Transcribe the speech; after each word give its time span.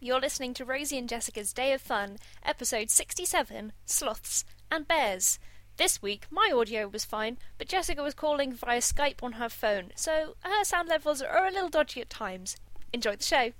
You're 0.00 0.20
listening 0.20 0.54
to 0.54 0.64
Rosie 0.64 0.98
and 0.98 1.08
Jessica's 1.08 1.52
Day 1.52 1.72
of 1.72 1.80
Fun, 1.80 2.18
episode 2.44 2.88
67 2.90 3.72
Sloths 3.84 4.44
and 4.70 4.86
Bears. 4.86 5.38
This 5.76 6.00
week, 6.02 6.26
my 6.30 6.52
audio 6.54 6.88
was 6.88 7.04
fine, 7.04 7.38
but 7.56 7.68
Jessica 7.68 8.02
was 8.02 8.14
calling 8.14 8.52
via 8.52 8.78
Skype 8.80 9.22
on 9.22 9.32
her 9.32 9.48
phone, 9.48 9.92
so 9.96 10.36
her 10.42 10.64
sound 10.64 10.88
levels 10.88 11.20
are 11.22 11.46
a 11.46 11.50
little 11.52 11.68
dodgy 11.68 12.00
at 12.00 12.10
times. 12.10 12.56
Enjoy 12.92 13.16
the 13.16 13.24
show. 13.24 13.52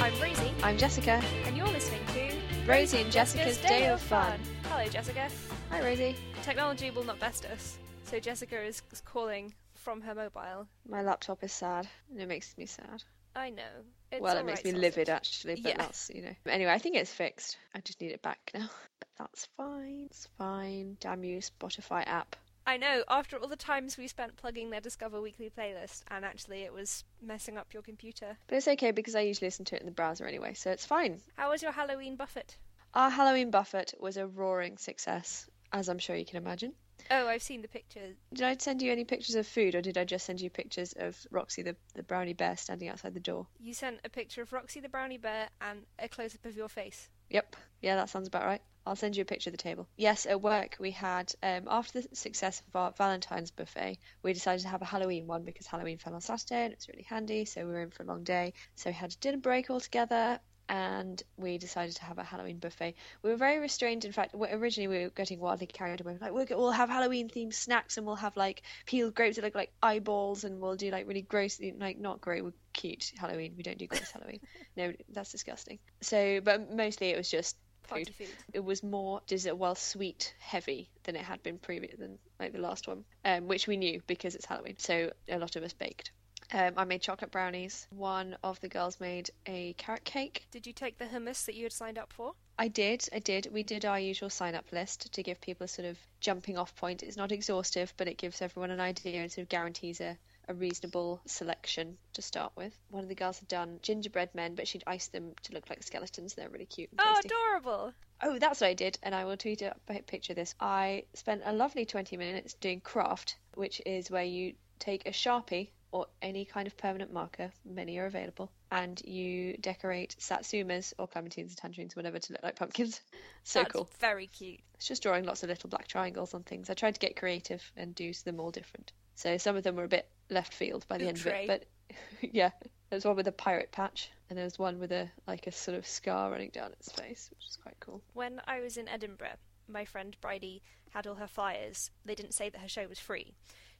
I'm 0.00 0.20
Rosie, 0.20 0.52
I'm 0.62 0.76
Jessica. 0.76 1.22
and 1.46 1.56
you're 1.56 1.66
listening 1.68 2.00
to 2.08 2.30
Rosie 2.70 3.00
and 3.00 3.10
Jessica's 3.10 3.56
Day 3.58 3.86
of 3.88 4.00
Fun. 4.00 4.38
Hello, 4.64 4.86
Jessica. 4.88 5.28
Hi, 5.70 5.82
Rosie. 5.82 6.16
Technology 6.42 6.90
will 6.90 7.04
not 7.04 7.18
best 7.18 7.46
us, 7.46 7.78
so 8.14 8.20
Jessica 8.20 8.62
is 8.62 8.80
calling 9.04 9.52
from 9.74 10.00
her 10.02 10.14
mobile. 10.14 10.68
My 10.88 11.02
laptop 11.02 11.42
is 11.42 11.52
sad, 11.52 11.88
and 12.12 12.20
it 12.20 12.28
makes 12.28 12.56
me 12.56 12.64
sad. 12.64 13.02
I 13.34 13.50
know. 13.50 13.82
It's 14.12 14.22
well, 14.22 14.38
it 14.38 14.46
makes 14.46 14.64
right, 14.64 14.72
me 14.72 14.80
livid 14.80 15.08
actually, 15.08 15.56
but 15.56 15.70
Yeah. 15.72 15.78
that's 15.78 16.12
you 16.14 16.22
know. 16.22 16.34
Anyway, 16.46 16.70
I 16.70 16.78
think 16.78 16.94
it's 16.94 17.12
fixed. 17.12 17.58
I 17.74 17.80
just 17.80 18.00
need 18.00 18.12
it 18.12 18.22
back 18.22 18.52
now. 18.54 18.70
But 19.00 19.08
that's 19.18 19.48
fine. 19.56 20.06
It's 20.06 20.28
fine. 20.38 20.96
Damn 21.00 21.24
you, 21.24 21.38
Spotify 21.38 22.06
app. 22.06 22.36
I 22.64 22.76
know. 22.76 23.02
After 23.08 23.36
all 23.36 23.48
the 23.48 23.56
times 23.56 23.98
we 23.98 24.06
spent 24.06 24.36
plugging 24.36 24.70
their 24.70 24.80
Discover 24.80 25.20
Weekly 25.20 25.50
playlist, 25.50 26.02
and 26.06 26.24
actually 26.24 26.62
it 26.62 26.72
was 26.72 27.02
messing 27.20 27.58
up 27.58 27.74
your 27.74 27.82
computer. 27.82 28.36
But 28.46 28.58
it's 28.58 28.68
okay 28.68 28.92
because 28.92 29.16
I 29.16 29.22
usually 29.22 29.48
listen 29.48 29.64
to 29.64 29.74
it 29.74 29.80
in 29.80 29.86
the 29.86 29.92
browser 29.92 30.24
anyway, 30.24 30.54
so 30.54 30.70
it's 30.70 30.86
fine. 30.86 31.20
How 31.36 31.50
was 31.50 31.62
your 31.62 31.72
Halloween 31.72 32.14
buffet? 32.14 32.56
Our 32.94 33.10
Halloween 33.10 33.50
buffet 33.50 33.94
was 33.98 34.16
a 34.16 34.28
roaring 34.28 34.78
success, 34.78 35.50
as 35.72 35.88
I'm 35.88 35.98
sure 35.98 36.14
you 36.14 36.24
can 36.24 36.36
imagine. 36.36 36.74
Oh, 37.10 37.28
I've 37.28 37.42
seen 37.42 37.62
the 37.62 37.68
pictures. 37.68 38.16
Did 38.32 38.46
I 38.46 38.56
send 38.56 38.82
you 38.82 38.90
any 38.90 39.04
pictures 39.04 39.34
of 39.34 39.46
food, 39.46 39.74
or 39.74 39.82
did 39.82 39.98
I 39.98 40.04
just 40.04 40.26
send 40.26 40.40
you 40.40 40.50
pictures 40.50 40.94
of 40.96 41.16
Roxy, 41.30 41.62
the, 41.62 41.76
the 41.94 42.02
brownie 42.02 42.32
bear, 42.32 42.56
standing 42.56 42.88
outside 42.88 43.14
the 43.14 43.20
door? 43.20 43.46
You 43.58 43.74
sent 43.74 44.00
a 44.04 44.08
picture 44.08 44.42
of 44.42 44.52
Roxy 44.52 44.80
the 44.80 44.88
brownie 44.88 45.18
bear 45.18 45.48
and 45.60 45.84
a 45.98 46.08
close 46.08 46.34
up 46.34 46.44
of 46.44 46.56
your 46.56 46.68
face. 46.68 47.08
Yep. 47.30 47.56
Yeah, 47.82 47.96
that 47.96 48.08
sounds 48.08 48.28
about 48.28 48.44
right. 48.44 48.62
I'll 48.86 48.96
send 48.96 49.16
you 49.16 49.22
a 49.22 49.26
picture 49.26 49.48
of 49.48 49.52
the 49.52 49.62
table. 49.62 49.88
Yes, 49.96 50.26
at 50.26 50.42
work 50.42 50.76
we 50.78 50.90
had, 50.90 51.32
um, 51.42 51.68
after 51.68 52.02
the 52.02 52.14
success 52.14 52.62
of 52.68 52.76
our 52.76 52.92
Valentine's 52.92 53.50
buffet, 53.50 53.98
we 54.22 54.34
decided 54.34 54.62
to 54.62 54.68
have 54.68 54.82
a 54.82 54.86
Halloween 54.86 55.26
one 55.26 55.42
because 55.42 55.66
Halloween 55.66 55.96
fell 55.96 56.14
on 56.14 56.20
Saturday 56.20 56.64
and 56.64 56.72
it 56.72 56.78
was 56.78 56.88
really 56.88 57.04
handy, 57.04 57.46
so 57.46 57.64
we 57.64 57.72
were 57.72 57.82
in 57.82 57.90
for 57.90 58.02
a 58.02 58.06
long 58.06 58.24
day. 58.24 58.52
So 58.74 58.90
we 58.90 58.94
had 58.94 59.12
a 59.12 59.16
dinner 59.16 59.38
break 59.38 59.70
all 59.70 59.80
together 59.80 60.38
and 60.68 61.22
we 61.36 61.58
decided 61.58 61.96
to 61.96 62.04
have 62.04 62.18
a 62.18 62.24
Halloween 62.24 62.58
buffet. 62.58 62.94
We 63.22 63.30
were 63.30 63.36
very 63.36 63.58
restrained. 63.58 64.04
In 64.04 64.12
fact, 64.12 64.34
originally 64.34 64.88
we 64.88 65.04
were 65.04 65.10
getting 65.10 65.40
wildly 65.40 65.66
carried 65.66 66.00
away. 66.00 66.16
Like, 66.20 66.32
we'll, 66.32 66.46
we'll 66.50 66.70
have 66.70 66.88
Halloween 66.88 67.28
themed 67.28 67.54
snacks 67.54 67.96
and 67.96 68.06
we'll 68.06 68.16
have 68.16 68.36
like 68.36 68.62
peeled 68.86 69.14
grapes 69.14 69.36
that 69.36 69.44
look 69.44 69.54
like 69.54 69.72
eyeballs 69.82 70.44
and 70.44 70.60
we'll 70.60 70.76
do 70.76 70.90
like 70.90 71.06
really 71.06 71.22
gross, 71.22 71.60
like 71.78 71.98
not 71.98 72.20
great, 72.20 72.44
we're 72.44 72.52
cute 72.72 73.12
Halloween. 73.16 73.54
We 73.56 73.62
don't 73.62 73.78
do 73.78 73.86
gross 73.86 74.10
Halloween. 74.12 74.40
No, 74.76 74.92
that's 75.12 75.32
disgusting. 75.32 75.78
So, 76.00 76.40
but 76.40 76.72
mostly 76.74 77.08
it 77.10 77.16
was 77.16 77.30
just 77.30 77.56
food. 77.86 78.14
food. 78.16 78.28
It 78.52 78.64
was 78.64 78.82
more 78.82 79.20
dessert, 79.26 79.56
well, 79.56 79.74
sweet 79.74 80.34
heavy 80.38 80.90
than 81.04 81.16
it 81.16 81.22
had 81.22 81.42
been 81.42 81.58
previous 81.58 81.98
than 81.98 82.18
like 82.40 82.52
the 82.52 82.58
last 82.58 82.88
one, 82.88 83.04
um, 83.24 83.48
which 83.48 83.66
we 83.66 83.76
knew 83.76 84.00
because 84.06 84.34
it's 84.34 84.46
Halloween. 84.46 84.76
So 84.78 85.12
a 85.28 85.38
lot 85.38 85.56
of 85.56 85.62
us 85.62 85.72
baked. 85.72 86.10
Um, 86.52 86.74
I 86.76 86.84
made 86.84 87.00
chocolate 87.02 87.30
brownies. 87.30 87.86
One 87.90 88.36
of 88.44 88.60
the 88.60 88.68
girls 88.68 89.00
made 89.00 89.30
a 89.46 89.72
carrot 89.74 90.04
cake. 90.04 90.46
Did 90.50 90.66
you 90.66 90.72
take 90.72 90.98
the 90.98 91.06
hummus 91.06 91.46
that 91.46 91.54
you 91.54 91.64
had 91.64 91.72
signed 91.72 91.98
up 91.98 92.12
for? 92.12 92.34
I 92.58 92.68
did, 92.68 93.08
I 93.12 93.18
did. 93.18 93.48
We 93.52 93.62
did 93.64 93.84
our 93.84 93.98
usual 93.98 94.30
sign 94.30 94.54
up 94.54 94.70
list 94.70 95.12
to 95.12 95.22
give 95.22 95.40
people 95.40 95.64
a 95.64 95.68
sort 95.68 95.88
of 95.88 95.98
jumping 96.20 96.56
off 96.56 96.76
point. 96.76 97.02
It's 97.02 97.16
not 97.16 97.32
exhaustive, 97.32 97.92
but 97.96 98.06
it 98.06 98.18
gives 98.18 98.40
everyone 98.42 98.70
an 98.70 98.80
idea 98.80 99.22
and 99.22 99.32
sort 99.32 99.42
of 99.42 99.48
guarantees 99.48 100.00
a, 100.00 100.16
a 100.48 100.54
reasonable 100.54 101.20
selection 101.26 101.96
to 102.12 102.22
start 102.22 102.52
with. 102.54 102.72
One 102.90 103.02
of 103.02 103.08
the 103.08 103.16
girls 103.16 103.40
had 103.40 103.48
done 103.48 103.80
gingerbread 103.82 104.34
men, 104.34 104.54
but 104.54 104.68
she'd 104.68 104.84
iced 104.86 105.10
them 105.12 105.32
to 105.44 105.52
look 105.52 105.68
like 105.68 105.82
skeletons. 105.82 106.34
They're 106.34 106.48
really 106.48 106.66
cute 106.66 106.90
and 106.92 107.00
Oh, 107.02 107.14
tasty. 107.14 107.28
adorable! 107.28 107.92
Oh, 108.22 108.38
that's 108.38 108.60
what 108.60 108.68
I 108.68 108.74
did, 108.74 108.98
and 109.02 109.14
I 109.16 109.24
will 109.24 109.36
tweet 109.36 109.62
a 109.62 109.74
a 109.88 110.00
picture 110.02 110.32
of 110.34 110.36
this. 110.36 110.54
I 110.60 111.04
spent 111.14 111.42
a 111.44 111.52
lovely 111.52 111.84
20 111.84 112.16
minutes 112.16 112.54
doing 112.54 112.80
craft, 112.80 113.36
which 113.54 113.82
is 113.84 114.10
where 114.10 114.22
you 114.22 114.54
take 114.78 115.06
a 115.06 115.10
sharpie 115.10 115.70
or 115.94 116.08
any 116.20 116.44
kind 116.44 116.66
of 116.66 116.76
permanent 116.76 117.12
marker, 117.12 117.52
many 117.64 117.98
are 117.98 118.06
available, 118.06 118.50
and 118.72 119.00
you 119.04 119.56
decorate 119.58 120.16
satsumas 120.18 120.92
or 120.98 121.06
clementines 121.06 121.50
and 121.50 121.56
tangerines, 121.56 121.94
whatever, 121.94 122.18
to 122.18 122.32
look 122.32 122.42
like 122.42 122.56
pumpkins. 122.56 123.00
So 123.46 123.58
That's 123.58 123.72
cool. 123.72 123.90
Very 124.00 124.26
cute. 124.26 124.60
It's 124.76 124.88
just 124.88 125.02
drawing 125.02 125.24
lots 125.24 125.42
of 125.42 125.50
little 125.50 125.68
black 125.68 125.86
triangles 125.86 126.32
on 126.32 126.44
things. 126.44 126.70
I 126.70 126.74
tried 126.74 126.94
to 126.94 126.98
get 126.98 127.14
creative 127.14 127.62
and 127.76 127.94
do 127.94 128.10
them 128.24 128.40
all 128.40 128.50
different. 128.50 128.90
So 129.16 129.36
some 129.36 129.54
of 129.54 129.62
them 129.62 129.76
were 129.76 129.84
a 129.84 129.88
bit 129.88 130.08
left 130.30 130.54
field 130.54 130.86
by 130.88 130.96
the 130.96 131.08
end 131.08 131.18
of 131.18 131.26
it, 131.26 131.46
but 131.46 131.64
yeah, 132.22 132.52
there's 132.88 133.04
one 133.04 133.16
with 133.16 133.28
a 133.28 133.32
pirate 133.32 133.70
patch, 133.70 134.10
and 134.30 134.38
there's 134.38 134.58
one 134.58 134.78
with 134.80 134.92
a 134.92 135.10
like 135.26 135.46
a 135.46 135.52
sort 135.52 135.76
of 135.76 135.86
scar 135.86 136.30
running 136.30 136.50
down 136.54 136.72
its 136.72 136.90
face, 136.90 137.28
which 137.30 137.46
is 137.46 137.58
quite 137.62 137.76
cool. 137.80 138.02
When 138.14 138.40
I 138.46 138.60
was 138.60 138.78
in 138.78 138.88
Edinburgh, 138.88 139.36
my 139.68 139.84
friend 139.84 140.16
Bridie 140.22 140.62
had 140.88 141.06
all 141.06 141.16
her 141.16 141.28
flyers. 141.28 141.90
They 142.06 142.14
didn't 142.14 142.32
say 142.32 142.48
that 142.48 142.62
her 142.62 142.68
show 142.68 142.86
was 142.88 142.98
free. 142.98 143.34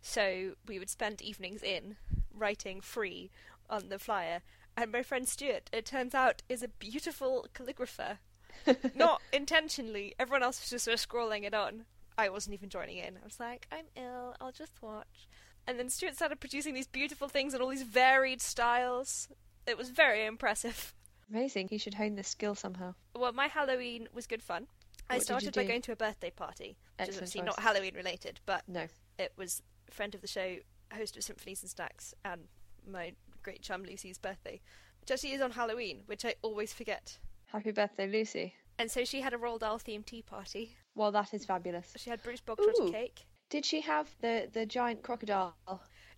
So 0.06 0.52
we 0.68 0.78
would 0.78 0.90
spend 0.90 1.22
evenings 1.22 1.62
in 1.62 1.96
writing 2.32 2.82
free 2.82 3.30
on 3.70 3.88
the 3.88 3.98
flyer. 3.98 4.42
And 4.76 4.92
my 4.92 5.02
friend 5.02 5.26
Stuart, 5.26 5.70
it 5.72 5.86
turns 5.86 6.14
out, 6.14 6.42
is 6.48 6.62
a 6.62 6.68
beautiful 6.68 7.46
calligrapher. 7.54 8.18
Not 8.94 9.22
intentionally. 9.32 10.14
Everyone 10.18 10.42
else 10.42 10.60
was 10.60 10.68
just 10.70 10.84
sort 10.84 10.94
of 11.00 11.08
scrolling 11.08 11.44
it 11.44 11.54
on. 11.54 11.86
I 12.18 12.28
wasn't 12.28 12.52
even 12.54 12.68
joining 12.68 12.98
in. 12.98 13.16
I 13.16 13.24
was 13.24 13.40
like, 13.40 13.66
I'm 13.72 13.86
ill, 13.96 14.34
I'll 14.42 14.52
just 14.52 14.82
watch. 14.82 15.26
And 15.66 15.78
then 15.78 15.88
Stuart 15.88 16.16
started 16.16 16.38
producing 16.38 16.74
these 16.74 16.86
beautiful 16.86 17.26
things 17.28 17.54
in 17.54 17.62
all 17.62 17.68
these 17.70 17.82
varied 17.82 18.42
styles. 18.42 19.28
It 19.66 19.78
was 19.78 19.88
very 19.88 20.26
impressive. 20.26 20.92
Amazing. 21.30 21.68
You 21.70 21.78
should 21.78 21.94
hone 21.94 22.16
this 22.16 22.28
skill 22.28 22.54
somehow. 22.54 22.94
Well, 23.16 23.32
my 23.32 23.48
Halloween 23.48 24.08
was 24.12 24.26
good 24.26 24.42
fun. 24.42 24.66
I 25.08 25.14
What 25.14 25.20
you 25.20 25.24
started 25.24 25.54
by 25.54 25.64
going 25.64 25.82
to 25.82 25.92
a 25.92 25.96
birthday 25.96 26.30
party, 26.30 26.76
which 27.00 27.08
is 27.08 27.16
obviously 27.16 27.40
choice. 27.40 27.46
not 27.46 27.60
Halloween 27.60 27.94
related, 27.94 28.40
but 28.44 28.62
No. 28.68 28.88
it 29.18 29.32
was 29.36 29.62
friend 29.90 30.14
of 30.14 30.20
the 30.20 30.26
show, 30.26 30.56
host 30.92 31.16
of 31.16 31.24
Symphonies 31.24 31.62
and 31.62 31.70
Stacks, 31.70 32.14
and 32.24 32.42
my 32.88 33.12
great 33.42 33.62
chum 33.62 33.84
Lucy's 33.84 34.18
birthday, 34.18 34.60
which 35.00 35.10
actually 35.10 35.32
is 35.32 35.40
on 35.40 35.50
Halloween, 35.52 36.02
which 36.06 36.24
I 36.24 36.34
always 36.42 36.72
forget. 36.72 37.18
Happy 37.46 37.72
birthday, 37.72 38.06
Lucy. 38.06 38.54
And 38.78 38.90
so 38.90 39.04
she 39.04 39.20
had 39.20 39.32
a 39.32 39.36
Roald 39.36 39.60
Dahl 39.60 39.78
themed 39.78 40.06
tea 40.06 40.22
party. 40.22 40.76
Well, 40.94 41.12
that 41.12 41.32
is 41.32 41.44
fabulous. 41.44 41.92
She 41.96 42.10
had 42.10 42.22
Bruce 42.22 42.40
Bogtrotter 42.40 42.90
cake. 42.90 43.26
Did 43.50 43.64
she 43.64 43.80
have 43.82 44.08
the, 44.20 44.48
the 44.52 44.66
giant 44.66 45.02
crocodile? 45.02 45.54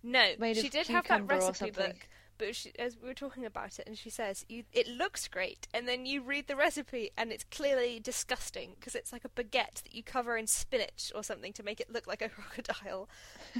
No, 0.03 0.33
she 0.53 0.69
did 0.69 0.87
have 0.87 1.07
that 1.07 1.27
recipe 1.27 1.71
book. 1.71 2.07
But 2.37 2.55
she, 2.55 2.71
as 2.77 2.97
we 3.01 3.07
were 3.07 3.13
talking 3.13 3.45
about 3.45 3.79
it, 3.79 3.87
and 3.87 3.97
she 3.97 4.09
says, 4.09 4.45
you, 4.47 4.63
"It 4.71 4.87
looks 4.87 5.27
great," 5.27 5.67
and 5.73 5.87
then 5.87 6.05
you 6.05 6.21
read 6.21 6.47
the 6.47 6.55
recipe, 6.55 7.11
and 7.17 7.31
it's 7.31 7.43
clearly 7.45 7.99
disgusting 7.99 8.75
because 8.79 8.93
it's 8.95 9.11
like 9.11 9.25
a 9.25 9.29
baguette 9.29 9.81
that 9.83 9.93
you 9.93 10.03
cover 10.03 10.37
in 10.37 10.45
spinach 10.47 11.11
or 11.15 11.23
something 11.23 11.51
to 11.53 11.63
make 11.63 11.79
it 11.79 11.89
look 11.91 12.05
like 12.07 12.21
a 12.21 12.29
crocodile, 12.37 13.09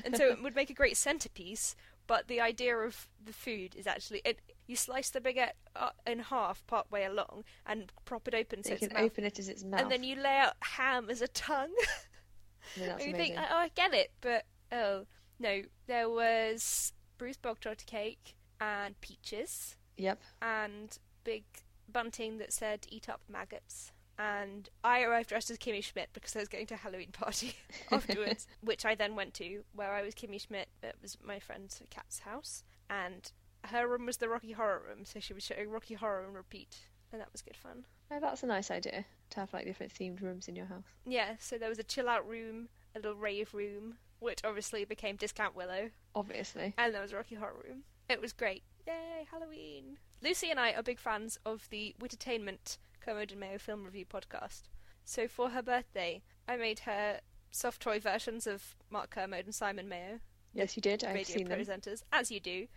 and 0.05 0.15
so 0.15 0.27
it 0.29 0.43
would 0.43 0.55
make 0.55 0.69
a 0.69 0.73
great 0.75 0.97
centerpiece. 0.97 1.75
But 2.05 2.29
the 2.29 2.39
idea 2.39 2.77
of 2.77 3.09
the 3.21 3.33
food 3.33 3.75
is 3.75 3.85
actually 3.85 4.21
it, 4.23 4.39
you 4.65 4.77
slice 4.77 5.09
the 5.09 5.19
baguette 5.19 5.57
uh, 5.75 5.89
in 6.05 6.19
half 6.19 6.65
part 6.65 6.89
way 6.89 7.03
along 7.03 7.43
and 7.65 7.91
prop 8.05 8.29
it 8.29 8.33
open 8.33 8.63
so 8.63 8.69
you 8.69 8.75
it's 8.75 8.87
can 8.87 8.93
mouth, 8.95 9.03
open 9.03 9.25
it 9.25 9.37
as 9.39 9.49
its 9.49 9.63
mouth. 9.65 9.81
and 9.81 9.91
then 9.91 10.05
you 10.05 10.15
lay 10.15 10.37
out 10.37 10.53
ham 10.61 11.09
as 11.09 11.21
a 11.21 11.27
tongue. 11.27 11.73
That's 12.77 12.91
And 12.91 13.01
you 13.01 13.15
amazing. 13.15 13.35
think, 13.35 13.47
oh, 13.51 13.55
I 13.57 13.69
get 13.75 13.93
it, 13.93 14.11
but 14.21 14.45
oh 14.71 15.05
no, 15.37 15.63
there 15.87 16.09
was 16.09 16.93
Bruce 17.17 17.35
Bogtrotter 17.37 17.85
cake 17.85 18.35
and 18.59 18.99
peaches 19.01 19.75
Yep. 19.97 20.19
and 20.41 20.97
big 21.23 21.43
bunting 21.91 22.37
that 22.39 22.53
said 22.53 22.85
"Eat 22.89 23.09
up 23.09 23.21
maggots." 23.29 23.91
And 24.19 24.67
I 24.83 25.03
arrived 25.03 25.29
dressed 25.29 25.51
as 25.51 25.59
Kimmy 25.59 25.83
Schmidt 25.83 26.09
because 26.13 26.35
I 26.35 26.39
was 26.39 26.47
going 26.47 26.65
to 26.67 26.73
a 26.73 26.77
Halloween 26.77 27.11
party 27.11 27.53
afterwards, 27.91 28.47
which 28.61 28.83
I 28.85 28.95
then 28.95 29.15
went 29.15 29.35
to, 29.35 29.63
where 29.73 29.93
I 29.93 30.01
was 30.01 30.15
Kimmy 30.15 30.41
Schmidt. 30.41 30.69
It 30.81 30.95
was 31.01 31.17
my 31.23 31.39
friend 31.39 31.71
Kat's 31.91 32.19
house, 32.19 32.63
and 32.89 33.31
her 33.65 33.87
room 33.87 34.05
was 34.07 34.17
the 34.17 34.27
Rocky 34.29 34.53
Horror 34.53 34.81
room, 34.87 35.05
so 35.05 35.19
she 35.19 35.33
was 35.33 35.43
showing 35.43 35.69
Rocky 35.69 35.93
Horror 35.93 36.25
on 36.25 36.33
repeat, 36.33 36.77
and 37.11 37.21
that 37.21 37.31
was 37.31 37.41
good 37.43 37.55
fun. 37.57 37.85
Oh, 38.09 38.19
that's 38.19 38.41
a 38.41 38.47
nice 38.47 38.71
idea 38.71 39.05
to 39.31 39.39
have 39.41 39.53
like 39.53 39.65
different 39.65 39.93
themed 39.93 40.21
rooms 40.21 40.47
in 40.47 40.55
your 40.55 40.65
house. 40.65 40.85
Yeah, 41.05 41.35
so 41.39 41.57
there 41.59 41.69
was 41.69 41.77
a 41.79 41.83
chill 41.83 42.09
out 42.09 42.27
room, 42.27 42.69
a 42.95 42.99
little 42.99 43.15
rave 43.17 43.53
room, 43.53 43.97
which 44.19 44.39
obviously 44.43 44.83
became 44.85 45.15
Discount 45.17 45.55
Willow, 45.55 45.89
Obviously. 46.15 46.73
and 46.77 46.91
there 46.93 47.01
was 47.03 47.11
a 47.11 47.17
Rocky 47.17 47.35
Horror 47.35 47.61
Room. 47.67 47.83
It 48.09 48.21
was 48.21 48.33
great. 48.33 48.63
Yay, 48.85 49.27
Halloween! 49.29 49.97
Lucy 50.21 50.49
and 50.49 50.59
I 50.59 50.71
are 50.71 50.81
big 50.83 50.99
fans 50.99 51.37
of 51.45 51.67
the 51.69 51.93
Wittertainment 51.99 52.77
Kermode 53.01 53.31
and 53.31 53.39
Mayo 53.39 53.57
film 53.57 53.83
review 53.83 54.05
podcast. 54.05 54.63
So 55.03 55.27
for 55.27 55.49
her 55.49 55.61
birthday, 55.61 56.21
I 56.47 56.55
made 56.57 56.79
her 56.79 57.19
soft 57.51 57.81
toy 57.81 57.99
versions 57.99 58.47
of 58.47 58.75
Mark 58.89 59.09
Kermode 59.09 59.45
and 59.45 59.55
Simon 59.55 59.87
Mayo, 59.89 60.19
Yes, 60.53 60.75
you 60.75 60.81
did. 60.81 61.03
I've 61.03 61.25
seen 61.27 61.49
them. 61.49 61.59
presenters, 61.59 62.01
as 62.11 62.31
you 62.31 62.39
do. 62.39 62.67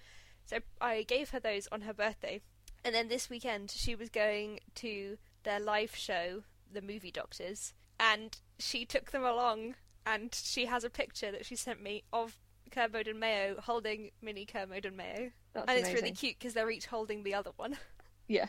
So 0.45 0.59
I 0.81 1.03
gave 1.03 1.31
her 1.31 1.41
those 1.41 1.67
on 1.73 1.83
her 1.83 1.95
birthday. 1.95 2.43
And 2.85 2.95
then 2.95 3.09
this 3.09 3.31
weekend, 3.31 3.71
she 3.71 3.95
was 3.95 4.11
going 4.11 4.61
to 4.77 5.17
their 5.45 5.61
live 5.61 5.95
show, 5.97 6.43
The 6.71 6.83
Movie 6.83 7.11
Doctors, 7.13 7.73
and 7.99 8.37
she 8.59 8.85
took 8.85 9.13
them 9.13 9.25
along 9.25 9.77
and 10.05 10.35
she 10.35 10.67
has 10.67 10.83
a 10.85 10.91
picture 10.91 11.31
that 11.31 11.47
she 11.47 11.57
sent 11.57 11.83
me 11.83 12.03
of 12.13 12.39
Kermode 12.71 13.09
and 13.09 13.21
Mayo 13.21 13.57
holding 13.61 14.11
mini 14.23 14.47
Kermode 14.47 14.87
and 14.87 14.97
Mayo, 14.97 15.31
That's 15.53 15.67
and 15.69 15.79
it's 15.79 15.93
really 15.93 16.13
cute 16.13 16.39
because 16.39 16.55
they're 16.55 16.71
each 16.71 16.87
holding 16.87 17.23
the 17.23 17.35
other 17.35 17.51
one, 17.57 17.77
Yeah. 18.29 18.47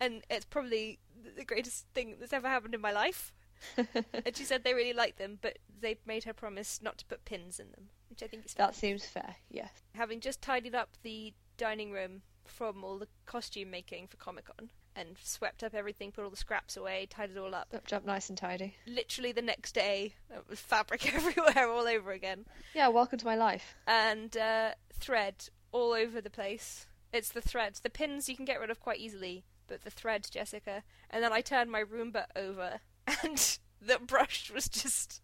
and 0.00 0.22
it's 0.30 0.44
probably 0.44 0.98
the 1.36 1.44
greatest 1.44 1.86
thing 1.94 2.16
that's 2.20 2.32
ever 2.32 2.48
happened 2.48 2.74
in 2.74 2.80
my 2.80 2.92
life. 2.92 3.32
and 3.76 4.36
she 4.36 4.44
said 4.44 4.62
they 4.62 4.72
really 4.74 4.92
like 4.92 5.16
them, 5.16 5.38
but 5.42 5.58
they 5.80 5.96
made 6.06 6.24
her 6.24 6.32
promise 6.32 6.80
not 6.80 6.96
to 6.98 7.04
put 7.06 7.24
pins 7.24 7.58
in 7.58 7.70
them, 7.72 7.88
which 8.08 8.22
I 8.22 8.28
think 8.28 8.46
is 8.46 8.52
fair. 8.54 8.66
that 8.66 8.74
seems 8.76 9.04
fair. 9.04 9.34
Yes. 9.50 9.70
having 9.94 10.20
just 10.20 10.40
tidied 10.40 10.74
up 10.76 10.90
the 11.02 11.34
dining 11.56 11.90
room 11.90 12.22
from 12.44 12.84
all 12.84 12.98
the 12.98 13.08
costume 13.26 13.70
making 13.70 14.06
for 14.06 14.16
Comic 14.16 14.44
Con 14.46 14.70
and 14.98 15.16
swept 15.22 15.62
up 15.62 15.74
everything, 15.74 16.10
put 16.12 16.24
all 16.24 16.30
the 16.30 16.36
scraps 16.36 16.76
away, 16.76 17.06
tied 17.08 17.30
it 17.30 17.38
all 17.38 17.54
up. 17.54 17.68
Up, 17.74 17.90
up 17.92 18.04
nice 18.04 18.28
and 18.28 18.36
tidy. 18.36 18.74
Literally 18.86 19.32
the 19.32 19.42
next 19.42 19.72
day, 19.74 20.14
it 20.30 20.44
was 20.48 20.58
fabric 20.60 21.14
everywhere, 21.14 21.68
all 21.70 21.86
over 21.86 22.10
again, 22.12 22.44
Yeah. 22.74 22.88
Welcome 22.88 23.18
to 23.18 23.24
my 23.26 23.36
life. 23.36 23.74
and 23.86 24.36
uh, 24.36 24.70
thread 24.92 25.48
all 25.72 25.92
over 25.92 26.20
the 26.20 26.30
place. 26.30 26.86
It's 27.12 27.30
the 27.30 27.40
threads. 27.40 27.80
The 27.80 27.90
pins 27.90 28.28
you 28.28 28.36
can 28.36 28.44
get 28.44 28.60
rid 28.60 28.70
of 28.70 28.80
quite 28.80 28.98
easily, 28.98 29.44
but 29.66 29.82
the 29.82 29.90
thread, 29.90 30.26
Jessica. 30.30 30.82
And 31.10 31.22
then 31.22 31.32
I 31.32 31.40
turned 31.40 31.70
my 31.70 31.82
Roomba 31.84 32.24
over, 32.36 32.80
and 33.22 33.58
the 33.80 33.98
brush 33.98 34.50
was 34.52 34.68
just. 34.68 35.22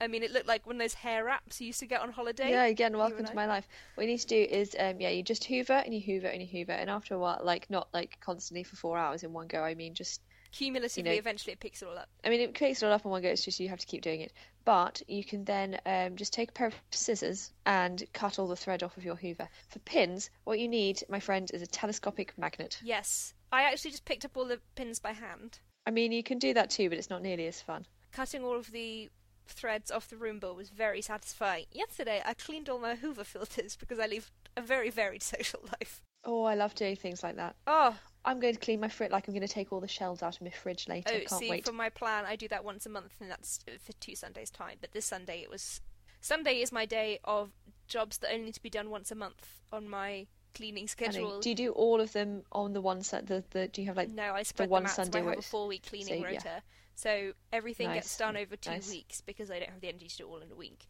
I 0.00 0.06
mean, 0.06 0.22
it 0.22 0.30
looked 0.32 0.46
like 0.46 0.66
one 0.66 0.76
of 0.76 0.80
those 0.80 0.94
hair 0.94 1.24
wraps 1.24 1.60
you 1.60 1.68
used 1.68 1.80
to 1.80 1.86
get 1.86 2.00
on 2.00 2.10
holiday. 2.10 2.50
Yeah, 2.50 2.64
again, 2.64 2.96
welcome 2.96 3.24
to 3.24 3.34
my 3.34 3.46
life. 3.46 3.68
What 3.94 4.04
you 4.04 4.10
need 4.12 4.18
to 4.18 4.26
do 4.26 4.40
is, 4.42 4.74
um, 4.78 5.00
yeah, 5.00 5.10
you 5.10 5.22
just 5.22 5.44
hoover 5.44 5.74
and 5.74 5.94
you 5.94 6.00
hoover 6.00 6.26
and 6.26 6.40
you 6.40 6.48
hoover, 6.48 6.72
and 6.72 6.88
after 6.88 7.14
a 7.14 7.18
while, 7.18 7.40
like 7.42 7.68
not 7.68 7.88
like 7.92 8.18
constantly 8.20 8.62
for 8.62 8.76
four 8.76 8.96
hours 8.96 9.22
in 9.22 9.32
one 9.32 9.46
go. 9.46 9.62
I 9.62 9.74
mean, 9.74 9.94
just 9.94 10.22
Cumulatively, 10.52 11.10
You 11.10 11.14
know- 11.14 11.18
eventually, 11.18 11.52
it 11.52 11.60
picks 11.60 11.80
it 11.82 11.86
all 11.86 11.96
up. 11.96 12.08
I 12.24 12.28
mean, 12.28 12.40
it 12.40 12.56
creates 12.56 12.82
it 12.82 12.86
all 12.86 12.92
up 12.92 13.04
in 13.04 13.10
one 13.10 13.22
go. 13.22 13.28
It's 13.28 13.44
just 13.44 13.60
you 13.60 13.68
have 13.68 13.78
to 13.78 13.86
keep 13.86 14.02
doing 14.02 14.20
it. 14.20 14.32
But 14.64 15.00
you 15.06 15.22
can 15.24 15.44
then 15.44 15.78
um, 15.86 16.16
just 16.16 16.32
take 16.32 16.50
a 16.50 16.52
pair 16.52 16.66
of 16.66 16.74
scissors 16.90 17.52
and 17.66 18.02
cut 18.12 18.38
all 18.38 18.48
the 18.48 18.56
thread 18.56 18.82
off 18.82 18.96
of 18.96 19.04
your 19.04 19.14
hoover. 19.14 19.48
For 19.68 19.78
pins, 19.80 20.28
what 20.44 20.58
you 20.58 20.68
need, 20.68 21.02
my 21.08 21.20
friend, 21.20 21.48
is 21.54 21.62
a 21.62 21.66
telescopic 21.66 22.36
magnet. 22.36 22.78
Yes. 22.82 23.32
I 23.52 23.62
actually 23.62 23.92
just 23.92 24.04
picked 24.04 24.24
up 24.24 24.36
all 24.36 24.44
the 24.44 24.60
pins 24.74 24.98
by 24.98 25.12
hand. 25.12 25.60
I 25.86 25.92
mean, 25.92 26.12
you 26.12 26.22
can 26.22 26.38
do 26.38 26.52
that 26.54 26.70
too, 26.70 26.88
but 26.88 26.98
it's 26.98 27.10
not 27.10 27.22
nearly 27.22 27.46
as 27.46 27.62
fun. 27.62 27.86
Cutting 28.12 28.42
all 28.42 28.56
of 28.56 28.70
the 28.72 29.08
threads 29.50 29.90
off 29.90 30.08
the 30.08 30.16
Roomba 30.16 30.54
was 30.54 30.70
very 30.70 31.02
satisfying. 31.02 31.66
Yesterday, 31.72 32.22
I 32.24 32.34
cleaned 32.34 32.68
all 32.68 32.78
my 32.78 32.94
Hoover 32.94 33.24
filters 33.24 33.76
because 33.76 33.98
I 33.98 34.06
live 34.06 34.30
a 34.56 34.62
very 34.62 34.90
varied 34.90 35.22
social 35.34 35.60
life. 35.80 36.02
Oh, 36.24 36.44
I 36.44 36.54
love 36.54 36.74
doing 36.74 36.96
things 36.96 37.22
like 37.22 37.36
that. 37.36 37.56
Oh, 37.66 37.96
I'm 38.24 38.40
going 38.40 38.54
to 38.54 38.60
clean 38.60 38.80
my 38.80 38.88
fridge, 38.88 39.10
like 39.10 39.26
I'm 39.26 39.34
going 39.34 39.46
to 39.46 39.52
take 39.52 39.72
all 39.72 39.80
the 39.80 39.88
shells 39.88 40.22
out 40.22 40.36
of 40.36 40.42
my 40.42 40.50
fridge 40.50 40.88
later. 40.88 41.10
oh 41.14 41.18
Can't 41.18 41.30
see, 41.30 41.50
wait. 41.50 41.64
for 41.64 41.72
my 41.72 41.88
plan, 41.88 42.24
I 42.26 42.36
do 42.36 42.48
that 42.48 42.64
once 42.64 42.84
a 42.84 42.90
month, 42.90 43.14
and 43.20 43.30
that's 43.30 43.60
for 43.82 43.92
two 43.94 44.14
Sundays' 44.14 44.50
time. 44.50 44.76
But 44.80 44.92
this 44.92 45.06
Sunday, 45.06 45.40
it 45.40 45.50
was. 45.50 45.80
Sunday 46.20 46.60
is 46.60 46.70
my 46.70 46.84
day 46.84 47.18
of 47.24 47.50
jobs 47.88 48.18
that 48.18 48.30
only 48.30 48.46
need 48.46 48.54
to 48.54 48.62
be 48.62 48.68
done 48.68 48.90
once 48.90 49.10
a 49.10 49.14
month 49.14 49.60
on 49.72 49.88
my 49.88 50.26
cleaning 50.54 50.82
Annie, 50.82 50.86
schedule. 50.88 51.40
do 51.40 51.48
you 51.48 51.54
do 51.54 51.70
all 51.70 52.00
of 52.00 52.12
them 52.12 52.42
on 52.52 52.72
the 52.72 52.80
one 52.80 53.02
set? 53.02 53.26
The, 53.26 53.42
the 53.50 53.68
do 53.68 53.80
you 53.80 53.88
have 53.88 53.96
like 53.96 54.10
No, 54.10 54.34
I 54.34 54.42
spread 54.42 54.68
one 54.68 54.82
them 54.82 54.90
out 54.90 54.96
Sunday 54.96 55.20
so 55.20 55.26
I 55.26 55.30
have 55.30 55.38
a 55.38 55.42
four-week 55.42 55.86
cleaning 55.88 56.22
so, 56.22 56.28
yeah. 56.28 56.60
So 57.00 57.32
everything 57.50 57.90
gets 57.94 58.14
done 58.18 58.36
over 58.36 58.56
two 58.56 58.72
nice. 58.72 58.90
weeks 58.90 59.22
because 59.22 59.50
I 59.50 59.58
don't 59.58 59.70
have 59.70 59.80
the 59.80 59.88
energy 59.88 60.08
to 60.08 60.16
do 60.18 60.24
it 60.24 60.30
all 60.30 60.40
in 60.40 60.52
a 60.52 60.54
week. 60.54 60.86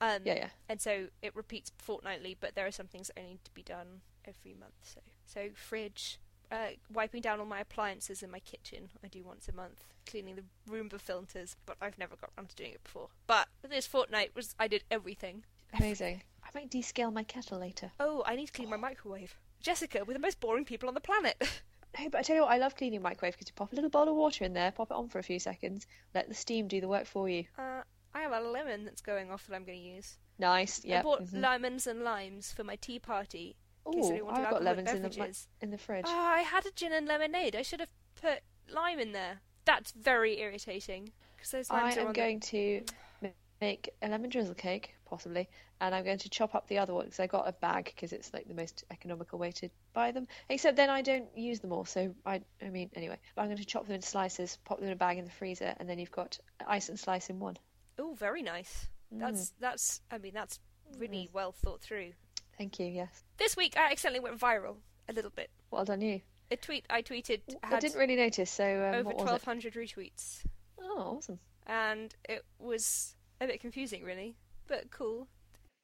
Um, 0.00 0.22
yeah 0.24 0.34
yeah 0.34 0.48
and 0.68 0.80
so 0.80 1.06
it 1.22 1.36
repeats 1.36 1.70
fortnightly, 1.78 2.36
but 2.40 2.56
there 2.56 2.66
are 2.66 2.72
some 2.72 2.88
things 2.88 3.06
that 3.06 3.18
only 3.20 3.34
need 3.34 3.44
to 3.44 3.54
be 3.54 3.62
done 3.62 4.00
every 4.24 4.52
month. 4.58 4.74
So, 4.82 5.00
so 5.26 5.50
fridge, 5.54 6.18
uh, 6.50 6.70
wiping 6.92 7.20
down 7.20 7.38
all 7.38 7.46
my 7.46 7.60
appliances 7.60 8.20
in 8.20 8.32
my 8.32 8.40
kitchen, 8.40 8.90
I 9.04 9.06
do 9.06 9.22
once 9.22 9.48
a 9.48 9.54
month. 9.54 9.84
Cleaning 10.06 10.34
the 10.34 10.44
Roomba 10.68 11.00
filters, 11.00 11.54
but 11.66 11.76
I've 11.80 11.98
never 11.98 12.16
got 12.16 12.30
around 12.36 12.48
to 12.48 12.56
doing 12.56 12.72
it 12.72 12.82
before. 12.82 13.10
But 13.28 13.46
this 13.62 13.86
fortnight 13.86 14.32
was 14.34 14.56
I 14.58 14.66
did 14.66 14.82
everything. 14.90 15.44
amazing. 15.72 16.22
I 16.42 16.48
might 16.52 16.70
descale 16.70 17.12
my 17.12 17.22
kettle 17.22 17.60
later. 17.60 17.92
Oh, 18.00 18.24
I 18.26 18.34
need 18.34 18.46
to 18.46 18.52
clean 18.52 18.70
my 18.70 18.76
microwave. 18.76 19.38
Jessica, 19.60 20.04
we're 20.04 20.14
the 20.14 20.18
most 20.18 20.40
boring 20.40 20.64
people 20.64 20.88
on 20.88 20.94
the 20.94 21.00
planet. 21.00 21.40
No, 21.98 22.08
but 22.10 22.18
I 22.18 22.22
tell 22.22 22.36
you 22.36 22.42
what, 22.42 22.50
I 22.50 22.58
love 22.58 22.76
cleaning 22.76 23.02
microwave 23.02 23.34
because 23.34 23.48
you 23.48 23.54
pop 23.54 23.72
a 23.72 23.74
little 23.74 23.90
bowl 23.90 24.08
of 24.08 24.16
water 24.16 24.44
in 24.44 24.52
there, 24.52 24.72
pop 24.72 24.90
it 24.90 24.94
on 24.94 25.08
for 25.08 25.18
a 25.18 25.22
few 25.22 25.38
seconds, 25.38 25.86
let 26.14 26.28
the 26.28 26.34
steam 26.34 26.68
do 26.68 26.80
the 26.80 26.88
work 26.88 27.06
for 27.06 27.28
you. 27.28 27.44
uh, 27.58 27.82
I 28.14 28.20
have 28.20 28.32
a 28.32 28.40
lemon 28.40 28.84
that's 28.84 29.00
going 29.00 29.30
off 29.30 29.46
that 29.46 29.54
I'm 29.56 29.64
going 29.64 29.80
to 29.80 29.84
use. 29.84 30.18
Nice. 30.38 30.84
Yeah. 30.84 31.00
I 31.00 31.02
bought 31.02 31.22
mm-hmm. 31.22 31.40
lemons 31.40 31.86
and 31.86 32.02
limes 32.02 32.52
for 32.52 32.64
my 32.64 32.76
tea 32.76 32.98
party. 32.98 33.56
Oh, 33.86 34.28
I've 34.30 34.50
got 34.50 34.62
lemons 34.62 34.90
in 34.92 35.02
the 35.02 35.36
in 35.60 35.70
the 35.70 35.78
fridge. 35.78 36.06
Oh, 36.08 36.16
I 36.16 36.40
had 36.40 36.64
a 36.64 36.70
gin 36.70 36.92
and 36.92 37.06
lemonade. 37.06 37.54
I 37.54 37.62
should 37.62 37.80
have 37.80 37.90
put 38.20 38.40
lime 38.72 38.98
in 38.98 39.12
there. 39.12 39.40
That's 39.64 39.92
very 39.92 40.40
irritating. 40.40 41.10
Because 41.36 41.50
those 41.50 41.70
I 41.70 41.82
limes 41.82 41.96
are 41.98 42.06
am 42.06 42.12
going 42.12 42.40
to 42.40 42.82
mm. 43.22 43.32
make 43.60 43.90
a 44.00 44.08
lemon 44.08 44.30
drizzle 44.30 44.54
cake, 44.54 44.93
possibly, 45.04 45.48
and 45.80 45.94
I'm 45.94 46.04
going 46.04 46.18
to 46.18 46.28
chop 46.28 46.54
up 46.54 46.66
the 46.68 46.78
other 46.78 46.94
one 46.94 47.04
because 47.06 47.20
I 47.20 47.26
got 47.26 47.48
a 47.48 47.52
bag 47.52 47.84
because 47.86 48.12
it's 48.12 48.32
like 48.32 48.48
the 48.48 48.54
most 48.54 48.84
economical 48.90 49.38
way 49.38 49.52
to 49.52 49.68
buy 49.92 50.12
them. 50.12 50.26
Except 50.48 50.76
then 50.76 50.90
I 50.90 51.02
don't 51.02 51.26
use 51.36 51.60
them 51.60 51.72
all, 51.72 51.84
so 51.84 52.14
I, 52.24 52.40
I 52.62 52.70
mean, 52.70 52.90
anyway, 52.94 53.18
I'm 53.36 53.46
going 53.46 53.58
to 53.58 53.64
chop 53.64 53.86
them 53.86 53.94
into 53.94 54.06
slices, 54.08 54.58
pop 54.64 54.78
them 54.78 54.86
in 54.86 54.92
a 54.92 54.96
bag 54.96 55.18
in 55.18 55.24
the 55.24 55.30
freezer, 55.30 55.74
and 55.78 55.88
then 55.88 55.98
you've 55.98 56.10
got 56.10 56.38
ice 56.66 56.88
and 56.88 56.98
slice 56.98 57.30
in 57.30 57.38
one. 57.40 57.56
Oh, 57.98 58.14
very 58.14 58.42
nice. 58.42 58.88
Mm. 59.14 59.20
That's 59.20 59.52
that's. 59.60 60.00
I 60.10 60.18
mean, 60.18 60.32
that's 60.34 60.58
really 60.98 61.28
well 61.32 61.52
thought 61.52 61.80
through. 61.80 62.12
Thank 62.58 62.78
you. 62.78 62.86
Yes. 62.86 63.24
This 63.36 63.56
week, 63.56 63.74
I 63.76 63.90
accidentally 63.90 64.20
went 64.20 64.38
viral 64.38 64.76
a 65.08 65.12
little 65.12 65.30
bit. 65.30 65.50
Well 65.70 65.84
done, 65.84 66.00
you. 66.00 66.20
A 66.50 66.56
tweet 66.56 66.84
I 66.90 67.02
tweeted 67.02 67.40
I 67.62 67.80
didn't 67.80 67.98
really 67.98 68.16
notice. 68.16 68.50
So 68.50 68.64
um, 68.64 68.94
over 68.96 69.02
what 69.04 69.14
was 69.16 69.22
it? 69.22 69.26
twelve 69.26 69.44
hundred 69.44 69.74
retweets, 69.74 70.44
Oh, 70.80 71.16
awesome. 71.16 71.38
and 71.66 72.14
it 72.28 72.44
was 72.58 73.16
a 73.40 73.46
bit 73.46 73.60
confusing, 73.60 74.04
really, 74.04 74.36
but 74.66 74.90
cool. 74.90 75.28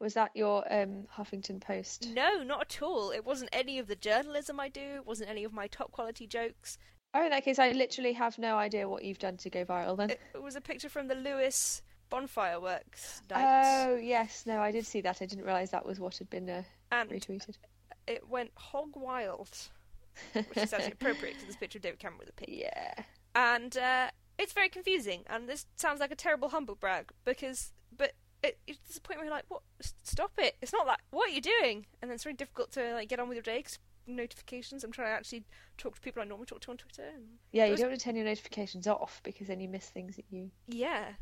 Was 0.01 0.15
that 0.15 0.31
your 0.35 0.65
um, 0.73 1.07
Huffington 1.15 1.61
Post? 1.61 2.09
No, 2.15 2.43
not 2.43 2.63
at 2.63 2.83
all. 2.83 3.11
It 3.11 3.25
wasn't 3.25 3.51
any 3.53 3.79
of 3.79 3.87
the 3.87 3.97
journalism 3.97 4.59
I 4.59 4.69
do. 4.69 4.81
It 4.81 5.07
wasn't 5.07 5.29
any 5.29 5.45
of 5.45 5.53
my 5.53 5.67
top 5.67 5.93
quality 5.93 6.27
jokes. 6.27 6.79
Oh, 7.13 7.23
in 7.25 7.31
that 7.31 7.45
case, 7.45 7.59
I 7.59 7.73
literally 7.73 8.13
have 8.15 8.39
no 8.39 8.57
idea 8.57 8.89
what 8.89 9.05
you've 9.05 9.19
done 9.19 9.37
to 9.39 9.51
go 9.51 9.65
viral 9.65 9.97
then. 9.97 10.11
It, 10.11 10.21
it 10.35 10.43
was 10.43 10.57
a 10.57 10.61
picture 10.61 10.89
from 10.89 11.09
the 11.09 11.15
Lewes 11.15 11.83
bonfire 12.09 12.61
works 12.61 13.23
night. 13.31 13.87
Oh, 13.87 13.97
yes. 13.97 14.45
No, 14.47 14.61
I 14.61 14.71
did 14.71 14.87
see 14.87 15.01
that. 15.01 15.21
I 15.21 15.27
didn't 15.27 15.45
realise 15.45 15.71
that 15.71 15.87
was 15.87 15.99
what 15.99 16.19
had 16.19 16.31
been 16.31 16.49
uh, 16.49 16.63
and 16.93 17.11
retweeted. 17.11 17.57
it 18.07 18.29
went 18.29 18.51
hog 18.57 18.91
wild, 18.97 19.51
which 20.33 20.57
is 20.57 20.73
actually 20.73 20.93
appropriate 21.01 21.39
to 21.41 21.47
this 21.47 21.57
picture 21.57 21.79
of 21.79 21.83
David 21.83 21.99
Cameron 21.99 22.21
with 22.21 22.29
a 22.29 22.33
pig. 22.33 22.49
Yeah. 22.49 22.95
And 23.35 23.77
uh, 23.77 24.11
it's 24.39 24.53
very 24.53 24.69
confusing, 24.69 25.23
and 25.29 25.49
this 25.49 25.67
sounds 25.77 26.01
like 26.01 26.11
a 26.11 26.17
terrible 26.17 26.51
humble 26.51 26.75
brag 26.75 27.11
because, 27.25 27.73
it, 28.43 28.59
it's 28.67 28.95
the 28.95 29.01
point 29.01 29.19
where 29.19 29.27
you're 29.27 29.35
like, 29.35 29.45
what? 29.49 29.63
Stop 30.03 30.33
it! 30.39 30.57
It's 30.63 30.73
not 30.73 30.87
like 30.87 30.99
What 31.11 31.29
are 31.31 31.33
you 31.33 31.41
doing? 31.41 31.87
And 32.01 32.11
then 32.11 32.15
it's 32.15 32.25
really 32.27 32.37
difficult 32.37 32.73
to 32.73 32.95
like 32.95 33.09
get 33.09 33.21
on 33.21 33.29
with 33.29 33.37
your 33.37 33.43
day 33.43 33.63
'cause 33.63 33.79
notifications. 34.07 34.83
I'm 34.85 34.93
trying 34.93 35.09
to 35.09 35.13
actually 35.13 35.45
talk 35.79 35.95
to 35.95 36.01
people 36.01 36.23
I 36.23 36.25
normally 36.25 36.47
talk 36.47 36.61
to 36.61 36.71
on 36.71 36.77
Twitter. 36.77 37.05
And... 37.15 37.39
Yeah, 37.53 37.65
you 37.65 37.71
Those- 37.73 37.81
don't 37.81 37.89
want 37.91 38.01
to 38.01 38.05
turn 38.05 38.17
your 38.17 38.25
notifications 38.25 38.87
off 38.87 39.21
because 39.23 39.47
then 39.47 39.61
you 39.61 39.69
miss 39.69 39.89
things 39.89 40.17
that 40.17 40.25
you 40.31 40.51
Yeah, 40.67 41.13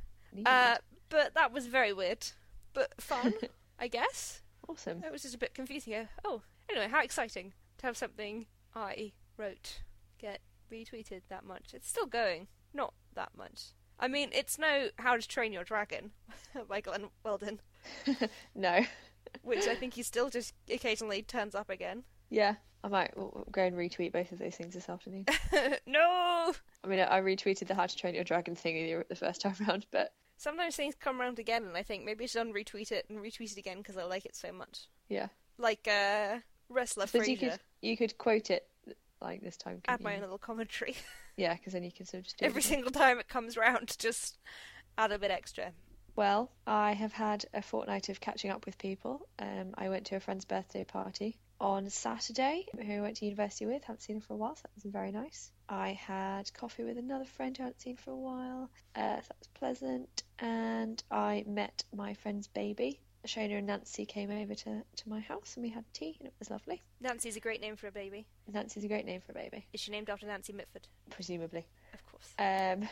uh, 0.47 0.77
but 1.09 1.35
that 1.35 1.53
was 1.53 1.67
very 1.67 1.93
weird, 1.93 2.27
but 2.73 3.01
fun, 3.01 3.35
I 3.79 3.89
guess. 3.89 4.43
awesome. 4.69 5.03
It 5.05 5.13
was 5.13 5.23
just 5.23 5.35
a 5.35 5.39
bit 5.39 5.55
confusing. 5.55 6.09
Oh, 6.25 6.43
anyway, 6.71 6.89
how 6.89 7.03
exciting 7.03 7.53
to 7.79 7.87
have 7.87 7.97
something 7.97 8.47
I 8.75 9.13
wrote 9.37 9.83
get 10.19 10.41
retweeted 10.73 11.23
that 11.29 11.45
much. 11.45 11.73
It's 11.75 11.89
still 11.89 12.07
going, 12.07 12.49
not 12.75 12.93
that 13.15 13.31
much. 13.37 13.73
I 14.01 14.09
mean, 14.09 14.31
it's 14.33 14.59
no 14.59 14.89
How 14.99 15.17
to 15.17 15.27
Train 15.27 15.53
Your 15.53 15.65
Dragon 15.65 16.11
by 16.69 16.81
Glenn 16.81 17.07
Weldon, 17.25 17.61
No. 18.55 18.81
which 19.43 19.67
I 19.67 19.75
think 19.75 19.95
he 19.95 20.03
still 20.05 20.31
just 20.31 20.55
occasionally 20.71 21.23
turns 21.23 21.55
up 21.55 21.71
again. 21.71 22.05
Yeah, 22.31 22.55
I 22.85 22.89
might 22.89 23.13
go 23.51 23.63
and 23.63 23.77
retweet 23.77 24.13
both 24.13 24.33
of 24.33 24.39
those 24.39 24.55
things 24.55 24.75
this 24.75 24.89
afternoon. 24.89 25.27
no! 25.87 26.53
I 26.85 26.87
mean, 26.87 27.01
I 27.01 27.21
retweeted 27.21 27.67
the 27.69 27.75
How 27.75 27.87
to 27.87 27.97
Train 27.97 28.15
Your 28.15 28.25
Dragon 28.25 28.55
thing 28.55 29.03
the 29.09 29.15
first 29.17 29.41
time 29.41 29.55
round, 29.67 29.87
but 29.91 30.13
Sometimes 30.37 30.77
things 30.77 30.95
come 30.95 31.21
around 31.21 31.41
again, 31.41 31.65
and 31.65 31.77
I 31.77 31.83
think 31.83 32.05
maybe 32.05 32.23
I 32.23 32.27
should 32.29 32.47
unretweet 32.47 32.93
it 32.93 33.07
and 33.11 33.19
retweet 33.19 33.51
it 33.51 33.59
again 33.59 33.79
because 33.79 33.97
I 33.97 34.05
like 34.05 34.25
it 34.25 34.37
so 34.37 34.53
much. 34.53 34.87
yeah. 35.09 35.29
Like, 35.61 35.89
uh, 35.91 36.39
Wrestler 36.69 37.07
But 37.13 37.27
you 37.27 37.37
could 37.37 37.59
you 37.83 37.97
could 37.97 38.17
quote 38.19 38.51
it 38.51 38.69
like 39.21 39.41
this 39.41 39.57
time. 39.57 39.81
Add 39.89 39.99
couldn't 39.99 40.05
my 40.05 40.15
own 40.15 40.21
little 40.21 40.39
commentary. 40.39 40.95
Yeah, 41.39 41.55
because 41.55 41.73
then 41.73 41.85
you 41.85 41.93
can 41.93 42.05
sort 42.05 42.19
of 42.19 42.25
just 42.25 42.39
do 42.39 42.47
Every 42.47 42.63
single 42.63 42.91
time 42.91 43.21
it 43.21 43.29
comes 43.29 43.57
round, 43.57 43.95
just 43.99 44.39
add 44.99 45.13
a 45.13 45.19
bit 45.19 45.31
extra. 45.31 45.73
Well, 46.17 46.51
I 46.67 46.95
have 46.95 47.13
had 47.13 47.45
a 47.55 47.63
fortnight 47.63 48.09
of 48.09 48.21
catching 48.21 48.51
up 48.51 48.67
with 48.67 48.77
people. 48.77 49.29
Um, 49.39 49.73
I 49.77 49.89
went 49.89 50.07
to 50.07 50.17
a 50.17 50.21
friend's 50.21 50.45
birthday 50.45 50.83
party 50.83 51.39
on 51.61 51.91
Saturday, 51.91 52.67
who 52.85 52.93
I 52.93 53.01
went 53.01 53.19
to 53.19 53.25
university 53.25 53.67
with. 53.67 53.85
Haven't 53.85 54.03
seen 54.03 54.17
her 54.17 54.23
for 54.23 54.35
a 54.35 54.37
while, 54.37 54.57
so 54.57 54.63
that 54.65 54.85
was 54.85 54.93
very 54.93 55.13
nice. 55.13 55.53
I 55.69 55.93
had 55.93 56.53
coffee 56.55 56.83
with 56.83 56.99
another 56.99 57.25
friend 57.25 57.57
who 57.57 57.63
I 57.63 57.67
hadn't 57.67 57.81
seen 57.81 57.97
for 57.97 58.11
a 58.11 58.17
while, 58.17 58.69
uh, 58.97 59.21
so 59.21 59.27
that 59.29 59.39
was 59.39 59.49
pleasant. 59.55 60.25
And 60.41 61.01
I 61.09 61.45
met 61.47 61.85
my 61.95 62.15
friend's 62.15 62.49
baby. 62.49 63.01
Shona 63.27 63.59
and 63.59 63.67
Nancy 63.67 64.07
came 64.07 64.31
over 64.31 64.55
to, 64.55 64.83
to 64.97 65.09
my 65.09 65.21
house 65.21 65.55
and 65.57 65.63
we 65.65 65.71
had 65.71 65.85
tea, 65.93 66.17
and 66.19 66.27
it 66.29 66.35
was 66.39 66.51
lovely. 66.51 66.83
Nancy's 67.01 67.37
a 67.37 67.41
great 67.41 67.61
name 67.61 67.77
for 67.77 67.87
a 67.89 67.93
baby. 67.93 68.27
Nancy's 68.53 68.85
a 68.85 68.89
great 68.89 69.05
name 69.05 69.21
for 69.21 69.33
a 69.33 69.35
baby, 69.35 69.67
Is 69.73 69.81
she 69.81 69.91
named 69.91 70.09
after 70.09 70.27
Nancy 70.27 70.53
Mitford? 70.53 70.87
presumably. 71.11 71.67
Of 71.93 72.07
course. 72.07 72.35
Um, 72.39 72.89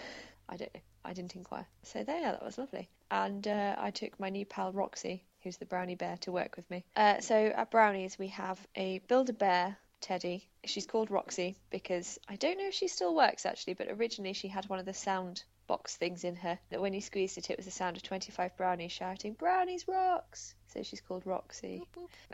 I 0.49 0.57
don't 0.57 0.75
know. 0.75 0.81
I 1.05 1.13
didn't 1.13 1.37
inquire. 1.37 1.67
So 1.85 2.03
there, 2.05 2.21
yeah, 2.21 2.33
that 2.33 2.45
was 2.45 2.59
lovely. 2.59 2.89
And 3.11 3.47
uh, 3.47 3.77
I 3.79 3.91
took 3.91 4.19
my 4.19 4.29
new 4.29 4.45
pal 4.45 4.73
Roxy, 4.73 5.25
who's 5.43 5.57
the 5.57 5.65
brownie 5.67 5.95
bear, 5.95 6.17
to 6.23 6.33
work 6.33 6.57
with 6.57 6.69
me. 6.71 6.85
Uh, 6.97 7.21
so 7.21 7.35
at 7.37 7.71
Brownies, 7.71 8.19
we 8.19 8.29
have 8.29 8.59
a 8.75 8.99
Build 9.09 9.31
a 9.31 9.33
Bear 9.33 9.77
teddy. 10.01 10.49
She's 10.65 10.87
called 10.87 11.11
Roxy 11.11 11.57
because 11.71 12.19
I 12.29 12.37
don't 12.37 12.59
know 12.59 12.67
if 12.67 12.75
she 12.75 12.89
still 12.89 13.15
works 13.15 13.47
actually, 13.47 13.75
but 13.75 13.89
originally 13.89 14.33
she 14.33 14.49
had 14.49 14.69
one 14.69 14.79
of 14.81 14.85
the 14.85 14.95
sound 14.95 15.45
box 15.67 15.97
things 15.97 16.25
in 16.25 16.37
her 16.37 16.59
that 16.71 16.81
when 16.81 16.95
you 16.95 17.01
squeezed 17.01 17.39
it, 17.39 17.51
it 17.51 17.57
was 17.57 17.67
the 17.67 17.73
sound 17.73 17.97
of 17.97 18.03
25 18.03 18.57
brownies 18.57 18.93
shouting, 18.93 19.35
Brownies 19.35 19.87
rocks! 19.89 20.55
So 20.69 20.83
she's 20.83 21.01
called 21.01 21.27
Roxy. 21.27 21.87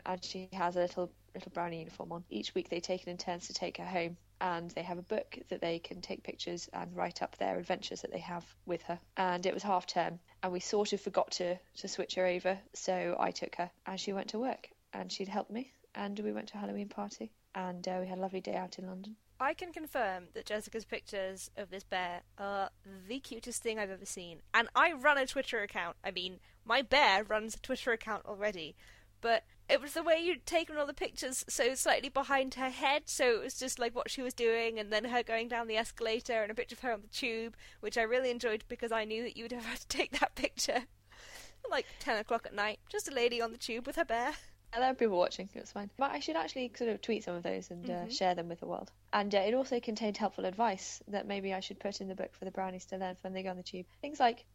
And 0.05 0.23
she 0.23 0.49
has 0.53 0.75
a 0.75 0.81
little 0.81 1.11
little 1.33 1.51
brownie 1.51 1.79
uniform 1.79 2.11
on. 2.11 2.23
Each 2.29 2.53
week 2.53 2.69
they 2.69 2.79
take 2.79 3.01
it 3.01 3.07
in 3.07 3.17
turns 3.17 3.47
to 3.47 3.53
take 3.53 3.77
her 3.77 3.85
home 3.85 4.17
and 4.41 4.69
they 4.71 4.83
have 4.83 4.97
a 4.97 5.03
book 5.03 5.39
that 5.49 5.61
they 5.61 5.79
can 5.79 6.01
take 6.01 6.23
pictures 6.23 6.69
and 6.73 6.95
write 6.95 7.21
up 7.21 7.37
their 7.37 7.57
adventures 7.57 8.01
that 8.01 8.11
they 8.11 8.19
have 8.19 8.45
with 8.65 8.81
her. 8.83 8.99
And 9.17 9.45
it 9.45 9.53
was 9.53 9.63
half 9.63 9.87
term 9.87 10.19
and 10.43 10.51
we 10.51 10.59
sort 10.59 10.93
of 10.93 11.01
forgot 11.01 11.31
to, 11.31 11.57
to 11.77 11.87
switch 11.87 12.15
her 12.15 12.25
over, 12.25 12.59
so 12.73 13.15
I 13.19 13.31
took 13.31 13.55
her 13.55 13.71
and 13.85 13.99
she 13.99 14.13
went 14.13 14.29
to 14.29 14.39
work 14.39 14.69
and 14.93 15.11
she'd 15.11 15.27
helped 15.27 15.51
me 15.51 15.71
and 15.95 16.19
we 16.19 16.31
went 16.31 16.49
to 16.49 16.57
a 16.57 16.59
Halloween 16.59 16.89
party 16.89 17.31
and 17.55 17.87
uh, 17.87 17.97
we 18.01 18.07
had 18.07 18.17
a 18.17 18.21
lovely 18.21 18.41
day 18.41 18.55
out 18.55 18.79
in 18.79 18.87
London. 18.87 19.15
I 19.39 19.53
can 19.53 19.73
confirm 19.73 20.27
that 20.33 20.45
Jessica's 20.45 20.85
pictures 20.85 21.51
of 21.57 21.69
this 21.69 21.83
bear 21.83 22.21
are 22.37 22.69
the 23.07 23.19
cutest 23.19 23.61
thing 23.61 23.77
I've 23.77 23.89
ever 23.89 24.05
seen. 24.05 24.41
And 24.53 24.69
I 24.75 24.93
run 24.93 25.17
a 25.17 25.25
Twitter 25.25 25.61
account. 25.61 25.97
I 26.03 26.11
mean, 26.11 26.39
my 26.65 26.81
bear 26.81 27.23
runs 27.23 27.55
a 27.55 27.59
Twitter 27.59 27.91
account 27.91 28.25
already. 28.25 28.75
But 29.19 29.43
it 29.69 29.81
was 29.81 29.93
the 29.93 30.03
way 30.03 30.19
you'd 30.19 30.45
taken 30.45 30.77
all 30.77 30.85
the 30.85 30.93
pictures 30.93 31.45
so 31.47 31.75
slightly 31.75 32.09
behind 32.09 32.55
her 32.55 32.69
head, 32.69 33.03
so 33.05 33.37
it 33.37 33.43
was 33.43 33.57
just 33.57 33.79
like 33.79 33.95
what 33.95 34.11
she 34.11 34.21
was 34.21 34.33
doing, 34.33 34.77
and 34.77 34.91
then 34.91 35.05
her 35.05 35.23
going 35.23 35.47
down 35.47 35.67
the 35.67 35.77
escalator, 35.77 36.41
and 36.41 36.51
a 36.51 36.55
picture 36.55 36.75
of 36.75 36.81
her 36.81 36.91
on 36.91 37.01
the 37.01 37.07
tube, 37.07 37.55
which 37.79 37.97
I 37.97 38.01
really 38.01 38.31
enjoyed 38.31 38.65
because 38.67 38.91
I 38.91 39.05
knew 39.05 39.23
that 39.23 39.37
you 39.37 39.45
would 39.45 39.53
have 39.53 39.65
had 39.65 39.79
to 39.79 39.87
take 39.87 40.19
that 40.19 40.35
picture. 40.35 40.83
like 41.69 41.85
10 41.99 42.17
o'clock 42.17 42.45
at 42.45 42.53
night, 42.53 42.79
just 42.89 43.07
a 43.07 43.13
lady 43.13 43.41
on 43.41 43.51
the 43.51 43.57
tube 43.57 43.87
with 43.87 43.95
her 43.95 44.05
bear. 44.05 44.33
And 44.73 44.81
there 44.81 44.89
were 44.89 44.95
people 44.95 45.17
watching, 45.17 45.49
it 45.53 45.59
was 45.61 45.71
fine. 45.71 45.89
But 45.97 46.11
I 46.11 46.19
should 46.19 46.35
actually 46.35 46.71
sort 46.75 46.89
of 46.89 47.01
tweet 47.01 47.23
some 47.23 47.35
of 47.35 47.43
those 47.43 47.69
and 47.69 47.87
uh, 47.89 47.93
Mhm. 48.05 48.11
share 48.17 48.33
them 48.35 48.49
with 48.49 48.59
the 48.59 48.65
world. 48.67 48.91
And 49.11 49.33
uh, 49.33 49.39
it 49.39 49.53
also 49.53 49.79
contained 49.79 50.17
helpful 50.17 50.45
advice 50.45 51.01
that 51.07 51.27
maybe 51.27 51.53
I 51.53 51.59
should 51.59 51.79
put 51.79 52.01
in 52.01 52.07
the 52.07 52.15
book 52.15 52.33
for 52.33 52.45
the 52.45 52.51
brownies 52.51 52.85
to 52.85 52.97
learn 52.97 53.15
when 53.21 53.33
they 53.33 53.43
go 53.43 53.51
on 53.51 53.57
the 53.57 53.63
tube. 53.63 53.85
Things 54.01 54.19
like 54.19 54.45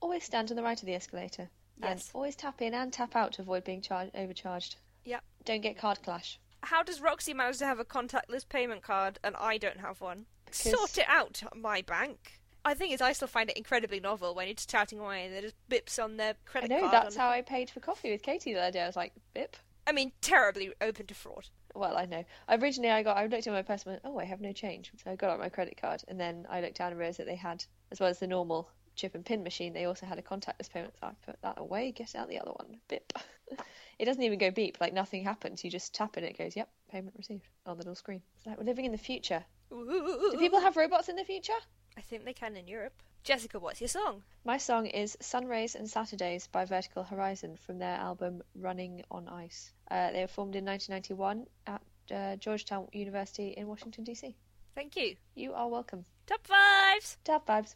always 0.00 0.24
stand 0.24 0.50
on 0.50 0.56
the 0.56 0.62
right 0.62 0.80
of 0.80 0.86
the 0.86 0.94
escalator. 0.94 1.50
And 1.82 1.98
Yes. 2.00 2.10
always 2.14 2.36
tap 2.36 2.62
in 2.62 2.72
and 2.72 2.90
tap 2.92 3.14
out 3.14 3.34
to 3.34 3.42
avoid 3.42 3.64
being 3.64 3.82
char- 3.82 4.10
overcharged. 4.14 4.76
Yep. 5.04 5.22
Don't 5.44 5.60
get 5.60 5.76
card 5.76 6.02
clash. 6.02 6.38
How 6.62 6.82
does 6.82 7.00
Roxy 7.02 7.34
manage 7.34 7.58
to 7.58 7.66
have 7.66 7.78
a 7.78 7.84
contactless 7.84 8.48
payment 8.48 8.82
card 8.82 9.18
and 9.22 9.36
I 9.36 9.58
don't 9.58 9.80
have 9.80 10.00
one? 10.00 10.26
'Cause- 10.46 10.70
Sort 10.70 10.96
it 10.98 11.06
out, 11.08 11.42
my 11.54 11.82
bank. 11.82 12.40
I 12.64 12.74
think 12.74 12.92
is 12.94 13.00
I 13.00 13.12
still 13.12 13.28
find 13.28 13.48
it 13.50 13.56
incredibly 13.56 14.00
novel 14.00 14.34
when 14.34 14.48
you're 14.48 14.54
just 14.54 14.68
chatting 14.70 14.98
away 14.98 15.26
and 15.26 15.34
there 15.34 15.42
just 15.42 15.54
bips 15.70 16.02
on 16.02 16.16
their 16.16 16.34
credit 16.46 16.70
card. 16.70 16.72
I 16.80 16.84
know, 16.86 16.90
card. 16.90 17.04
that's 17.04 17.16
on- 17.16 17.20
how 17.20 17.28
I 17.28 17.42
paid 17.42 17.70
for 17.70 17.78
coffee 17.78 18.10
with 18.10 18.22
Katie 18.22 18.54
the 18.54 18.60
other 18.60 18.72
day. 18.72 18.82
I 18.82 18.86
was 18.86 18.96
like, 18.96 19.12
bip. 19.34 19.56
I 19.86 19.92
mean, 19.92 20.12
terribly 20.20 20.72
open 20.80 21.06
to 21.06 21.14
fraud. 21.14 21.48
Well, 21.74 21.96
I 21.96 22.06
know. 22.06 22.24
Originally, 22.48 22.90
I 22.90 23.02
got 23.02 23.16
I 23.16 23.26
looked 23.26 23.46
at 23.46 23.52
my 23.52 23.62
purse 23.62 23.84
and 23.84 23.92
went, 23.92 24.02
oh, 24.04 24.18
I 24.18 24.24
have 24.24 24.40
no 24.40 24.52
change. 24.52 24.90
So 25.02 25.10
I 25.10 25.16
got 25.16 25.30
out 25.30 25.38
my 25.38 25.48
credit 25.48 25.78
card, 25.80 26.02
and 26.08 26.18
then 26.18 26.46
I 26.50 26.60
looked 26.60 26.78
down 26.78 26.90
and 26.90 26.98
realised 26.98 27.18
that 27.18 27.26
they 27.26 27.36
had, 27.36 27.64
as 27.92 28.00
well 28.00 28.08
as 28.08 28.18
the 28.18 28.26
normal 28.26 28.68
chip 28.96 29.14
and 29.14 29.24
pin 29.24 29.42
machine, 29.42 29.72
they 29.72 29.84
also 29.84 30.06
had 30.06 30.18
a 30.18 30.22
contactless 30.22 30.70
payment. 30.70 30.94
So 30.98 31.06
I 31.06 31.12
put 31.24 31.40
that 31.42 31.58
away, 31.58 31.92
get 31.92 32.14
out 32.14 32.28
the 32.28 32.40
other 32.40 32.52
one. 32.52 32.78
Bip. 32.88 33.12
it 33.98 34.04
doesn't 34.06 34.22
even 34.22 34.38
go 34.38 34.50
beep. 34.50 34.78
Like 34.80 34.94
nothing 34.94 35.22
happens. 35.22 35.62
You 35.62 35.70
just 35.70 35.94
tap 35.94 36.16
it, 36.16 36.24
and 36.24 36.30
it 36.30 36.38
goes, 36.38 36.56
yep, 36.56 36.68
payment 36.90 37.14
received 37.16 37.46
on 37.66 37.76
the 37.76 37.82
little 37.82 37.94
screen. 37.94 38.22
It's 38.36 38.46
like 38.46 38.58
we're 38.58 38.64
living 38.64 38.86
in 38.86 38.92
the 38.92 38.98
future. 38.98 39.44
Ooh. 39.72 40.30
Do 40.32 40.38
people 40.38 40.60
have 40.60 40.76
robots 40.76 41.08
in 41.08 41.16
the 41.16 41.24
future? 41.24 41.52
I 41.96 42.00
think 42.00 42.24
they 42.24 42.32
can 42.32 42.56
in 42.56 42.66
Europe. 42.66 42.94
Jessica, 43.26 43.58
what's 43.58 43.80
your 43.80 43.88
song? 43.88 44.22
My 44.44 44.56
song 44.56 44.86
is 44.86 45.16
Sunrays 45.20 45.74
and 45.74 45.90
Saturdays 45.90 46.46
by 46.46 46.64
Vertical 46.64 47.02
Horizon 47.02 47.56
from 47.56 47.76
their 47.76 47.96
album 47.96 48.40
Running 48.54 49.02
on 49.10 49.26
Ice. 49.26 49.72
Uh, 49.90 50.12
they 50.12 50.20
were 50.20 50.28
formed 50.28 50.54
in 50.54 50.64
1991 50.64 51.44
at 51.66 51.82
uh, 52.14 52.36
Georgetown 52.36 52.86
University 52.92 53.48
in 53.48 53.66
Washington, 53.66 54.04
D.C. 54.04 54.36
Thank 54.76 54.94
you. 54.94 55.16
You 55.34 55.54
are 55.54 55.66
welcome. 55.68 56.04
Top 56.28 56.46
fives. 56.46 57.18
Top 57.24 57.48
vibes. 57.48 57.74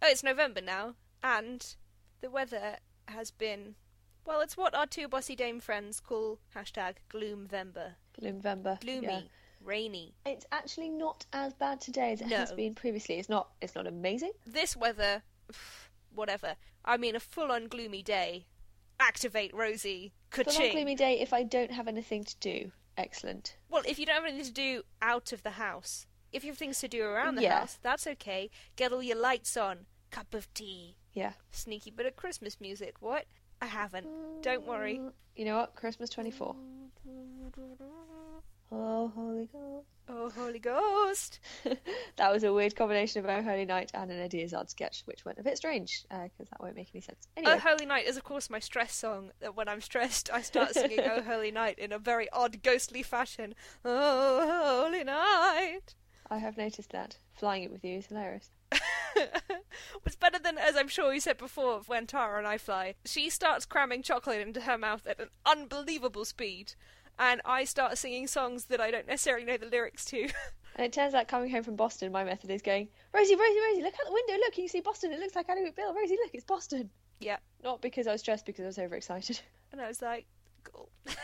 Oh, 0.00 0.06
it's 0.08 0.22
November 0.22 0.60
now, 0.60 0.94
and 1.20 1.74
the 2.20 2.30
weather 2.30 2.76
has 3.06 3.32
been. 3.32 3.74
Well, 4.24 4.40
it's 4.40 4.56
what 4.56 4.72
our 4.72 4.86
two 4.86 5.08
bossy 5.08 5.34
dame 5.34 5.58
friends 5.58 5.98
call 5.98 6.38
hashtag 6.54 6.98
gloomvember. 7.12 7.94
November. 8.20 8.78
Gloomy, 8.80 9.06
Yeah. 9.08 9.20
Rainy. 9.64 10.14
It's 10.26 10.46
actually 10.52 10.88
not 10.90 11.24
as 11.32 11.52
bad 11.54 11.80
today 11.80 12.12
as 12.12 12.20
it 12.20 12.28
has 12.28 12.52
been 12.52 12.74
previously. 12.74 13.18
It's 13.18 13.28
not. 13.28 13.48
It's 13.60 13.74
not 13.74 13.86
amazing. 13.86 14.32
This 14.46 14.76
weather, 14.76 15.22
whatever. 16.14 16.56
I 16.84 16.96
mean, 16.96 17.14
a 17.16 17.20
full-on 17.20 17.68
gloomy 17.68 18.02
day. 18.02 18.46
Activate 19.00 19.54
Rosie. 19.54 20.12
But 20.30 20.48
on 20.48 20.54
a 20.54 20.56
Ka-ching. 20.56 20.72
gloomy 20.72 20.94
day, 20.94 21.20
if 21.20 21.32
I 21.32 21.42
don't 21.42 21.72
have 21.72 21.88
anything 21.88 22.24
to 22.24 22.36
do, 22.40 22.72
excellent. 22.96 23.56
Well, 23.68 23.82
if 23.86 23.98
you 23.98 24.06
don't 24.06 24.14
have 24.16 24.24
anything 24.24 24.44
to 24.46 24.52
do 24.52 24.82
out 25.00 25.32
of 25.32 25.42
the 25.42 25.50
house, 25.52 26.06
if 26.32 26.44
you 26.44 26.50
have 26.50 26.58
things 26.58 26.78
to 26.80 26.88
do 26.88 27.02
around 27.04 27.34
the 27.36 27.42
Yeah. 27.42 27.60
house, 27.60 27.78
that's 27.82 28.06
okay. 28.06 28.50
Get 28.76 28.92
all 28.92 29.02
your 29.02 29.16
lights 29.18 29.56
on. 29.56 29.86
Cup 30.10 30.34
of 30.34 30.52
tea. 30.54 30.96
Yeah. 31.14 31.32
Sneaky 31.50 31.90
bit 31.90 32.06
of 32.06 32.16
Christmas 32.16 32.60
music. 32.60 32.96
What? 33.00 33.26
I 33.60 33.66
haven't. 33.66 34.06
Don't 34.42 34.66
worry. 34.66 34.98
Mm, 34.98 35.12
you 35.36 35.44
know 35.44 35.56
what? 35.58 35.74
Christmas 35.74 36.10
24. 36.10 36.54
Oh, 38.74 39.12
Holy 39.14 39.48
Ghost. 39.52 39.86
Oh, 40.08 40.30
Holy 40.30 40.58
Ghost. 40.58 41.40
that 42.16 42.32
was 42.32 42.42
a 42.42 42.52
weird 42.52 42.74
combination 42.74 43.22
of 43.22 43.30
Oh 43.30 43.42
Holy 43.42 43.66
Night 43.66 43.90
and 43.92 44.10
an 44.10 44.18
Eddie 44.18 44.42
Izzard 44.42 44.70
sketch, 44.70 45.02
which 45.04 45.24
went 45.24 45.38
a 45.38 45.42
bit 45.42 45.58
strange 45.58 46.04
uh, 46.10 46.24
because 46.24 46.48
that 46.48 46.60
won't 46.60 46.74
make 46.74 46.88
any 46.94 47.02
sense. 47.02 47.28
Oh, 47.28 47.40
anyway, 47.40 47.54
Oh 47.56 47.58
Holy 47.58 47.86
Night 47.86 48.06
is, 48.06 48.16
of 48.16 48.24
course, 48.24 48.48
my 48.48 48.58
stress 48.58 48.94
song. 48.94 49.30
That 49.40 49.54
when 49.54 49.68
I'm 49.68 49.82
stressed, 49.82 50.30
I 50.32 50.40
start 50.40 50.72
singing 50.74 51.00
Oh 51.00 51.22
Holy 51.22 51.50
Night 51.50 51.78
in 51.78 51.92
a 51.92 51.98
very 51.98 52.30
odd, 52.30 52.62
ghostly 52.62 53.02
fashion. 53.02 53.54
Oh 53.84 54.84
Holy 54.84 55.04
Night. 55.04 55.94
I 56.30 56.38
have 56.38 56.56
noticed 56.56 56.92
that. 56.92 57.18
Flying 57.34 57.64
it 57.64 57.70
with 57.70 57.84
you 57.84 57.98
is 57.98 58.06
hilarious. 58.06 58.50
What's 60.02 60.16
better 60.16 60.38
than, 60.38 60.56
as 60.56 60.76
I'm 60.76 60.88
sure 60.88 61.12
you 61.12 61.20
said 61.20 61.36
before, 61.36 61.82
when 61.86 62.06
Tara 62.06 62.38
and 62.38 62.46
I 62.46 62.56
fly, 62.56 62.94
she 63.04 63.28
starts 63.28 63.66
cramming 63.66 64.02
chocolate 64.02 64.40
into 64.40 64.62
her 64.62 64.78
mouth 64.78 65.06
at 65.06 65.20
an 65.20 65.28
unbelievable 65.44 66.24
speed, 66.24 66.72
and 67.18 67.40
I 67.44 67.64
start 67.64 67.98
singing 67.98 68.26
songs 68.26 68.66
that 68.66 68.80
I 68.80 68.90
don't 68.90 69.06
necessarily 69.06 69.44
know 69.44 69.56
the 69.56 69.66
lyrics 69.66 70.04
to. 70.06 70.28
And 70.74 70.86
it 70.86 70.92
turns 70.92 71.12
out 71.12 71.28
coming 71.28 71.50
home 71.50 71.62
from 71.62 71.76
Boston, 71.76 72.10
my 72.12 72.24
method 72.24 72.50
is 72.50 72.62
going, 72.62 72.88
Rosie, 73.12 73.36
Rosie, 73.36 73.60
Rosie, 73.60 73.82
look 73.82 73.92
out 73.92 74.06
the 74.06 74.12
window, 74.12 74.34
look, 74.42 74.54
can 74.54 74.62
you 74.62 74.68
see 74.68 74.80
Boston? 74.80 75.12
It 75.12 75.20
looks 75.20 75.36
like 75.36 75.48
Annie 75.50 75.70
Bill. 75.70 75.94
Rosie, 75.94 76.16
look, 76.22 76.30
it's 76.32 76.44
Boston. 76.44 76.88
yeah, 77.20 77.36
Not 77.62 77.82
because 77.82 78.06
I 78.06 78.12
was 78.12 78.22
stressed, 78.22 78.46
because 78.46 78.64
I 78.64 78.68
was 78.68 78.78
overexcited. 78.78 79.38
and 79.72 79.80
I 79.80 79.88
was 79.88 80.00
like, 80.00 80.26
cool. 80.64 80.88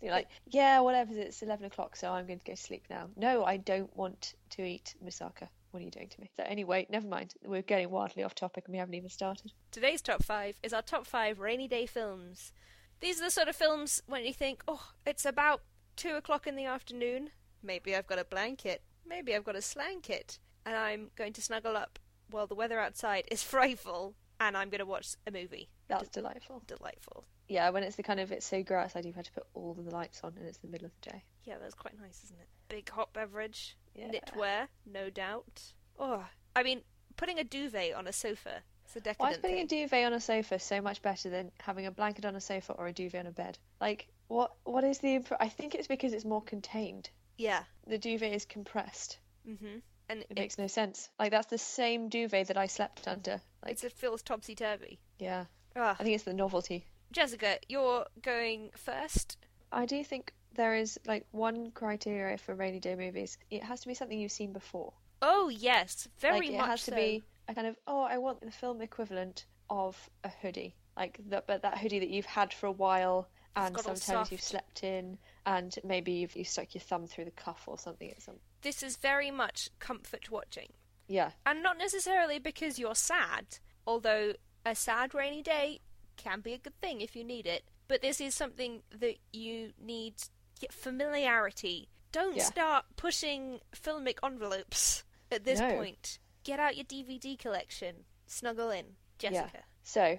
You're 0.00 0.12
like, 0.12 0.28
yeah, 0.46 0.80
whatever, 0.80 1.12
it's 1.14 1.42
11 1.42 1.66
o'clock, 1.66 1.96
so 1.96 2.12
I'm 2.12 2.26
going 2.26 2.38
to 2.38 2.44
go 2.44 2.54
to 2.54 2.60
sleep 2.60 2.84
now. 2.88 3.08
No, 3.16 3.44
I 3.44 3.56
don't 3.56 3.94
want 3.96 4.34
to 4.50 4.62
eat 4.62 4.94
moussaka. 5.04 5.48
What 5.70 5.82
are 5.82 5.84
you 5.84 5.90
doing 5.90 6.08
to 6.08 6.20
me? 6.20 6.30
So 6.36 6.44
anyway, 6.46 6.86
never 6.88 7.06
mind. 7.06 7.34
We're 7.44 7.62
getting 7.62 7.90
wildly 7.90 8.22
off 8.22 8.34
topic 8.34 8.64
and 8.66 8.72
we 8.72 8.78
haven't 8.78 8.94
even 8.94 9.10
started. 9.10 9.52
Today's 9.70 10.00
top 10.00 10.22
five 10.22 10.56
is 10.62 10.72
our 10.72 10.82
top 10.82 11.06
five 11.06 11.40
rainy 11.40 11.68
day 11.68 11.86
films. 11.86 12.52
These 13.00 13.20
are 13.20 13.24
the 13.24 13.30
sort 13.30 13.48
of 13.48 13.56
films 13.56 14.02
when 14.06 14.24
you 14.24 14.32
think, 14.32 14.62
oh, 14.66 14.90
it's 15.06 15.24
about 15.24 15.62
two 15.96 16.14
o'clock 16.16 16.46
in 16.46 16.56
the 16.56 16.64
afternoon. 16.64 17.30
Maybe 17.62 17.94
I've 17.94 18.06
got 18.06 18.18
a 18.18 18.24
blanket. 18.24 18.82
Maybe 19.06 19.34
I've 19.34 19.44
got 19.44 19.56
a 19.56 19.62
slanket. 19.62 20.38
And 20.66 20.76
I'm 20.76 21.10
going 21.16 21.32
to 21.34 21.42
snuggle 21.42 21.76
up 21.76 21.98
while 22.30 22.46
the 22.46 22.54
weather 22.54 22.78
outside 22.78 23.24
is 23.30 23.42
frightful. 23.54 24.14
And 24.40 24.56
I'm 24.56 24.68
going 24.68 24.80
to 24.80 24.86
watch 24.86 25.14
a 25.26 25.30
movie. 25.30 25.68
That's 25.88 26.08
delightful. 26.08 26.62
Delightful. 26.66 27.24
Yeah, 27.48 27.70
when 27.70 27.82
it's 27.82 27.96
the 27.96 28.02
kind 28.02 28.20
of, 28.20 28.30
it's 28.30 28.46
so 28.46 28.62
grey 28.62 28.78
outside, 28.78 29.04
you've 29.06 29.16
had 29.16 29.24
to 29.24 29.32
put 29.32 29.46
all 29.54 29.74
of 29.78 29.84
the 29.84 29.90
lights 29.90 30.20
on 30.22 30.34
and 30.36 30.46
it's 30.46 30.58
the 30.58 30.68
middle 30.68 30.86
of 30.86 30.92
the 31.00 31.10
day. 31.10 31.24
Yeah, 31.44 31.54
that's 31.60 31.74
quite 31.74 31.98
nice, 32.00 32.22
isn't 32.24 32.38
it? 32.38 32.46
Big 32.68 32.90
hot 32.90 33.12
beverage. 33.14 33.76
Yeah. 33.94 34.08
Knitwear, 34.08 34.68
no 34.84 35.08
doubt. 35.08 35.72
Oh, 35.98 36.26
I 36.54 36.62
mean, 36.62 36.82
putting 37.16 37.38
a 37.38 37.44
duvet 37.44 37.94
on 37.94 38.06
a 38.06 38.12
sofa. 38.12 38.62
It's 38.88 38.96
a 38.96 39.00
decadent 39.00 39.18
Why 39.20 39.30
is 39.32 39.38
putting 39.38 39.58
a 39.60 39.66
duvet 39.66 40.06
on 40.06 40.12
a 40.14 40.20
sofa 40.20 40.58
so 40.58 40.80
much 40.80 41.02
better 41.02 41.28
than 41.28 41.50
having 41.60 41.84
a 41.86 41.90
blanket 41.90 42.24
on 42.24 42.34
a 42.36 42.40
sofa 42.40 42.72
or 42.72 42.86
a 42.86 42.92
duvet 42.92 43.20
on 43.20 43.26
a 43.26 43.30
bed? 43.30 43.58
Like, 43.80 44.08
what? 44.28 44.52
What 44.64 44.82
is 44.84 44.98
the? 44.98 45.16
Imp- 45.16 45.32
I 45.38 45.48
think 45.48 45.74
it's 45.74 45.86
because 45.88 46.12
it's 46.14 46.24
more 46.24 46.42
contained. 46.42 47.10
yeah. 47.36 47.64
The 47.86 47.98
duvet 47.98 48.32
is 48.32 48.44
compressed. 48.46 49.18
hmm 49.46 49.78
And 50.08 50.20
It 50.20 50.26
it, 50.30 50.38
makes 50.38 50.58
no 50.58 50.66
sense. 50.66 51.08
Like 51.18 51.30
that's 51.30 51.48
the 51.48 51.58
same 51.58 52.08
duvet 52.08 52.46
that 52.48 52.56
I 52.56 52.66
slept 52.66 53.06
under. 53.06 53.40
Like, 53.62 53.72
it's, 53.72 53.84
it 53.84 53.92
feels 53.92 54.22
topsy 54.22 54.54
turvy. 54.54 54.98
yeah, 55.18 55.44
Ah. 55.76 55.96
I 55.98 56.02
think 56.02 56.14
it's 56.14 56.24
the 56.24 56.32
novelty. 56.34 56.84
Jessica, 57.12 57.58
you're 57.68 58.06
going 58.22 58.70
first. 58.76 59.36
I 59.70 59.84
do 59.86 60.02
think 60.04 60.32
there 60.54 60.74
is 60.76 60.98
like 61.06 61.26
one 61.30 61.70
criteria 61.72 62.36
for 62.38 62.54
rainy 62.54 62.80
day 62.80 62.94
movies. 62.94 63.36
It 63.50 63.62
has 63.62 63.80
to 63.80 63.88
be 63.88 63.94
something 63.94 64.18
you've 64.18 64.32
seen 64.32 64.52
before. 64.52 64.92
Oh 65.20 65.48
yes, 65.50 66.08
very 66.20 66.40
like 66.40 66.50
it 66.50 66.56
much 66.58 66.68
has 66.68 66.82
to 66.84 66.94
be 66.94 67.22
a 67.48 67.54
kind 67.54 67.66
of 67.66 67.76
oh, 67.86 68.02
I 68.02 68.18
want 68.18 68.40
the 68.40 68.50
film 68.50 68.80
equivalent 68.82 69.46
of 69.70 69.96
a 70.24 70.28
hoodie, 70.28 70.76
like 70.96 71.18
that, 71.28 71.46
but 71.46 71.62
that 71.62 71.78
hoodie 71.78 71.98
that 71.98 72.10
you've 72.10 72.26
had 72.26 72.52
for 72.52 72.66
a 72.66 72.72
while, 72.72 73.28
and 73.56 73.78
sometimes 73.80 74.30
you've 74.30 74.40
slept 74.42 74.84
in, 74.84 75.18
and 75.46 75.74
maybe 75.84 76.12
you've 76.12 76.36
you 76.36 76.44
stuck 76.44 76.74
your 76.74 76.82
thumb 76.82 77.06
through 77.06 77.24
the 77.24 77.30
cuff 77.32 77.64
or 77.66 77.78
something 77.78 78.10
at 78.10 78.22
some. 78.22 78.36
This 78.62 78.82
is 78.82 78.96
very 78.96 79.30
much 79.30 79.70
comfort 79.78 80.30
watching. 80.30 80.72
Yeah. 81.08 81.30
And 81.46 81.62
not 81.62 81.78
necessarily 81.78 82.38
because 82.38 82.78
you're 82.78 82.94
sad, 82.94 83.58
although 83.86 84.34
a 84.66 84.74
sad 84.74 85.14
rainy 85.14 85.42
day 85.42 85.80
can 86.16 86.40
be 86.40 86.52
a 86.52 86.58
good 86.58 86.78
thing 86.80 87.00
if 87.00 87.16
you 87.16 87.24
need 87.24 87.46
it. 87.46 87.64
But 87.86 88.02
this 88.02 88.20
is 88.20 88.34
something 88.34 88.82
that 88.98 89.16
you 89.32 89.72
need 89.80 90.14
get 90.60 90.72
familiarity. 90.72 91.88
Don't 92.12 92.36
Yeah. 92.36 92.44
start 92.44 92.84
pushing 92.96 93.60
filmic 93.74 94.18
envelopes 94.22 95.04
at 95.30 95.44
this 95.44 95.60
No. 95.60 95.76
point. 95.76 96.18
Get 96.48 96.60
out 96.60 96.76
your 96.76 96.86
DVD 96.86 97.38
collection. 97.38 97.94
Snuggle 98.26 98.70
in. 98.70 98.86
Jessica. 99.18 99.50
Yeah. 99.52 99.60
So, 99.82 100.18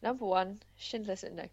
number 0.00 0.24
one, 0.24 0.60
Schindler's 0.76 1.24
no. 1.24 1.46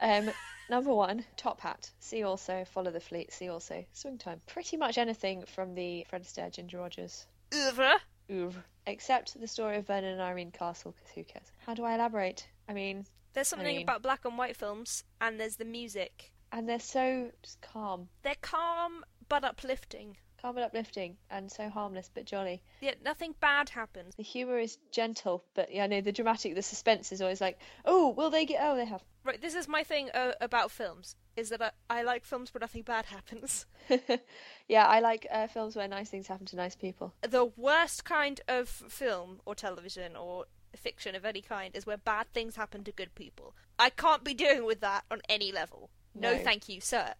Um, 0.00 0.32
number 0.68 0.92
one, 0.92 1.24
Top 1.36 1.60
Hat. 1.60 1.88
See 2.00 2.24
also 2.24 2.64
Follow 2.64 2.90
the 2.90 2.98
Fleet. 2.98 3.32
See 3.32 3.48
also 3.48 3.84
Swing 3.92 4.18
Time. 4.18 4.40
Pretty 4.48 4.76
much 4.76 4.98
anything 4.98 5.44
from 5.46 5.76
the 5.76 6.04
Fred 6.10 6.24
Astaire, 6.24 6.50
Ginger 6.52 6.78
Rogers 6.78 7.26
Oeuvre. 7.54 8.00
oeuvre, 8.28 8.64
except 8.88 9.40
the 9.40 9.46
story 9.46 9.76
of 9.76 9.86
Vernon 9.86 10.14
and 10.14 10.20
Irene 10.20 10.50
Castle. 10.50 10.92
Because 10.98 11.12
who 11.14 11.22
cares? 11.22 11.52
How 11.64 11.74
do 11.74 11.84
I 11.84 11.94
elaborate? 11.94 12.48
I 12.68 12.72
mean, 12.72 13.06
There's 13.32 13.46
something 13.46 13.68
mean- 13.76 13.82
about 13.84 14.02
black 14.02 14.24
and 14.24 14.36
white 14.36 14.56
films, 14.56 15.04
and 15.20 15.38
there's 15.38 15.54
the 15.54 15.64
music. 15.64 16.32
and 16.50 16.68
they're 16.68 16.80
so 16.80 17.30
just 17.44 17.60
calm, 17.60 18.08
They're 18.24 18.34
calm 18.40 19.04
but 19.28 19.44
uplifting. 19.44 20.16
Calm 20.42 20.56
and 20.56 20.66
uplifting, 20.66 21.16
and 21.30 21.50
so 21.50 21.68
harmless 21.70 22.10
but 22.12 22.24
jolly. 22.26 22.62
Yet 22.80 23.02
nothing 23.02 23.34
bad 23.40 23.68
happens. 23.70 24.14
The 24.16 24.22
humour 24.24 24.58
is 24.58 24.76
gentle, 24.90 25.44
but 25.54 25.72
yeah, 25.72 25.84
I 25.84 25.86
know 25.86 26.00
the 26.00 26.12
dramatic, 26.12 26.54
the 26.56 26.62
suspense 26.62 27.12
is 27.12 27.22
always 27.22 27.40
like, 27.40 27.58
oh, 27.84 28.08
will 28.10 28.28
they 28.30 28.44
get? 28.44 28.60
Oh, 28.62 28.76
they 28.76 28.84
have. 28.84 29.02
Right, 29.24 29.40
this 29.40 29.54
is 29.54 29.68
my 29.68 29.84
thing 29.84 30.10
uh, 30.12 30.32
about 30.40 30.72
films, 30.72 31.14
is 31.36 31.50
that 31.50 31.62
I, 31.62 32.00
I 32.00 32.02
like 32.02 32.24
films 32.24 32.52
where 32.52 32.60
nothing 32.60 32.82
bad 32.82 33.06
happens. 33.06 33.66
yeah, 34.68 34.86
I 34.86 35.00
like 35.00 35.26
uh, 35.30 35.46
films 35.46 35.76
where 35.76 35.86
nice 35.88 36.10
things 36.10 36.26
happen 36.26 36.46
to 36.46 36.56
nice 36.56 36.74
people. 36.74 37.14
The 37.22 37.44
worst 37.44 38.04
kind 38.04 38.40
of 38.48 38.68
film 38.68 39.40
or 39.46 39.54
television 39.54 40.16
or 40.16 40.46
fiction 40.76 41.14
of 41.14 41.24
any 41.24 41.40
kind 41.42 41.76
is 41.76 41.86
where 41.86 41.98
bad 41.98 42.26
things 42.32 42.56
happen 42.56 42.82
to 42.84 42.92
good 42.92 43.14
people. 43.14 43.54
I 43.78 43.90
can't 43.90 44.24
be 44.24 44.34
doing 44.34 44.64
with 44.64 44.80
that 44.80 45.04
on 45.10 45.20
any 45.28 45.52
level. 45.52 45.90
No, 46.14 46.32
No. 46.32 46.38
thank 46.38 46.68
you, 46.68 46.80
sir. 46.80 47.14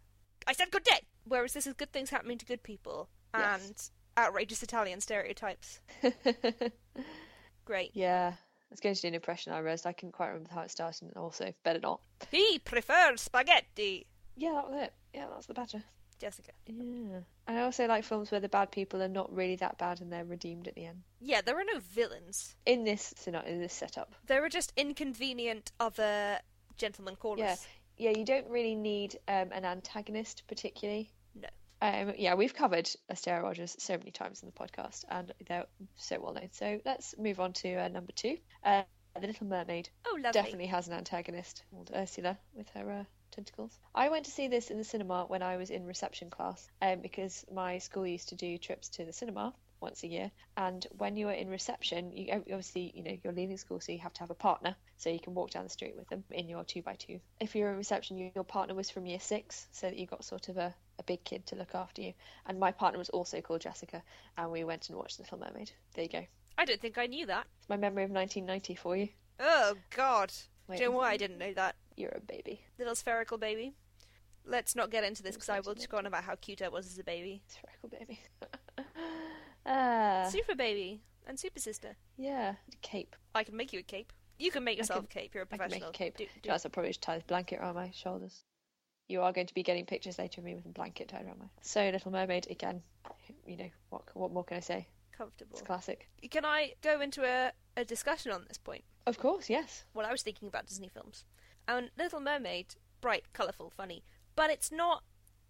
I 0.47 0.52
said 0.55 0.71
good 0.73 0.85
day! 0.85 1.00
Whereas 1.25 1.52
this 1.52 1.67
is 1.67 1.75
good 1.75 1.93
things 1.93 2.11
happening 2.11 2.38
to 2.38 2.47
good 2.47 2.62
people 2.62 3.09
and 3.35 3.62
Yes. 3.62 3.91
outrageous 4.19 4.62
Italian 4.62 5.00
stereotypes. 5.00 5.81
Great. 7.64 7.91
yeah, 7.95 8.33
I 8.35 8.67
was 8.71 8.81
going 8.81 8.95
to 8.95 9.00
do 9.00 9.09
an 9.09 9.14
impression 9.14 9.52
I 9.52 9.59
realized 9.61 9.87
I 9.87 9.93
couldn't 9.93 10.12
quite 10.12 10.29
remember 10.29 10.50
how 10.52 10.62
it 10.62 10.71
started, 10.71 11.02
and 11.09 11.17
also 11.17 11.52
better 11.62 11.79
not. 11.81 12.00
He 12.31 12.59
prefers 12.59 13.21
spaghetti! 13.21 14.07
Yeah, 14.37 14.52
that 14.55 14.71
was 14.71 14.83
it. 14.83 14.93
Yeah, 15.14 15.26
that's 15.33 15.47
the 15.47 15.55
better. 15.55 15.83
Jessica. 16.19 16.52
Yeah. 16.67 17.21
And 17.49 17.59
I 17.59 17.62
also 17.62 17.87
like 17.87 18.05
films 18.05 18.31
where 18.31 18.41
the 18.41 18.49
bad 18.49 18.71
people 18.71 19.02
are 19.02 19.09
not 19.09 19.35
really 19.35 19.57
that 19.57 19.76
bad 19.79 20.00
and 20.00 20.12
they're 20.12 20.25
redeemed 20.25 20.69
at 20.69 20.75
the 20.76 20.87
end. 20.87 21.02
Yeah, 21.21 21.41
there 21.41 21.59
are 21.59 21.64
no 21.64 21.81
villains. 21.81 22.55
In 22.64 22.85
this 22.85 23.12
scenario, 23.17 23.49
in 23.49 23.61
this 23.61 23.73
setup. 23.73 24.14
There 24.26 24.45
are 24.45 24.49
just 24.49 24.73
inconvenient 24.76 25.73
other 25.81 26.38
gentlemen 26.76 27.17
callers. 27.17 27.41
Yeah. 27.41 27.57
Yeah, 27.99 28.11
you 28.11 28.25
don't 28.25 28.49
really 28.49 28.75
need 28.75 29.19
um, 29.29 29.51
an 29.53 29.65
antagonist 29.65 30.43
particularly. 30.49 31.11
No. 31.35 31.49
Um, 31.81 32.13
yeah, 32.17 32.35
we've 32.35 32.55
covered 32.55 32.89
Astaire 33.11 33.43
Rogers 33.43 33.77
so 33.79 33.97
many 33.99 34.11
times 34.11 34.43
in 34.43 34.47
the 34.49 34.53
podcast, 34.53 35.05
and 35.09 35.33
they're 35.49 35.67
so 35.97 36.21
well 36.21 36.35
known. 36.35 36.49
So 36.53 36.81
let's 36.85 37.15
move 37.19 37.41
on 37.41 37.53
to 37.55 37.75
uh, 37.75 37.89
number 37.89 38.13
two. 38.13 38.37
Uh, 38.65 38.83
the 39.21 39.27
Little 39.27 39.47
Mermaid 39.47 39.91
Oh, 40.07 40.15
lovely. 40.15 40.33
definitely 40.33 40.67
has 40.67 40.89
an 40.89 40.95
antagonist 40.95 41.65
called 41.71 41.91
Ursula 41.95 42.39
with 42.55 42.69
her 42.71 42.91
uh, 42.91 43.05
tentacles. 43.31 43.79
I 43.95 44.09
went 44.09 44.25
to 44.25 44.31
see 44.31 44.49
this 44.49 44.71
in 44.71 44.79
the 44.79 44.85
cinema 44.85 45.25
when 45.27 45.43
I 45.43 45.57
was 45.59 45.71
in 45.71 45.85
reception 45.85 46.31
class, 46.31 46.67
um, 46.81 47.01
because 47.03 47.45
my 47.53 47.79
school 47.79 48.07
used 48.07 48.31
to 48.31 48.37
do 48.37 48.57
trips 48.59 48.89
to 48.91 49.05
the 49.05 49.13
cinema 49.13 49.53
once 49.83 50.03
a 50.03 50.07
year. 50.07 50.31
And 50.57 50.87
when 50.97 51.17
you 51.17 51.29
are 51.29 51.33
in 51.33 51.51
reception, 51.51 52.12
you 52.12 52.33
obviously 52.33 52.93
you 52.95 53.03
know 53.03 53.17
you're 53.23 53.33
leaving 53.33 53.59
school, 53.59 53.81
so 53.81 53.93
you 53.93 53.99
have 53.99 54.15
to 54.15 54.21
have 54.21 54.31
a 54.31 54.35
partner, 54.35 54.75
so 54.97 55.11
you 55.11 55.21
can 55.21 55.35
walk 55.35 55.51
down 55.51 55.65
the 55.65 55.71
street 55.71 55.95
with 55.97 56.09
them 56.09 56.25
in 56.31 56.49
your 56.49 56.65
two 56.65 56.83
by 56.83 56.95
two. 56.95 57.21
If 57.41 57.55
you're 57.55 57.71
in 57.71 57.77
reception, 57.77 58.17
you, 58.17 58.31
your 58.35 58.45
partner 58.45 58.75
was 58.75 58.89
from 58.91 59.07
year 59.07 59.21
six, 59.21 59.67
so 59.73 59.89
that 59.89 59.99
you 59.99 60.07
got 60.07 60.25
sort 60.25 60.49
of 60.49 60.56
a, 60.56 60.75
a 60.99 61.02
big 61.02 61.23
kid 61.25 61.47
to 61.47 61.56
look 61.56 61.75
after 61.75 62.00
you. 62.02 62.15
And 62.47 62.59
my 62.59 62.73
partner 62.73 62.99
was 62.99 63.11
also 63.11 63.41
called 63.41 63.61
Jessica, 63.61 64.02
and 64.39 64.50
we 64.50 64.65
went 64.65 64.89
and 64.89 64.97
watched 64.97 65.19
Little 65.19 65.39
Mermaid. 65.39 65.73
There 65.95 66.04
you 66.04 66.11
go. 66.11 66.25
I 66.56 66.65
don't 66.65 66.80
think 66.80 66.99
I 66.99 67.06
knew 67.06 67.26
that. 67.26 67.47
It's 67.59 67.69
my 67.69 67.76
memory 67.76 68.04
of 68.04 68.11
1990 68.11 68.75
for 68.76 68.97
you. 68.97 69.09
Oh, 69.41 69.75
God. 69.97 70.33
Wait, 70.69 70.76
Do 70.76 70.85
you 70.85 70.91
know 70.91 70.97
why 70.97 71.11
I 71.11 71.17
didn't 71.17 71.39
know 71.39 71.52
that? 71.54 71.75
you're 71.97 72.11
a 72.17 72.21
baby. 72.21 72.63
Little 72.78 72.95
spherical 72.95 73.39
baby. 73.39 73.75
Let's 74.45 74.75
not 74.75 74.91
get 74.91 75.04
into 75.04 75.23
this 75.23 75.35
because 75.35 75.49
I 75.49 75.61
will 75.61 75.75
just 75.75 75.89
go 75.89 75.99
on 75.99 76.06
about 76.06 76.25
how 76.25 76.35
cute 76.37 76.63
I 76.63 76.69
was 76.69 76.87
as 76.87 76.99
a 76.99 77.04
baby. 77.04 77.43
Spherical 77.47 77.89
baby. 77.91 78.21
ah, 79.67 80.29
Super 80.31 80.55
baby 80.55 81.03
and 81.27 81.39
super 81.39 81.61
sister. 81.61 81.97
yeah. 82.17 82.55
Cape. 82.83 83.15
I 83.35 83.45
can 83.45 83.57
make 83.57 83.73
you 83.73 83.81
a 83.81 83.83
cape. 83.83 84.13
You 84.39 84.51
can 84.51 84.65
make 84.65 84.77
yourself 84.79 85.09
can- 85.09 85.19
a 85.19 85.23
cape. 85.23 85.35
You're 85.35 85.45
a 85.45 85.47
I 85.53 85.57
can 85.57 85.71
make 85.71 85.81
professional. 85.83 85.91
a 85.91 85.93
cape. 85.93 86.17
Do- 86.17 86.27
do- 86.43 86.51
I'll 86.51 86.59
probably 86.59 86.91
just 86.91 87.03
tie 87.03 87.15
this 87.17 87.25
blanket 87.25 87.61
around 87.61 87.75
my 87.77 87.91
shoulders. 87.93 88.43
You 89.09 89.21
are 89.23 89.33
going 89.33 89.47
to 89.47 89.55
be 89.55 89.63
getting 89.63 89.85
pictures 89.87 90.19
later 90.19 90.41
of 90.41 90.45
me 90.45 90.55
with 90.55 90.65
a 90.67 90.71
blanket 90.71 91.09
tied 91.09 91.27
around 91.27 91.39
my. 91.39 91.47
So 91.61 91.89
Little 91.91 92.11
Mermaid 92.13 92.49
again. 92.51 92.83
You 93.47 93.57
know 93.57 93.71
what? 93.91 94.03
What 94.15 94.33
more 94.33 94.45
can 94.45 94.57
I 94.57 94.61
say? 94.61 94.89
comfortable. 95.17 95.53
It's 95.53 95.63
classic. 95.63 96.09
Can 96.31 96.45
I 96.47 96.73
go 96.83 97.01
into 97.01 97.23
a, 97.23 97.53
a 97.77 97.85
discussion 97.85 98.33
on 98.33 98.45
this 98.49 98.57
point? 98.59 98.83
Of 99.07 99.19
course, 99.19 99.51
yes. 99.51 99.85
Well, 99.95 100.07
I 100.07 100.11
was 100.11 100.23
thinking 100.23 100.49
about 100.49 100.67
Disney 100.67 100.89
films. 100.89 101.25
And 101.69 101.91
Little 101.99 102.19
Mermaid, 102.21 102.75
bright, 103.03 103.25
colourful, 103.35 103.71
funny, 103.77 104.03
but 104.35 104.51
it's 104.51 104.73
not 104.73 105.05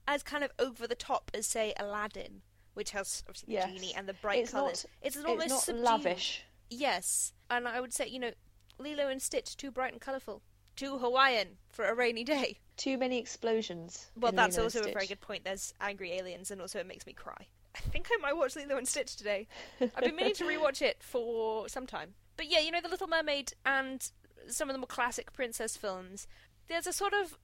as 0.09 0.23
kind 0.25 0.43
of 0.43 0.51
over 0.59 0.87
the 0.89 0.97
top 0.97 1.31
as, 1.33 1.47
say, 1.47 1.73
Aladdin, 1.79 2.43
which 2.75 2.91
has 2.93 3.23
obviously 3.29 3.55
the 3.57 3.67
genie 3.67 3.95
and 3.95 4.09
the 4.09 4.15
bright 4.15 4.41
It's 4.41 4.51
colours. 4.53 4.85
not- 5.03 5.07
It's 5.07 5.17
almost 5.17 5.43
it's 5.45 5.53
not 5.53 5.63
subdued. 5.63 5.85
lavish. 5.85 6.43
Yes, 6.71 7.33
and 7.51 7.69
I 7.69 7.81
would 7.81 7.93
say, 7.93 8.07
you 8.07 8.19
know, 8.19 8.33
Lilo 8.79 9.09
and 9.09 9.21
Stitch, 9.21 9.57
too 9.57 9.71
bright 9.71 9.93
and 9.93 10.01
colourful, 10.01 10.43
too 10.77 10.99
Hawaiian 10.99 11.59
for 11.69 11.85
a 11.85 11.95
rainy 11.95 12.25
day. 12.25 12.59
Too 12.79 12.97
many 12.97 13.19
explosions. 13.19 14.11
Well, 14.17 14.33
that's 14.33 14.57
Lilo 14.57 14.67
also 14.67 14.81
a 14.81 14.93
very 14.93 15.07
good 15.07 15.21
point. 15.21 15.45
There's 15.45 15.75
angry 15.81 16.13
aliens, 16.13 16.51
and 16.51 16.61
also 16.61 16.79
it 16.81 16.87
makes 16.87 17.05
me 17.07 17.13
cry. 17.13 17.49
I 17.75 17.81
think 17.81 18.09
I 18.13 18.17
might 18.17 18.37
watch 18.37 18.57
Lilo 18.57 18.77
and 18.79 18.89
Stitch 18.89 19.17
today. 19.17 19.47
I've 19.81 19.95
been 20.05 20.17
meaning 20.17 20.35
to 20.35 20.45
rewatch 20.45 20.81
it 20.83 21.03
for 21.03 21.69
some 21.69 21.87
time. 21.87 22.15
But 22.37 22.51
yeah, 22.51 22.61
you 22.61 22.71
know, 22.71 22.81
The 22.81 22.89
Little 22.89 23.07
Mermaid 23.07 23.53
and 23.67 24.11
some 24.49 24.69
of 24.71 24.75
the 24.75 24.79
more 24.79 24.87
classic 24.87 25.33
princess 25.33 25.77
films, 25.77 26.27
there's 26.69 26.87
a 26.87 26.93
sort 26.93 27.13
of 27.13 27.37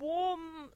warmth 0.00 0.72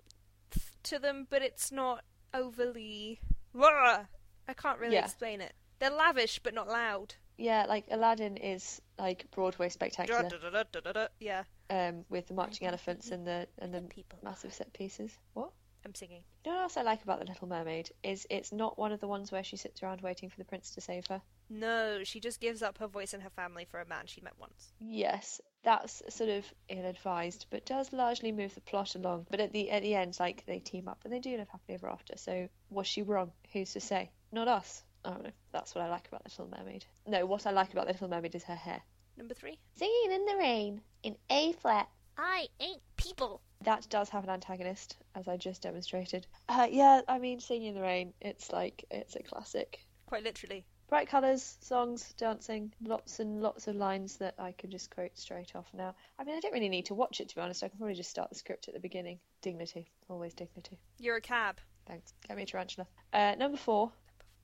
to 0.84 0.98
them, 0.98 1.26
but 1.28 1.42
it's 1.42 1.70
not 1.70 2.04
overly. 2.34 3.20
I 3.54 4.54
can't 4.56 4.78
really 4.78 4.94
Yeah. 4.94 5.04
explain 5.04 5.40
it. 5.40 5.54
They're 5.78 5.90
lavish, 5.90 6.38
but 6.40 6.54
not 6.54 6.68
loud. 6.68 7.14
Yeah, 7.38 7.64
like 7.66 7.86
Aladdin 7.90 8.36
is 8.36 8.82
like 8.98 9.30
Broadway 9.30 9.70
spectacular, 9.70 10.28
Da-da-da-da-da-da. 10.28 11.08
Yeah, 11.20 11.44
um, 11.70 12.04
with 12.10 12.26
the 12.28 12.34
marching 12.34 12.66
elephants 12.66 13.10
and 13.10 13.26
the 13.26 13.48
and 13.58 13.72
the 13.72 13.80
people. 13.82 14.18
massive 14.22 14.52
set 14.52 14.72
pieces. 14.74 15.18
What? 15.32 15.52
I'm 15.84 15.94
singing. 15.94 16.22
You 16.44 16.50
know 16.50 16.58
what 16.58 16.62
else 16.64 16.76
I 16.76 16.82
like 16.82 17.02
about 17.02 17.20
The 17.20 17.26
Little 17.26 17.48
Mermaid 17.48 17.90
is 18.02 18.26
it's 18.30 18.52
not 18.52 18.78
one 18.78 18.92
of 18.92 19.00
the 19.00 19.08
ones 19.08 19.32
where 19.32 19.44
she 19.44 19.56
sits 19.56 19.82
around 19.82 20.00
waiting 20.00 20.28
for 20.28 20.36
the 20.36 20.44
prince 20.44 20.70
to 20.72 20.80
save 20.80 21.06
her. 21.06 21.22
No, 21.48 22.04
she 22.04 22.20
just 22.20 22.40
gives 22.40 22.62
up 22.62 22.78
her 22.78 22.86
voice 22.86 23.12
and 23.12 23.22
her 23.22 23.30
family 23.30 23.64
for 23.64 23.80
a 23.80 23.86
man 23.86 24.06
she 24.06 24.20
met 24.20 24.34
once. 24.38 24.72
Yes, 24.78 25.40
that's 25.62 26.02
sort 26.08 26.30
of 26.30 26.44
ill-advised, 26.68 27.46
but 27.50 27.66
does 27.66 27.92
largely 27.92 28.30
move 28.30 28.54
the 28.54 28.60
plot 28.60 28.94
along. 28.94 29.26
But 29.30 29.40
at 29.40 29.52
the 29.52 29.70
at 29.70 29.82
the 29.82 29.94
end, 29.94 30.16
like 30.20 30.44
they 30.46 30.58
team 30.58 30.86
up 30.86 31.00
and 31.04 31.12
they 31.12 31.18
do 31.18 31.36
live 31.36 31.48
happily 31.48 31.74
ever 31.74 31.88
after. 31.88 32.16
So 32.16 32.48
was 32.70 32.86
she 32.86 33.02
wrong? 33.02 33.32
Who's 33.52 33.72
to 33.72 33.80
say? 33.80 34.10
Not 34.32 34.48
us. 34.48 34.84
I 35.04 35.10
don't 35.10 35.24
know. 35.24 35.30
That's 35.50 35.74
what 35.74 35.84
I 35.84 35.88
like 35.88 36.06
about 36.08 36.24
The 36.24 36.30
Little 36.30 36.58
Mermaid. 36.58 36.84
No, 37.06 37.26
what 37.26 37.46
I 37.46 37.50
like 37.50 37.72
about 37.72 37.86
The 37.86 37.92
Little 37.92 38.08
Mermaid 38.08 38.34
is 38.34 38.44
her 38.44 38.54
hair. 38.54 38.82
Number 39.16 39.34
three. 39.34 39.58
Singing 39.76 40.12
in 40.12 40.26
the 40.26 40.36
rain 40.36 40.80
in 41.02 41.16
A 41.30 41.52
flat. 41.52 41.88
I 42.16 42.46
ain't 42.60 42.82
people. 42.96 43.40
That 43.62 43.86
does 43.90 44.08
have 44.08 44.24
an 44.24 44.30
antagonist, 44.30 44.96
as 45.14 45.28
I 45.28 45.36
just 45.36 45.62
demonstrated. 45.62 46.26
Uh, 46.48 46.66
yeah, 46.70 47.02
I 47.06 47.18
mean, 47.18 47.40
Singing 47.40 47.68
in 47.68 47.74
the 47.74 47.82
Rain, 47.82 48.14
it's 48.20 48.50
like, 48.50 48.84
it's 48.90 49.16
a 49.16 49.22
classic. 49.22 49.80
Quite 50.06 50.24
literally. 50.24 50.64
Bright 50.88 51.08
colours, 51.08 51.56
songs, 51.60 52.12
dancing, 52.16 52.72
lots 52.82 53.20
and 53.20 53.40
lots 53.42 53.68
of 53.68 53.76
lines 53.76 54.16
that 54.16 54.34
I 54.38 54.52
can 54.52 54.70
just 54.70 54.90
quote 54.90 55.16
straight 55.16 55.54
off 55.54 55.68
now. 55.72 55.94
I 56.18 56.24
mean, 56.24 56.36
I 56.36 56.40
don't 56.40 56.52
really 56.52 56.68
need 56.68 56.86
to 56.86 56.94
watch 56.94 57.20
it, 57.20 57.28
to 57.28 57.34
be 57.36 57.40
honest. 57.40 57.62
I 57.62 57.68
can 57.68 57.78
probably 57.78 57.94
just 57.94 58.10
start 58.10 58.30
the 58.30 58.34
script 58.34 58.66
at 58.66 58.74
the 58.74 58.80
beginning. 58.80 59.20
Dignity, 59.42 59.90
always 60.08 60.34
dignity. 60.34 60.80
You're 60.98 61.16
a 61.16 61.20
cab. 61.20 61.58
Thanks. 61.86 62.12
Get 62.26 62.36
me 62.36 62.42
a 62.42 62.46
tarantula. 62.46 62.88
Uh, 63.12 63.34
number 63.38 63.56
four, 63.56 63.92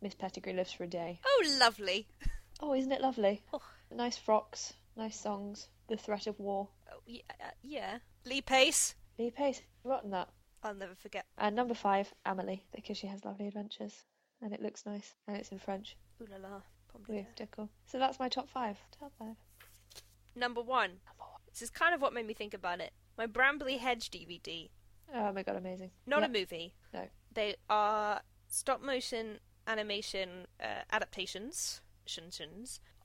Miss 0.03 0.15
Pettigrew 0.15 0.53
Lives 0.53 0.73
for 0.73 0.85
a 0.85 0.89
Day. 0.89 1.21
Oh, 1.25 1.57
lovely. 1.59 2.07
Oh, 2.59 2.73
isn't 2.73 2.91
it 2.93 3.03
lovely? 3.03 3.43
Oh. 3.53 3.61
Nice 3.91 4.17
frocks, 4.17 4.73
nice 4.97 5.21
songs, 5.21 5.69
the 5.89 5.97
threat 5.99 6.27
of 6.27 6.41
war. 6.41 6.69
Oh, 6.91 7.01
yeah, 7.07 7.21
uh, 7.39 7.51
yeah. 7.63 7.99
Lee 8.25 8.41
Pace. 8.41 8.95
Lee 9.19 9.31
Pace, 9.31 9.63
forgotten 9.83 10.11
that. 10.11 10.29
I'll 10.63 10.75
never 10.75 10.95
forget. 10.95 11.25
And 11.39 11.55
number 11.57 11.75
five, 11.75 12.13
Amelie, 12.25 12.65
because 12.75 12.97
she 12.97 13.07
has 13.07 13.25
lovely 13.25 13.47
adventures. 13.47 14.05
And 14.43 14.53
it 14.53 14.61
looks 14.63 14.85
nice. 14.85 15.15
And 15.27 15.37
it's 15.37 15.51
in 15.51 15.59
French. 15.59 15.97
Ooh 16.21 16.27
la 16.31 16.37
la. 16.37 16.61
Pomme 16.93 17.05
de 17.07 17.13
With 17.13 17.35
terre. 17.37 17.47
decor. 17.47 17.69
So 17.87 17.99
that's 17.99 18.19
my 18.19 18.29
top 18.29 18.49
five. 18.49 18.79
Top 18.99 19.13
five. 19.19 19.37
Number 20.35 20.61
one. 20.61 21.01
This 21.51 21.63
is 21.63 21.71
kind 21.71 21.95
of 21.95 22.03
what 22.03 22.13
made 22.13 22.27
me 22.27 22.35
think 22.35 22.53
about 22.53 22.81
it. 22.81 22.93
My 23.17 23.27
Brambly 23.27 23.79
Hedge 23.79 24.11
DVD. 24.11 24.69
Oh 25.15 25.33
my 25.33 25.43
god, 25.43 25.57
amazing. 25.57 25.91
Not 26.07 26.21
Yep. 26.21 26.29
a 26.29 26.33
movie. 26.33 26.75
No. 26.93 27.09
They 27.33 27.57
are 27.71 28.21
stop 28.49 28.83
motion 28.83 29.39
animation 29.67 30.47
uh, 30.61 30.83
adaptations 30.93 31.81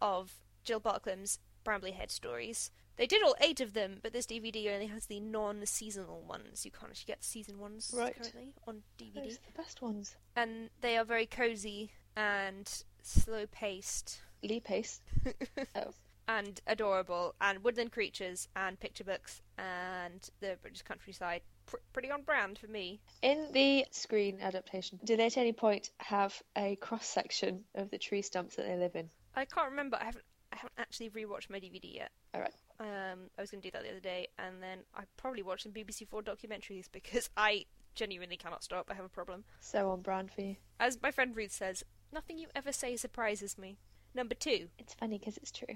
of 0.01 0.33
Jill 0.63 0.79
Barklem's 0.81 1.39
Brambly 1.63 1.93
Hedge 1.93 2.11
stories. 2.11 2.71
They 2.97 3.07
did 3.07 3.23
all 3.23 3.35
eight 3.41 3.61
of 3.61 3.73
them, 3.73 3.99
but 4.03 4.13
this 4.13 4.25
DVD 4.27 4.73
only 4.73 4.87
has 4.87 5.05
the 5.07 5.19
non-seasonal 5.19 6.21
ones. 6.21 6.65
You 6.65 6.71
can't 6.71 6.91
actually 6.91 7.11
get 7.13 7.23
season 7.23 7.57
ones 7.59 7.93
Right. 7.97 8.15
currently 8.15 8.53
on 8.67 8.83
DVD, 8.97 9.23
Those 9.23 9.37
are 9.37 9.45
the 9.47 9.57
best 9.57 9.81
ones. 9.81 10.15
and 10.35 10.69
they 10.81 10.97
are 10.97 11.05
very 11.05 11.25
cozy 11.25 11.91
and 12.15 12.69
slow-paced 13.01 14.21
Lee 14.43 14.59
Pace. 14.59 15.01
Oh. 15.75 15.91
and 16.27 16.61
adorable, 16.67 17.33
and 17.41 17.63
woodland 17.63 17.91
creatures 17.91 18.47
and 18.55 18.79
picture 18.79 19.03
books 19.03 19.41
and 19.57 20.29
the 20.39 20.57
British 20.61 20.81
countryside. 20.83 21.41
Pr- 21.65 21.77
pretty 21.93 22.11
on 22.11 22.21
brand 22.23 22.57
for 22.59 22.67
me. 22.67 23.01
In 23.21 23.49
the 23.51 23.85
screen 23.91 24.39
adaptation, 24.41 24.99
do 25.03 25.17
they 25.17 25.25
at 25.25 25.37
any 25.37 25.51
point 25.53 25.89
have 25.97 26.39
a 26.55 26.75
cross 26.77 27.05
section 27.07 27.63
of 27.75 27.89
the 27.89 27.97
tree 27.97 28.21
stumps 28.21 28.55
that 28.55 28.65
they 28.67 28.75
live 28.77 28.95
in? 28.95 29.09
I 29.35 29.45
can't 29.45 29.71
remember. 29.71 29.97
I 29.99 30.05
haven't. 30.05 30.23
I 30.51 30.55
haven't 30.57 30.73
actually 30.77 31.09
rewatched 31.09 31.49
my 31.49 31.59
DVD 31.59 31.95
yet. 31.95 32.11
All 32.33 32.41
right. 32.41 32.53
Um, 32.79 33.29
I 33.37 33.41
was 33.41 33.51
going 33.51 33.61
to 33.61 33.67
do 33.67 33.71
that 33.71 33.83
the 33.83 33.89
other 33.91 33.99
day, 33.99 34.27
and 34.39 34.61
then 34.61 34.79
I 34.95 35.03
probably 35.17 35.43
watched 35.43 35.63
some 35.63 35.71
BBC 35.71 36.07
Four 36.07 36.21
documentaries 36.21 36.87
because 36.91 37.29
I 37.37 37.65
genuinely 37.95 38.37
cannot 38.37 38.63
stop. 38.63 38.87
I 38.89 38.95
have 38.95 39.05
a 39.05 39.09
problem. 39.09 39.43
So 39.59 39.91
on 39.91 40.01
brand 40.01 40.31
for 40.31 40.41
you. 40.41 40.55
As 40.79 40.97
my 41.01 41.11
friend 41.11 41.35
Ruth 41.35 41.51
says, 41.51 41.83
nothing 42.11 42.37
you 42.37 42.47
ever 42.55 42.71
say 42.71 42.95
surprises 42.95 43.57
me. 43.57 43.77
Number 44.13 44.35
two, 44.35 44.67
It's 44.77 44.93
funny 44.93 45.17
because 45.19 45.37
it's 45.37 45.51
true. 45.51 45.75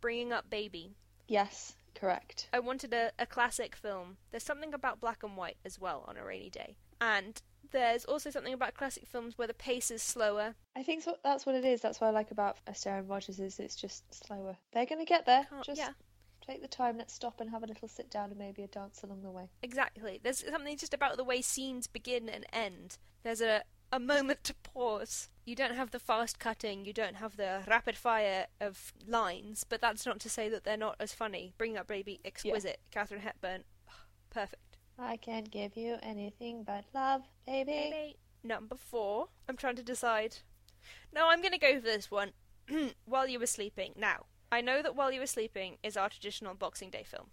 bringing 0.00 0.32
up 0.32 0.50
baby. 0.50 0.96
Yes, 1.28 1.74
correct. 1.94 2.48
I 2.52 2.58
wanted 2.60 2.92
a, 2.94 3.12
a 3.18 3.26
classic 3.26 3.76
film. 3.76 4.16
There's 4.30 4.42
something 4.42 4.72
about 4.74 5.00
black 5.00 5.22
and 5.22 5.36
white 5.36 5.58
as 5.64 5.78
well 5.78 6.04
on 6.08 6.16
a 6.16 6.24
rainy 6.24 6.50
day, 6.50 6.76
and 7.00 7.40
there's 7.70 8.04
also 8.04 8.30
something 8.30 8.52
about 8.54 8.74
classic 8.74 9.06
films 9.06 9.36
where 9.36 9.48
the 9.48 9.54
pace 9.54 9.90
is 9.90 10.02
slower. 10.02 10.54
I 10.76 10.82
think 10.82 11.02
so, 11.02 11.16
that's 11.24 11.46
what 11.46 11.54
it 11.54 11.64
is. 11.64 11.80
That's 11.80 12.00
what 12.00 12.08
I 12.08 12.10
like 12.10 12.30
about 12.30 12.56
Astaire 12.66 12.98
and 12.98 13.08
Rogers 13.08 13.40
is 13.40 13.58
it's 13.58 13.76
just 13.76 14.02
slower. 14.12 14.56
They're 14.72 14.86
going 14.86 15.00
to 15.00 15.04
get 15.04 15.26
there. 15.26 15.46
Can't- 15.50 15.64
Just 15.64 15.78
yeah. 15.80 15.90
take 16.46 16.62
the 16.62 16.68
time. 16.68 16.98
Let's 16.98 17.14
stop 17.14 17.40
and 17.40 17.50
have 17.50 17.62
a 17.62 17.66
little 17.66 17.88
sit 17.88 18.10
down 18.10 18.30
and 18.30 18.38
maybe 18.38 18.62
a 18.62 18.68
dance 18.68 19.02
along 19.02 19.22
the 19.22 19.30
way. 19.30 19.50
Exactly. 19.62 20.20
There's 20.22 20.44
something 20.48 20.76
just 20.76 20.94
about 20.94 21.16
the 21.16 21.24
way 21.24 21.42
scenes 21.42 21.86
begin 21.86 22.28
and 22.28 22.46
end. 22.52 22.98
There's 23.22 23.40
a 23.40 23.62
a 23.90 23.98
moment 23.98 24.44
to 24.44 24.54
pause. 24.54 25.30
You 25.46 25.54
don't 25.56 25.74
have 25.74 25.92
the 25.92 25.98
fast 25.98 26.38
cutting, 26.38 26.84
you 26.84 26.92
don't 26.92 27.16
have 27.16 27.38
the 27.38 27.62
rapid 27.66 27.96
fire 27.96 28.46
of 28.60 28.92
lines, 29.06 29.64
but 29.66 29.80
that's 29.80 30.04
not 30.04 30.20
to 30.20 30.28
say 30.28 30.50
that 30.50 30.64
they're 30.64 30.76
not 30.76 30.96
as 31.00 31.14
funny. 31.14 31.54
Bring 31.56 31.78
Up 31.78 31.86
Baby, 31.86 32.20
exquisite. 32.22 32.80
Katharine 32.90 33.22
Hepburn, 33.22 33.64
perfect. 34.28 34.67
I 34.98 35.16
can't 35.16 35.50
give 35.50 35.76
you 35.76 35.96
anything 36.02 36.64
but 36.64 36.84
love, 36.94 37.22
baby. 37.46 37.70
Baby. 37.90 38.16
Number 38.42 38.76
four. 38.76 39.28
I'm 39.48 39.56
trying 39.56 39.76
to 39.76 39.82
decide. 39.82 40.38
No, 41.14 41.28
I'm 41.28 41.40
going 41.40 41.52
to 41.52 41.58
go 41.58 41.74
for 41.76 41.80
this 41.82 42.10
one. 42.10 42.32
While 43.04 43.28
You 43.28 43.38
Were 43.38 43.46
Sleeping. 43.46 43.92
Now, 43.96 44.26
I 44.50 44.60
know 44.60 44.82
that 44.82 44.96
While 44.96 45.12
You 45.12 45.20
Were 45.20 45.26
Sleeping 45.26 45.76
is 45.82 45.96
our 45.96 46.08
traditional 46.08 46.54
Boxing 46.54 46.90
Day 46.90 47.04
film, 47.04 47.28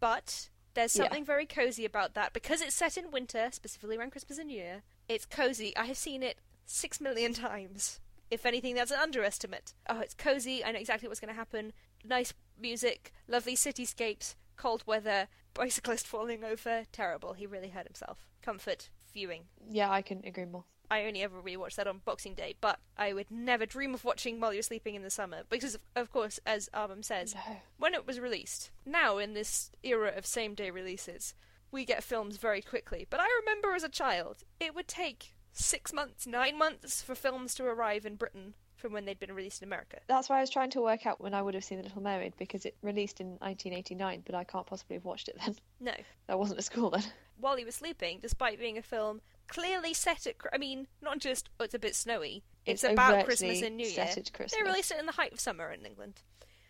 but 0.00 0.50
there's 0.74 0.94
Yeah. 0.96 1.04
something 1.04 1.24
very 1.24 1.46
cozy 1.46 1.84
about 1.84 2.14
that 2.14 2.32
because 2.32 2.60
it's 2.60 2.74
set 2.74 2.96
in 2.96 3.10
winter, 3.10 3.48
specifically 3.52 3.96
around 3.96 4.10
Christmas 4.12 4.38
and 4.38 4.48
New 4.48 4.56
Year. 4.56 4.82
It's 5.08 5.26
cozy. 5.26 5.76
I 5.76 5.86
have 5.86 5.96
seen 5.96 6.22
it 6.22 6.38
six 6.66 7.00
million 7.00 7.32
times. 7.32 8.00
If 8.30 8.44
anything, 8.44 8.74
that's 8.74 8.90
an 8.90 8.98
underestimate. 9.00 9.74
Oh, 9.88 10.00
it's 10.00 10.14
cozy. 10.14 10.64
I 10.64 10.72
know 10.72 10.80
exactly 10.80 11.08
what's 11.08 11.20
going 11.20 11.32
to 11.32 11.38
happen. 11.38 11.72
Nice 12.04 12.34
music, 12.60 13.12
lovely 13.28 13.54
cityscapes, 13.54 14.34
cold 14.56 14.82
weather, 14.86 15.28
bicyclist 15.54 16.06
falling 16.06 16.44
over. 16.44 16.84
Terrible. 16.92 17.32
He 17.34 17.46
really 17.46 17.68
hurt 17.70 17.86
himself. 17.86 18.26
Comfort 18.42 18.90
viewing. 19.12 19.44
Yeah, 19.68 19.90
I 19.90 20.02
couldn't 20.02 20.26
agree 20.26 20.44
more. 20.44 20.64
I 20.90 21.04
only 21.04 21.22
ever 21.22 21.40
really 21.40 21.56
watched 21.56 21.76
that 21.78 21.88
on 21.88 22.00
Boxing 22.04 22.34
Day, 22.34 22.54
but 22.60 22.78
I 22.96 23.12
would 23.12 23.28
never 23.30 23.66
dream 23.66 23.92
of 23.92 24.04
watching 24.04 24.38
while 24.38 24.54
you're 24.54 24.62
sleeping 24.62 24.94
in 24.94 25.02
the 25.02 25.10
summer 25.10 25.42
because, 25.50 25.76
of, 25.96 26.12
course, 26.12 26.38
as 26.46 26.68
Armam 26.72 27.04
says, 27.04 27.34
No. 27.34 27.56
when 27.76 27.92
it 27.92 28.06
was 28.06 28.20
released, 28.20 28.70
now 28.84 29.18
in 29.18 29.34
this 29.34 29.72
era 29.82 30.12
of 30.16 30.24
same 30.26 30.54
day 30.54 30.70
releases, 30.70 31.34
we 31.72 31.84
get 31.84 32.04
films 32.04 32.36
very 32.36 32.62
quickly. 32.62 33.04
But 33.10 33.18
I 33.18 33.26
remember 33.40 33.72
as 33.74 33.82
a 33.82 33.88
child, 33.88 34.44
it 34.60 34.76
would 34.76 34.86
take 34.86 35.34
six 35.52 35.92
months, 35.92 36.24
nine 36.24 36.56
months 36.56 37.02
for 37.02 37.16
films 37.16 37.54
to 37.56 37.64
arrive 37.64 38.06
in 38.06 38.14
Britain 38.14 38.54
from 38.86 38.92
when 38.92 39.04
they'd 39.04 39.18
been 39.18 39.34
released 39.34 39.62
in 39.62 39.68
America. 39.68 39.98
That's 40.06 40.28
why 40.28 40.38
I 40.38 40.40
was 40.42 40.50
trying 40.50 40.70
to 40.70 40.80
work 40.80 41.06
out 41.06 41.20
when 41.20 41.34
I 41.34 41.42
would 41.42 41.54
have 41.54 41.64
seen 41.64 41.78
The 41.78 41.84
Little 41.84 42.02
Mermaid 42.02 42.34
because 42.38 42.64
it 42.64 42.76
released 42.82 43.20
in 43.20 43.30
1989, 43.40 44.22
but 44.24 44.36
I 44.36 44.44
can't 44.44 44.64
possibly 44.64 44.94
have 44.94 45.04
watched 45.04 45.28
it 45.28 45.36
then. 45.44 45.56
No. 45.80 45.92
I 46.28 46.36
wasn't 46.36 46.58
at 46.58 46.64
school 46.64 46.90
then. 46.90 47.02
While 47.40 47.56
he 47.56 47.64
was 47.64 47.74
sleeping, 47.74 48.20
despite 48.22 48.60
being 48.60 48.78
a 48.78 48.82
film 48.82 49.22
clearly 49.48 49.92
set 49.92 50.28
at, 50.28 50.36
I 50.52 50.58
mean, 50.58 50.86
not 51.02 51.18
just, 51.18 51.48
oh, 51.58 51.64
it's 51.64 51.74
a 51.74 51.80
bit 51.80 51.96
snowy, 51.96 52.44
it's, 52.64 52.84
about 52.84 53.24
Christmas 53.24 53.60
and 53.62 53.76
New 53.76 53.86
Year. 53.86 54.06
set 54.06 54.18
at 54.18 54.32
Christmas. 54.32 54.52
They 54.52 54.62
released 54.62 54.92
it 54.92 55.00
in 55.00 55.06
the 55.06 55.12
height 55.12 55.32
of 55.32 55.40
summer 55.40 55.72
in 55.72 55.84
England. 55.84 56.22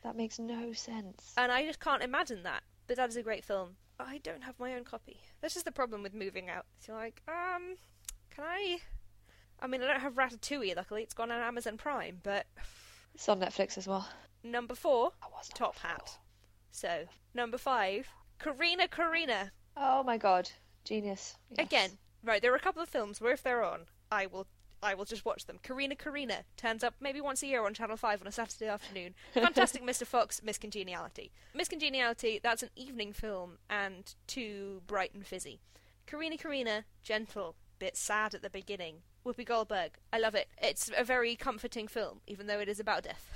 That 0.02 0.16
makes 0.16 0.38
no 0.38 0.72
sense. 0.72 1.34
And 1.36 1.52
I 1.52 1.66
just 1.66 1.80
can't 1.80 2.02
imagine 2.02 2.44
that. 2.44 2.62
But 2.86 2.96
that 2.96 3.10
is 3.10 3.16
a 3.16 3.22
great 3.22 3.44
film. 3.44 3.76
I 4.00 4.18
don't 4.18 4.42
have 4.44 4.58
my 4.58 4.74
own 4.74 4.84
copy. 4.84 5.20
This 5.42 5.56
is 5.56 5.64
the 5.64 5.72
problem 5.72 6.02
with 6.02 6.14
moving 6.14 6.48
out. 6.48 6.64
It's 6.78 6.88
like, 6.88 7.20
um, 7.28 7.76
can 8.30 8.44
I? 8.44 8.78
I 9.60 9.66
mean, 9.66 9.82
I 9.82 9.86
don't 9.86 10.00
have 10.00 10.14
Ratatouille. 10.14 10.76
Luckily, 10.76 11.02
it's 11.02 11.14
gone 11.14 11.30
on 11.30 11.40
Amazon 11.40 11.76
Prime. 11.78 12.20
But 12.22 12.46
It's 13.14 13.28
on 13.28 13.40
Netflix 13.40 13.78
as 13.78 13.86
well. 13.86 14.08
number 14.44 14.74
four, 14.74 15.12
Top 15.54 15.74
before. 15.74 15.90
Hat. 15.90 16.18
So 16.70 17.04
number 17.34 17.58
five, 17.58 18.08
Corrina 18.38 18.88
Corrina. 18.88 19.50
Oh 19.76 20.02
my 20.02 20.18
god, 20.18 20.50
genius. 20.84 21.36
Yes. 21.50 21.66
Again, 21.66 21.90
right? 22.22 22.42
There 22.42 22.52
are 22.52 22.56
a 22.56 22.60
couple 22.60 22.82
of 22.82 22.88
films 22.88 23.20
where 23.20 23.32
if 23.32 23.42
they're 23.42 23.64
on, 23.64 23.86
I 24.12 24.26
will. 24.26 24.46
I 24.82 24.92
will 24.94 25.06
just 25.06 25.24
watch 25.24 25.46
them. 25.46 25.58
Corrina 25.64 25.96
Corrina 25.96 26.42
turns 26.58 26.84
up 26.84 26.94
maybe 27.00 27.18
once 27.20 27.42
a 27.42 27.46
year 27.46 27.64
on 27.64 27.72
Channel 27.72 27.96
5 27.96 28.20
on 28.20 28.28
a 28.28 28.30
Saturday 28.30 28.66
afternoon. 28.68 29.14
Fantastic 29.32 29.82
Mr. 29.82 30.06
Fox, 30.06 30.42
Miss 30.44 30.58
Congeniality. 30.58 31.32
Miss 31.54 31.66
Congeniality, 31.66 32.38
that's 32.42 32.62
an 32.62 32.68
evening 32.76 33.14
film 33.14 33.56
and 33.70 34.14
too 34.26 34.82
bright 34.86 35.14
and 35.14 35.26
fizzy. 35.26 35.60
Corrina 36.06 36.38
Corrina, 36.38 36.84
gentle, 37.02 37.56
bit 37.78 37.96
sad 37.96 38.34
at 38.34 38.42
the 38.42 38.50
beginning. 38.50 38.96
Whoopi 39.26 39.44
Goldberg, 39.44 39.98
I 40.12 40.20
love 40.20 40.36
it. 40.36 40.46
It's 40.62 40.88
a 40.96 41.02
very 41.02 41.34
comforting 41.34 41.88
film, 41.88 42.20
even 42.28 42.46
though 42.46 42.60
it 42.60 42.68
is 42.68 42.78
about 42.78 43.02
death. 43.02 43.28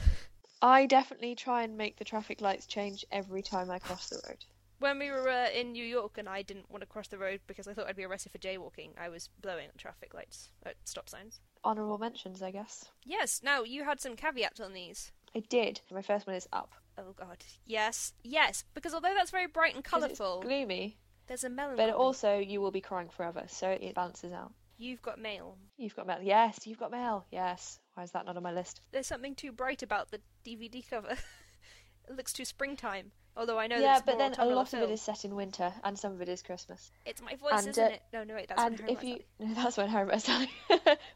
I 0.62 0.86
definitely 0.86 1.34
try 1.34 1.64
and 1.64 1.76
make 1.76 1.96
the 1.96 2.04
traffic 2.04 2.40
lights 2.40 2.66
change 2.66 3.04
every 3.10 3.42
time 3.42 3.72
I 3.72 3.80
cross 3.80 4.08
the 4.08 4.20
road. 4.28 4.44
When 4.78 5.00
we 5.00 5.10
were 5.10 5.28
uh, 5.28 5.48
in 5.50 5.72
New 5.72 5.84
York 5.84 6.16
and 6.16 6.28
I 6.28 6.42
didn't 6.42 6.70
want 6.70 6.82
to 6.82 6.86
cross 6.86 7.08
the 7.08 7.18
road 7.18 7.40
because 7.48 7.66
I 7.66 7.74
thought 7.74 7.88
I'd 7.88 7.96
be 7.96 8.04
arrested 8.04 8.30
for 8.30 8.38
jaywalking, 8.38 8.90
I 9.00 9.08
was 9.08 9.30
blowing 9.42 9.66
at 9.66 9.76
traffic 9.78 10.14
lights, 10.14 10.50
at 10.64 10.76
stop 10.84 11.08
signs. 11.08 11.40
Honourable 11.64 11.98
mentions, 11.98 12.40
I 12.40 12.52
guess. 12.52 12.84
Yes, 13.04 13.40
now 13.42 13.64
you 13.64 13.82
had 13.84 14.00
some 14.00 14.14
caveats 14.14 14.60
on 14.60 14.72
these. 14.74 15.10
I 15.34 15.40
did. 15.40 15.80
My 15.90 16.02
first 16.02 16.24
one 16.24 16.36
is 16.36 16.46
up. 16.52 16.72
Oh 16.98 17.14
god. 17.16 17.38
Yes, 17.66 18.12
yes, 18.22 18.62
because 18.74 18.94
although 18.94 19.14
that's 19.14 19.32
very 19.32 19.48
bright 19.48 19.74
and 19.74 19.82
colourful, 19.82 20.42
gloomy, 20.42 20.98
there's 21.26 21.44
a 21.44 21.50
melancholy. 21.50 21.90
but 21.90 21.96
also 21.96 22.38
you 22.38 22.60
will 22.60 22.70
be 22.70 22.80
crying 22.80 23.08
forever, 23.08 23.42
so 23.48 23.68
it 23.70 23.94
balances 23.94 24.32
out. 24.32 24.52
You've 24.80 25.02
got 25.02 25.20
mail. 25.20 25.58
You've 25.76 25.94
got 25.94 26.06
mail. 26.06 26.20
Yes, 26.22 26.66
you've 26.66 26.78
got 26.78 26.90
mail. 26.90 27.26
Yes. 27.30 27.78
Why 27.92 28.02
is 28.02 28.12
that 28.12 28.24
not 28.24 28.38
on 28.38 28.42
my 28.42 28.52
list? 28.52 28.80
There's 28.92 29.06
something 29.06 29.34
too 29.34 29.52
bright 29.52 29.82
about 29.82 30.10
the 30.10 30.22
DVD 30.42 30.82
cover. 30.88 31.10
it 32.08 32.16
looks 32.16 32.32
too 32.32 32.46
springtime. 32.46 33.12
Although 33.36 33.58
I 33.58 33.66
know 33.66 33.76
yeah, 33.76 34.00
but 34.04 34.16
then 34.16 34.34
a 34.38 34.46
lot 34.46 34.72
of 34.72 34.80
it 34.80 34.90
is 34.90 35.02
set 35.02 35.26
in 35.26 35.36
winter, 35.36 35.70
and 35.84 35.98
some 35.98 36.12
of 36.12 36.22
it 36.22 36.30
is 36.30 36.42
Christmas. 36.42 36.90
It's 37.04 37.20
my 37.22 37.36
voice, 37.36 37.52
and, 37.58 37.68
isn't 37.68 37.84
uh, 37.84 37.88
it? 37.88 38.02
No, 38.12 38.24
no, 38.24 38.34
wait, 38.34 38.48
that's 38.48 38.60
and 38.60 38.80
if 38.88 39.04
you, 39.04 39.20
no, 39.38 39.54
that's 39.62 39.76
when 39.76 39.88
Harry 39.88 40.06
Met 40.06 40.22
Sally, 40.22 40.50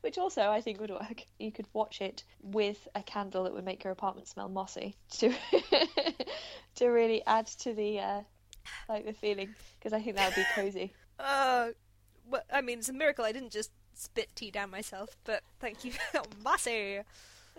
which 0.02 0.16
also 0.16 0.42
I 0.42 0.60
think 0.60 0.80
would 0.80 0.90
work. 0.90 1.24
You 1.38 1.50
could 1.50 1.66
watch 1.72 2.00
it 2.00 2.22
with 2.40 2.86
a 2.94 3.02
candle 3.02 3.44
that 3.44 3.54
would 3.54 3.64
make 3.64 3.82
your 3.82 3.92
apartment 3.92 4.28
smell 4.28 4.48
mossy 4.48 4.96
to 5.18 5.34
to 6.76 6.86
really 6.86 7.22
add 7.26 7.46
to 7.46 7.72
the 7.72 7.98
uh, 7.98 8.20
like 8.88 9.06
the 9.06 9.12
feeling, 9.14 9.54
because 9.78 9.92
I 9.92 10.00
think 10.00 10.16
that 10.16 10.28
would 10.28 10.36
be 10.36 10.46
cozy. 10.54 10.92
Uh, 11.18 11.68
well, 12.28 12.42
I 12.52 12.60
mean, 12.60 12.78
it's 12.78 12.88
a 12.88 12.92
miracle 12.92 13.24
I 13.24 13.32
didn't 13.32 13.50
just 13.50 13.70
spit 13.94 14.28
tea 14.34 14.50
down 14.50 14.70
myself, 14.70 15.16
but 15.24 15.42
thank 15.60 15.84
you. 15.84 15.92
Massy! 16.44 17.00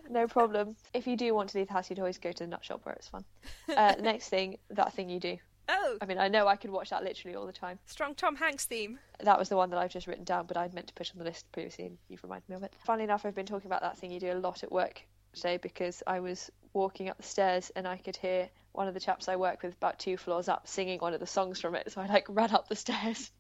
No 0.09 0.27
problem. 0.27 0.75
If 0.93 1.07
you 1.07 1.15
do 1.15 1.33
want 1.33 1.49
to 1.49 1.57
leave 1.57 1.67
the 1.67 1.73
house, 1.73 1.89
you'd 1.89 1.99
always 1.99 2.17
go 2.17 2.31
to 2.31 2.43
the 2.43 2.47
nut 2.47 2.63
shop 2.63 2.81
where 2.83 2.95
it's 2.95 3.07
fun. 3.07 3.23
Uh, 3.75 3.95
next 3.99 4.29
thing, 4.29 4.57
that 4.69 4.93
thing 4.93 5.09
you 5.09 5.19
do. 5.19 5.37
Oh, 5.67 5.97
I 5.99 6.05
mean, 6.05 6.19
I 6.19 6.27
know 6.27 6.47
I 6.47 6.57
could 6.57 6.69
watch 6.69 6.91
that 6.91 7.03
literally 7.03 7.35
all 7.35 7.47
the 7.47 7.53
time. 7.53 7.79
strong 7.87 8.13
Tom 8.13 8.35
Hanks 8.35 8.65
theme. 8.65 8.99
That 9.21 9.39
was 9.39 9.49
the 9.49 9.55
one 9.55 9.71
that 9.71 9.79
I've 9.79 9.89
just 9.89 10.05
written 10.05 10.23
down, 10.23 10.45
but 10.45 10.57
I'd 10.57 10.75
meant 10.75 10.87
to 10.87 10.93
put 10.93 11.11
on 11.11 11.17
the 11.17 11.25
list 11.25 11.51
previously, 11.51 11.85
and 11.85 11.97
you've 12.07 12.23
reminded 12.23 12.47
me 12.49 12.55
of 12.55 12.63
it. 12.63 12.73
Funnily 12.85 13.05
enough, 13.05 13.25
I've 13.25 13.33
been 13.33 13.47
talking 13.47 13.67
about 13.67 13.81
that 13.81 13.97
thing 13.97 14.11
you 14.11 14.19
do 14.19 14.31
a 14.31 14.35
lot 14.35 14.63
at 14.63 14.71
work 14.71 15.01
today 15.33 15.57
because 15.57 16.03
I 16.05 16.19
was 16.19 16.51
walking 16.73 17.09
up 17.09 17.17
the 17.17 17.23
stairs 17.23 17.71
and 17.75 17.87
I 17.87 17.97
could 17.97 18.15
hear 18.15 18.49
one 18.73 18.87
of 18.87 18.93
the 18.93 18.99
chaps 18.99 19.27
I 19.27 19.37
work 19.37 19.63
with 19.63 19.75
about 19.75 19.97
two 19.97 20.17
floors 20.17 20.49
up 20.49 20.67
singing 20.67 20.99
one 20.99 21.13
of 21.13 21.19
the 21.19 21.27
songs 21.27 21.59
from 21.61 21.75
it. 21.75 21.91
So 21.91 22.01
I 22.01 22.07
like 22.07 22.25
ran 22.29 22.51
up 22.51 22.67
the 22.67 22.75
stairs 22.75 23.31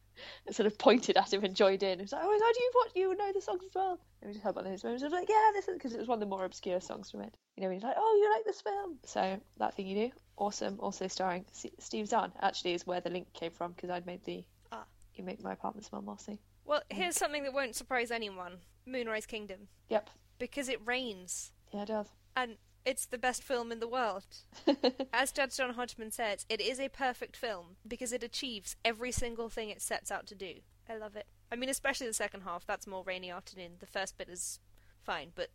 and 0.45 0.55
sort 0.55 0.67
of 0.67 0.77
pointed 0.77 1.17
at 1.17 1.31
him 1.33 1.43
and 1.43 1.55
joined 1.55 1.83
in. 1.83 1.99
It 1.99 2.03
was 2.03 2.11
like, 2.11 2.21
oh 2.23 2.27
my 2.31 2.39
god, 2.39 2.53
you 2.57 2.69
what 2.73 2.95
you 2.95 3.15
know 3.15 3.31
the 3.33 3.41
songs 3.41 3.63
as 3.67 3.75
well? 3.75 3.99
And 4.21 4.29
we 4.29 4.33
just 4.33 4.43
had 4.43 4.55
one 4.55 4.65
of 4.65 4.71
those 4.71 4.83
moments 4.83 5.03
I 5.03 5.07
was 5.07 5.13
like, 5.13 5.29
yeah, 5.29 5.51
this 5.53 5.67
is 5.67 5.73
because 5.75 5.93
it 5.93 5.99
was 5.99 6.07
one 6.07 6.17
of 6.17 6.19
the 6.21 6.25
more 6.25 6.45
obscure 6.45 6.79
songs 6.81 7.11
from 7.11 7.21
it. 7.21 7.33
You 7.57 7.63
know, 7.63 7.69
he's 7.69 7.83
like, 7.83 7.95
oh, 7.97 8.19
you 8.21 8.31
like 8.35 8.45
this 8.45 8.61
film? 8.61 8.97
So 9.05 9.39
that 9.57 9.73
thing 9.75 9.87
you 9.87 10.07
do, 10.07 10.11
awesome. 10.37 10.77
Also 10.79 11.07
starring 11.07 11.45
S- 11.51 11.65
Steve 11.79 12.07
Zahn. 12.07 12.31
Actually, 12.41 12.73
is 12.73 12.85
where 12.87 13.01
the 13.01 13.09
link 13.09 13.31
came 13.33 13.51
from 13.51 13.71
because 13.73 13.89
I'd 13.89 14.05
made 14.05 14.23
the 14.25 14.43
Ah. 14.71 14.85
you 15.13 15.23
make 15.23 15.43
my 15.43 15.53
apartment 15.53 15.85
smell 15.85 16.01
mossy. 16.01 16.39
Well, 16.65 16.81
here's 16.89 17.15
something 17.15 17.43
that 17.43 17.53
won't 17.53 17.75
surprise 17.75 18.09
anyone 18.11 18.57
Moonrise 18.85 19.25
Kingdom. 19.25 19.67
Yep. 19.89 20.09
Because 20.39 20.67
it 20.69 20.79
rains. 20.85 21.51
Yeah, 21.73 21.83
it 21.83 21.87
does. 21.87 22.07
and 22.35 22.57
it's 22.85 23.05
the 23.05 23.17
best 23.17 23.43
film 23.43 23.71
in 23.71 23.79
the 23.79 23.87
world. 23.87 24.25
As 25.13 25.31
Judge 25.31 25.57
John 25.57 25.73
Hodgman 25.73 26.11
says, 26.11 26.45
it 26.49 26.61
is 26.61 26.79
a 26.79 26.89
perfect 26.89 27.35
film 27.35 27.77
because 27.87 28.13
it 28.13 28.23
achieves 28.23 28.75
every 28.85 29.11
single 29.11 29.49
thing 29.49 29.69
it 29.69 29.81
sets 29.81 30.11
out 30.11 30.27
to 30.27 30.35
do. 30.35 30.55
I 30.87 30.97
love 30.97 31.15
it. 31.15 31.25
I 31.51 31.55
mean, 31.55 31.69
especially 31.69 32.07
the 32.07 32.13
second 32.13 32.41
half. 32.41 32.65
That's 32.65 32.87
more 32.87 33.03
rainy 33.03 33.31
afternoon. 33.31 33.73
The 33.79 33.87
first 33.87 34.17
bit 34.17 34.29
is 34.29 34.59
fine, 35.03 35.31
but 35.35 35.49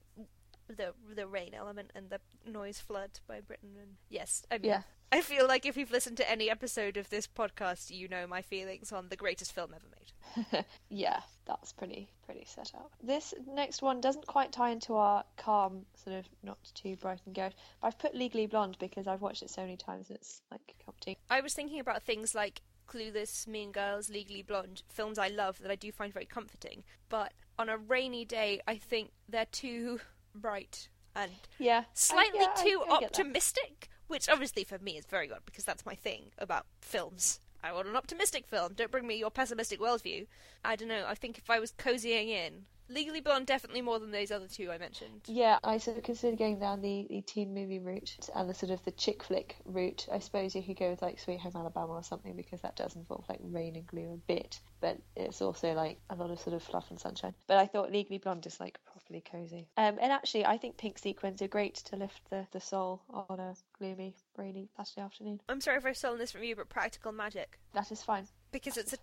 the 0.77 0.95
the 1.15 1.27
rain 1.27 1.55
element 1.55 1.91
and 1.95 2.11
the 2.11 2.21
noise 2.51 2.81
flood 2.81 3.11
by 3.27 3.41
Britain 3.41 3.71
and 3.81 3.97
yes, 4.09 4.43
I 4.51 4.59
mean, 4.59 4.71
Yeah. 4.71 4.83
I 5.13 5.23
feel 5.23 5.49
like 5.49 5.67
if 5.67 5.77
you've 5.77 5.91
listened 5.91 6.17
to 6.19 6.31
any 6.31 6.49
episode 6.49 6.97
of 6.97 7.11
this 7.11 7.27
podcast, 7.27 7.91
you 7.91 8.07
know 8.07 8.27
my 8.29 8.43
feelings 8.43 8.93
on 8.93 9.09
the 9.09 9.17
greatest 9.17 9.53
film 9.53 9.75
ever 9.75 9.87
made. 9.91 10.65
yeah, 10.89 11.21
that's 11.47 11.73
pretty 11.73 12.11
pretty 12.25 12.45
set 12.47 12.71
up. 12.77 12.93
This 13.03 13.35
next 13.49 13.83
one 13.83 14.01
doesn't 14.01 14.27
quite 14.27 14.53
tie 14.53 14.71
into 14.71 14.95
our 14.95 15.25
calm, 15.37 15.85
sort 15.97 16.17
of 16.17 16.27
not 16.45 16.59
too 16.75 16.95
bright 16.97 17.21
and 17.27 17.35
garish. 17.35 17.55
But 17.81 17.89
I've 17.89 17.99
put 17.99 18.15
Legally 18.15 18.47
Blonde 18.47 18.77
because 18.79 19.09
I've 19.09 19.21
watched 19.21 19.43
it 19.43 19.51
so 19.51 19.63
many 19.63 19.77
times 19.77 20.09
and 20.11 20.17
it's 20.19 20.43
like 20.51 20.75
comforting. 20.85 21.17
I 21.29 21.41
was 21.41 21.55
thinking 21.55 21.81
about 21.81 22.05
things 22.05 22.35
like 22.35 22.63
Clueless, 22.87 23.49
Mean 23.49 23.73
Girls, 23.73 24.11
Legally 24.11 24.43
Blonde, 24.43 24.83
films 24.89 25.19
I 25.19 25.29
love 25.29 25.59
that 25.63 25.71
I 25.71 25.77
do 25.77 25.91
find 25.91 26.13
very 26.13 26.27
comforting. 26.27 26.85
But 27.09 27.33
on 27.59 27.69
a 27.69 27.77
rainy 27.77 28.25
day, 28.25 28.61
I 28.69 28.77
think 28.77 29.11
they're 29.29 29.45
too 29.47 30.01
bright 30.35 30.89
and 31.15 31.31
Yeah, 31.59 31.81
I- 31.81 31.85
slightly 31.95 32.41
yeah, 32.41 32.55
too 32.63 32.83
I 32.89 33.01
that. 33.01 33.07
optimistic, 33.07 33.89
which 34.07 34.29
obviously 34.29 34.65
for 34.65 34.79
me 34.79 34.97
is 34.97 35.07
very 35.07 35.27
good 35.27 35.41
because 35.45 35.65
that's 35.65 35.87
my 35.87 35.95
thing 35.95 36.31
about 36.39 36.67
films. 36.81 37.41
I 37.63 37.73
want 37.73 37.89
an 37.89 37.97
optimistic 37.97 38.47
film. 38.47 38.73
Don't 38.75 38.91
bring 38.91 39.07
me 39.07 39.17
your 39.17 39.31
pessimistic 39.31 39.81
worldview. 39.81 40.27
I 40.65 40.77
don't 40.77 40.89
know. 40.89 41.05
I 41.07 41.15
think 41.15 41.37
if 41.37 41.51
I 41.51 41.61
was 41.61 41.73
cozying 41.73 42.29
in, 42.29 42.65
Legally 42.89 43.21
Blonde 43.21 43.47
definitely 43.47 43.83
more 43.83 44.01
than 44.01 44.11
those 44.11 44.33
other 44.33 44.49
two 44.49 44.71
I 44.73 44.79
mentioned. 44.79 45.21
Yeah, 45.27 45.59
I 45.63 45.77
sort 45.79 45.97
of 45.99 46.03
consider 46.03 46.37
going 46.37 46.59
down 46.59 46.81
the, 46.81 47.07
the 47.09 47.21
teen 47.21 47.55
movie 47.55 47.79
route 47.79 48.17
and 48.35 48.49
the 48.51 48.55
sort 48.55 48.73
of 48.73 48.83
the 48.85 48.91
chick 48.93 49.23
flick 49.23 49.57
route. 49.65 50.09
I 50.11 50.19
suppose 50.19 50.57
you 50.57 50.63
could 50.63 50.79
go 50.79 50.91
with 50.91 51.03
like 51.03 51.21
Sweet 51.21 51.39
Home 51.41 51.53
Alabama 51.55 51.93
or 51.93 52.03
something 52.03 52.35
because 52.35 52.63
that 52.63 52.75
does 52.77 52.97
involve 52.97 53.27
like 53.29 53.39
rain 53.43 53.77
and 53.77 53.87
glue 53.87 54.15
a 54.15 54.17
bit, 54.27 54.59
but 54.81 54.97
it's 55.15 55.41
also 55.43 55.73
like 55.75 56.01
a 56.09 56.17
lot 56.17 56.31
of 56.31 56.41
sort 56.41 56.57
of 56.57 56.63
fluff 56.65 56.91
and 56.91 56.99
sunshine. 56.99 57.35
But 57.47 57.59
I 57.59 57.67
thought 57.67 57.93
Legally 57.93 58.19
Blonde 58.19 58.47
is 58.47 58.59
like 58.59 58.79
properly 59.11 59.23
cozy. 59.43 59.69
Um, 59.77 59.99
and 60.01 60.13
actually, 60.13 60.47
I 60.47 60.57
think 60.57 60.77
pink 60.77 60.99
sequins 60.99 61.43
are 61.43 61.49
great 61.49 61.75
to 61.77 61.97
lift 61.97 62.21
the, 62.31 62.47
the 62.53 62.61
soul 62.61 63.03
on 63.11 63.39
a 63.41 63.55
gloomy, 63.79 64.15
rainy 64.37 64.69
Saturday 64.77 65.01
afternoon. 65.03 65.41
I'm 65.49 65.61
sorry 65.61 65.79
if 65.79 65.87
I've 65.87 65.97
stolen 65.97 66.19
this 66.19 66.33
from 66.33 66.45
you, 66.45 66.57
but 66.57 66.69
Practical 66.69 67.13
Magic 67.13 67.59
That 67.75 67.91
is 67.91 68.03
fine. 68.03 68.27
because 68.53 68.75
That 68.75 68.93
it's 68.93 68.93
a, 68.95 68.99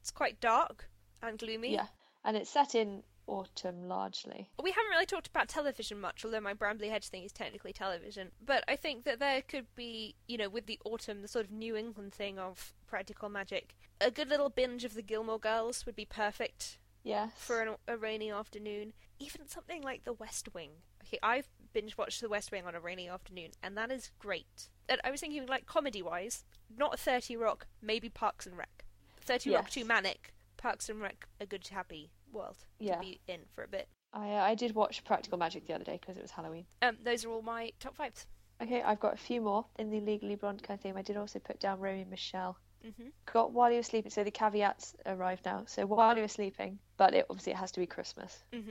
it's 0.00 0.10
quite 0.10 0.40
dark 0.40 0.88
and 1.22 1.38
gloomy. 1.38 1.72
Yeah, 1.74 1.86
and 2.24 2.36
it's 2.36 2.50
set 2.50 2.74
in 2.74 3.02
autumn 3.26 3.88
largely. 3.88 4.50
We 4.62 4.70
haven't 4.70 4.90
really 4.90 5.06
talked 5.06 5.28
about 5.28 5.48
television 5.48 5.98
much, 6.00 6.24
although 6.24 6.40
my 6.40 6.54
Brambly 6.54 6.90
Hedge 6.90 7.08
thing 7.08 7.24
is 7.24 7.32
technically 7.32 7.72
television. 7.72 8.30
But 8.44 8.64
I 8.68 8.76
think 8.76 9.04
that 9.04 9.18
there 9.18 9.40
could 9.42 9.66
be, 9.74 10.14
you 10.28 10.36
know, 10.36 10.48
with 10.50 10.66
the 10.66 10.78
autumn, 10.84 11.22
the 11.22 11.28
sort 11.28 11.46
of 11.46 11.50
New 11.50 11.74
England 11.74 12.12
thing 12.12 12.38
of 12.38 12.74
practical 12.86 13.28
magic, 13.30 13.74
a 14.00 14.10
good 14.10 14.28
little 14.28 14.50
binge 14.50 14.84
of 14.84 14.92
the 14.94 15.02
Gilmore 15.02 15.38
Girls 15.38 15.86
would 15.86 15.96
be 15.96 16.04
perfect 16.04 16.78
Yes. 17.02 17.32
for 17.36 17.60
an, 17.62 17.74
a 17.88 17.96
rainy 17.96 18.30
afternoon. 18.30 18.92
Even 19.24 19.48
something 19.48 19.82
like 19.82 20.04
The 20.04 20.12
West 20.12 20.48
Wing. 20.54 20.70
Okay, 21.04 21.18
I've 21.22 21.48
binge 21.72 21.96
watched 21.96 22.20
The 22.20 22.28
West 22.28 22.52
Wing 22.52 22.64
on 22.66 22.74
a 22.74 22.80
rainy 22.80 23.08
afternoon, 23.08 23.50
and 23.62 23.76
that 23.76 23.90
is 23.90 24.10
great. 24.18 24.68
And 24.88 25.00
I 25.04 25.10
was 25.10 25.20
thinking, 25.20 25.46
like, 25.46 25.66
comedy 25.66 26.02
wise, 26.02 26.44
not 26.76 26.98
30 26.98 27.36
Rock, 27.36 27.66
maybe 27.80 28.08
Parks 28.08 28.46
and 28.46 28.56
Rec. 28.56 28.84
30 29.20 29.50
Rock 29.54 29.64
Yes. 29.64 29.72
too 29.74 29.84
manic, 29.84 30.34
Parks 30.56 30.88
and 30.88 31.00
Rec 31.00 31.26
a 31.40 31.46
good, 31.46 31.66
happy 31.68 32.10
world 32.32 32.58
Yeah. 32.78 32.96
to 32.96 33.00
be 33.00 33.20
in 33.26 33.40
for 33.54 33.64
a 33.64 33.68
bit. 33.68 33.88
I 34.12 34.30
uh, 34.34 34.42
I 34.42 34.54
did 34.54 34.74
watch 34.74 35.02
Practical 35.04 35.38
Magic 35.38 35.66
the 35.66 35.74
other 35.74 35.84
day 35.84 35.98
because 36.00 36.16
it 36.16 36.22
was 36.22 36.30
Halloween. 36.30 36.66
Um, 36.82 36.98
those 37.02 37.24
are 37.24 37.30
all 37.30 37.42
my 37.42 37.72
top 37.80 37.96
fives. 37.96 38.26
Okay, 38.62 38.82
I've 38.82 39.00
got 39.00 39.14
a 39.14 39.16
few 39.16 39.40
more 39.40 39.64
in 39.78 39.90
the 39.90 40.00
Legally 40.00 40.36
Blonde 40.36 40.62
kind 40.62 40.78
of 40.78 40.82
theme. 40.82 40.96
I 40.96 41.02
did 41.02 41.16
also 41.16 41.38
put 41.40 41.58
down 41.58 41.80
Romy 41.80 42.02
and 42.02 42.10
Michelle. 42.10 42.56
hmm 42.82 43.08
Got 43.32 43.52
While 43.52 43.70
You 43.70 43.78
Were 43.78 43.82
Sleeping, 43.82 44.10
so 44.12 44.22
the 44.22 44.30
caveats 44.30 44.94
arrive 45.06 45.40
now. 45.44 45.64
So 45.66 45.86
While 45.86 46.14
You 46.14 46.22
Were 46.22 46.28
Sleeping, 46.28 46.78
but 46.96 47.14
it 47.14 47.26
obviously 47.30 47.52
it 47.52 47.56
has 47.56 47.72
to 47.72 47.80
be 47.80 47.86
Christmas, 47.86 48.44
hmm 48.52 48.70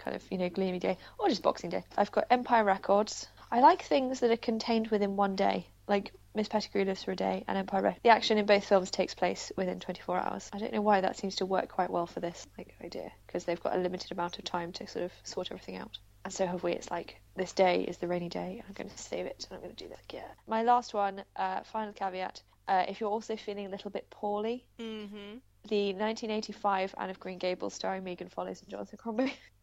kind 0.00 0.16
of, 0.16 0.22
you 0.30 0.38
know, 0.38 0.48
gloomy 0.48 0.78
day, 0.78 0.96
or 1.18 1.28
just 1.28 1.42
Boxing 1.42 1.70
Day. 1.70 1.84
I've 1.96 2.10
got 2.10 2.26
Empire 2.30 2.64
Records. 2.64 3.28
I 3.50 3.60
like 3.60 3.82
things 3.82 4.20
that 4.20 4.30
are 4.30 4.36
contained 4.36 4.88
within 4.88 5.16
one 5.16 5.36
day, 5.36 5.66
like 5.88 6.12
Miss 6.34 6.48
Pettigrew 6.48 6.84
Lives 6.84 7.04
for 7.04 7.12
a 7.12 7.16
Day 7.16 7.44
and 7.48 7.58
Empire 7.58 7.82
Records. 7.82 8.02
The 8.02 8.10
action 8.10 8.38
in 8.38 8.46
both 8.46 8.64
films 8.64 8.90
takes 8.90 9.14
place 9.14 9.52
within 9.56 9.80
24 9.80 10.18
hours. 10.18 10.50
I 10.52 10.58
don't 10.58 10.72
know 10.72 10.80
why 10.80 11.00
that 11.00 11.16
seems 11.16 11.36
to 11.36 11.46
work 11.46 11.68
quite 11.68 11.90
well 11.90 12.06
for 12.06 12.20
this 12.20 12.46
like 12.56 12.74
idea, 12.82 13.10
because 13.26 13.44
they've 13.44 13.62
got 13.62 13.74
a 13.74 13.78
limited 13.78 14.12
amount 14.12 14.38
of 14.38 14.44
time 14.44 14.72
to 14.72 14.86
sort 14.86 15.04
of 15.04 15.12
sort 15.24 15.50
everything 15.50 15.76
out. 15.76 15.98
And 16.24 16.32
so 16.32 16.46
have 16.46 16.62
we. 16.62 16.72
It's 16.72 16.90
like 16.90 17.20
this 17.36 17.52
day 17.52 17.82
is 17.82 17.98
the 17.98 18.08
rainy 18.08 18.28
day, 18.28 18.62
I'm 18.66 18.74
going 18.74 18.90
to 18.90 18.98
save 18.98 19.26
it, 19.26 19.46
and 19.50 19.56
I'm 19.56 19.62
going 19.62 19.74
to 19.74 19.84
do 19.84 19.90
that. 19.90 20.12
Yeah. 20.12 20.28
My 20.46 20.62
last 20.62 20.94
one, 20.94 21.22
uh, 21.36 21.62
final 21.64 21.92
caveat. 21.92 22.42
Uh, 22.68 22.84
if 22.88 23.00
you're 23.00 23.10
also 23.10 23.36
feeling 23.36 23.66
a 23.66 23.70
little 23.70 23.90
bit 23.90 24.08
poorly, 24.10 24.64
hmm 24.78 25.38
the 25.68 25.92
1985 25.92 26.94
Anne 26.96 27.10
of 27.10 27.20
Green 27.20 27.38
Gables 27.38 27.74
starring 27.74 28.04
Megan 28.04 28.28
Follows 28.28 28.60
and 28.62 28.70
Jonathan 28.70 28.96
Crombie. 28.96 29.34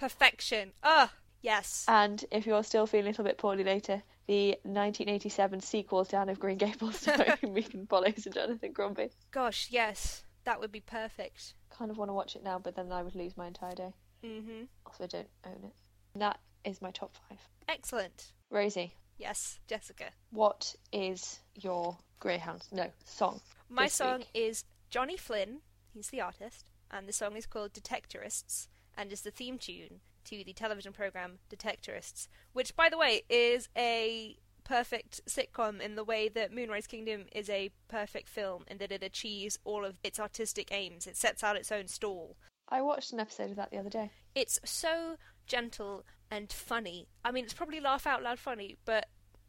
Perfection. 0.00 0.72
Ah, 0.82 1.12
yes. 1.42 1.84
and 1.86 2.24
if 2.30 2.46
you're 2.46 2.64
still 2.64 2.86
feeling 2.86 3.06
a 3.06 3.10
little 3.10 3.24
bit 3.24 3.36
poorly 3.38 3.64
later, 3.64 4.02
the 4.26 4.50
1987 4.62 5.60
sequel 5.60 6.04
to 6.06 6.16
Anne 6.16 6.30
of 6.30 6.40
Green 6.40 6.56
Gables 6.56 6.96
starring 7.00 7.36
Megan 7.52 7.86
Follows 7.86 8.24
and 8.24 8.34
Jonathan 8.34 8.72
Crombie. 8.72 9.10
Gosh, 9.30 9.68
yes. 9.70 10.24
That 10.44 10.58
would 10.58 10.72
be 10.72 10.80
perfect. 10.80 11.52
Kind 11.70 11.90
of 11.90 11.98
want 11.98 12.08
to 12.08 12.14
watch 12.14 12.34
it 12.34 12.42
now, 12.42 12.58
but 12.58 12.74
then 12.74 12.90
I 12.90 13.02
would 13.02 13.14
lose 13.14 13.36
my 13.36 13.46
entire 13.46 13.74
day. 13.74 13.92
hmm 14.24 14.62
Also, 14.86 15.04
I 15.04 15.06
don't 15.06 15.28
own 15.46 15.64
it. 15.64 15.74
And 16.14 16.22
that 16.22 16.40
is 16.64 16.80
my 16.80 16.90
top 16.92 17.14
five. 17.28 17.38
Excellent. 17.68 18.32
Rosie, 18.50 18.94
Yes, 19.18 19.58
Jessica. 19.68 20.06
what 20.30 20.74
is 20.92 21.40
your 21.54 21.98
Greyhound? 22.20 22.62
No, 22.72 22.86
song. 23.04 23.40
My 23.68 23.86
song 23.86 24.20
week. 24.20 24.28
is 24.32 24.64
Johnny 24.88 25.16
Flynn. 25.18 25.58
He's 25.92 26.08
the 26.08 26.22
artist, 26.22 26.70
and 26.90 27.06
the 27.06 27.12
song 27.12 27.36
is 27.36 27.44
called 27.46 27.72
Detectorists, 27.74 28.66
and 29.00 29.10
is 29.10 29.22
the 29.22 29.30
theme 29.30 29.56
tune 29.56 30.00
to 30.26 30.44
the 30.44 30.52
television 30.52 30.92
program 30.92 31.38
Detectorists, 31.48 32.28
which, 32.52 32.76
by 32.76 32.90
the 32.90 32.98
way, 32.98 33.22
is 33.30 33.70
a 33.74 34.36
perfect 34.62 35.22
sitcom 35.26 35.80
in 35.80 35.94
the 35.94 36.04
way 36.04 36.28
that 36.28 36.52
Moonrise 36.52 36.86
Kingdom 36.86 37.24
is 37.32 37.48
a 37.48 37.70
perfect 37.88 38.28
film 38.28 38.64
in 38.68 38.76
that 38.76 38.92
it 38.92 39.02
achieves 39.02 39.58
all 39.64 39.86
of 39.86 39.98
its 40.04 40.20
artistic 40.20 40.68
aims. 40.70 41.06
It 41.06 41.16
sets 41.16 41.42
out 41.42 41.56
its 41.56 41.72
own 41.72 41.88
stall. 41.88 42.36
I 42.68 42.82
watched 42.82 43.14
an 43.14 43.20
episode 43.20 43.50
of 43.50 43.56
that 43.56 43.70
the 43.70 43.78
other 43.78 43.88
day. 43.88 44.10
It's 44.34 44.60
so 44.64 45.16
gentle 45.46 46.04
and 46.30 46.52
funny. 46.52 47.08
I 47.24 47.32
mean, 47.32 47.44
it's 47.44 47.54
probably 47.54 47.80
laugh 47.80 48.06
out 48.06 48.22
loud 48.22 48.38
funny, 48.38 48.76
but 48.84 49.06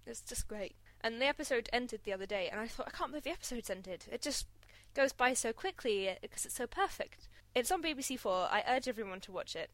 it's 0.07 0.21
just 0.21 0.47
great. 0.47 0.77
And 1.01 1.21
the 1.21 1.25
episode 1.25 1.67
ended 1.73 2.01
the 2.05 2.13
other 2.13 2.25
day, 2.25 2.47
and 2.49 2.61
I 2.61 2.67
thought, 2.67 2.87
I 2.87 2.97
can't 2.97 3.11
believe 3.11 3.23
the 3.23 3.31
episode's 3.31 3.69
ended. 3.69 4.05
It 4.09 4.21
just 4.21 4.47
goes 4.93 5.11
by 5.11 5.33
so 5.33 5.51
quickly 5.51 6.15
because 6.21 6.45
it's 6.45 6.55
so 6.55 6.67
perfect. 6.67 7.27
It's 7.53 7.71
on 7.71 7.83
BBC 7.83 8.17
Four. 8.17 8.47
I 8.49 8.63
urge 8.67 8.87
everyone 8.87 9.19
to 9.21 9.31
watch 9.31 9.55
it. 9.55 9.69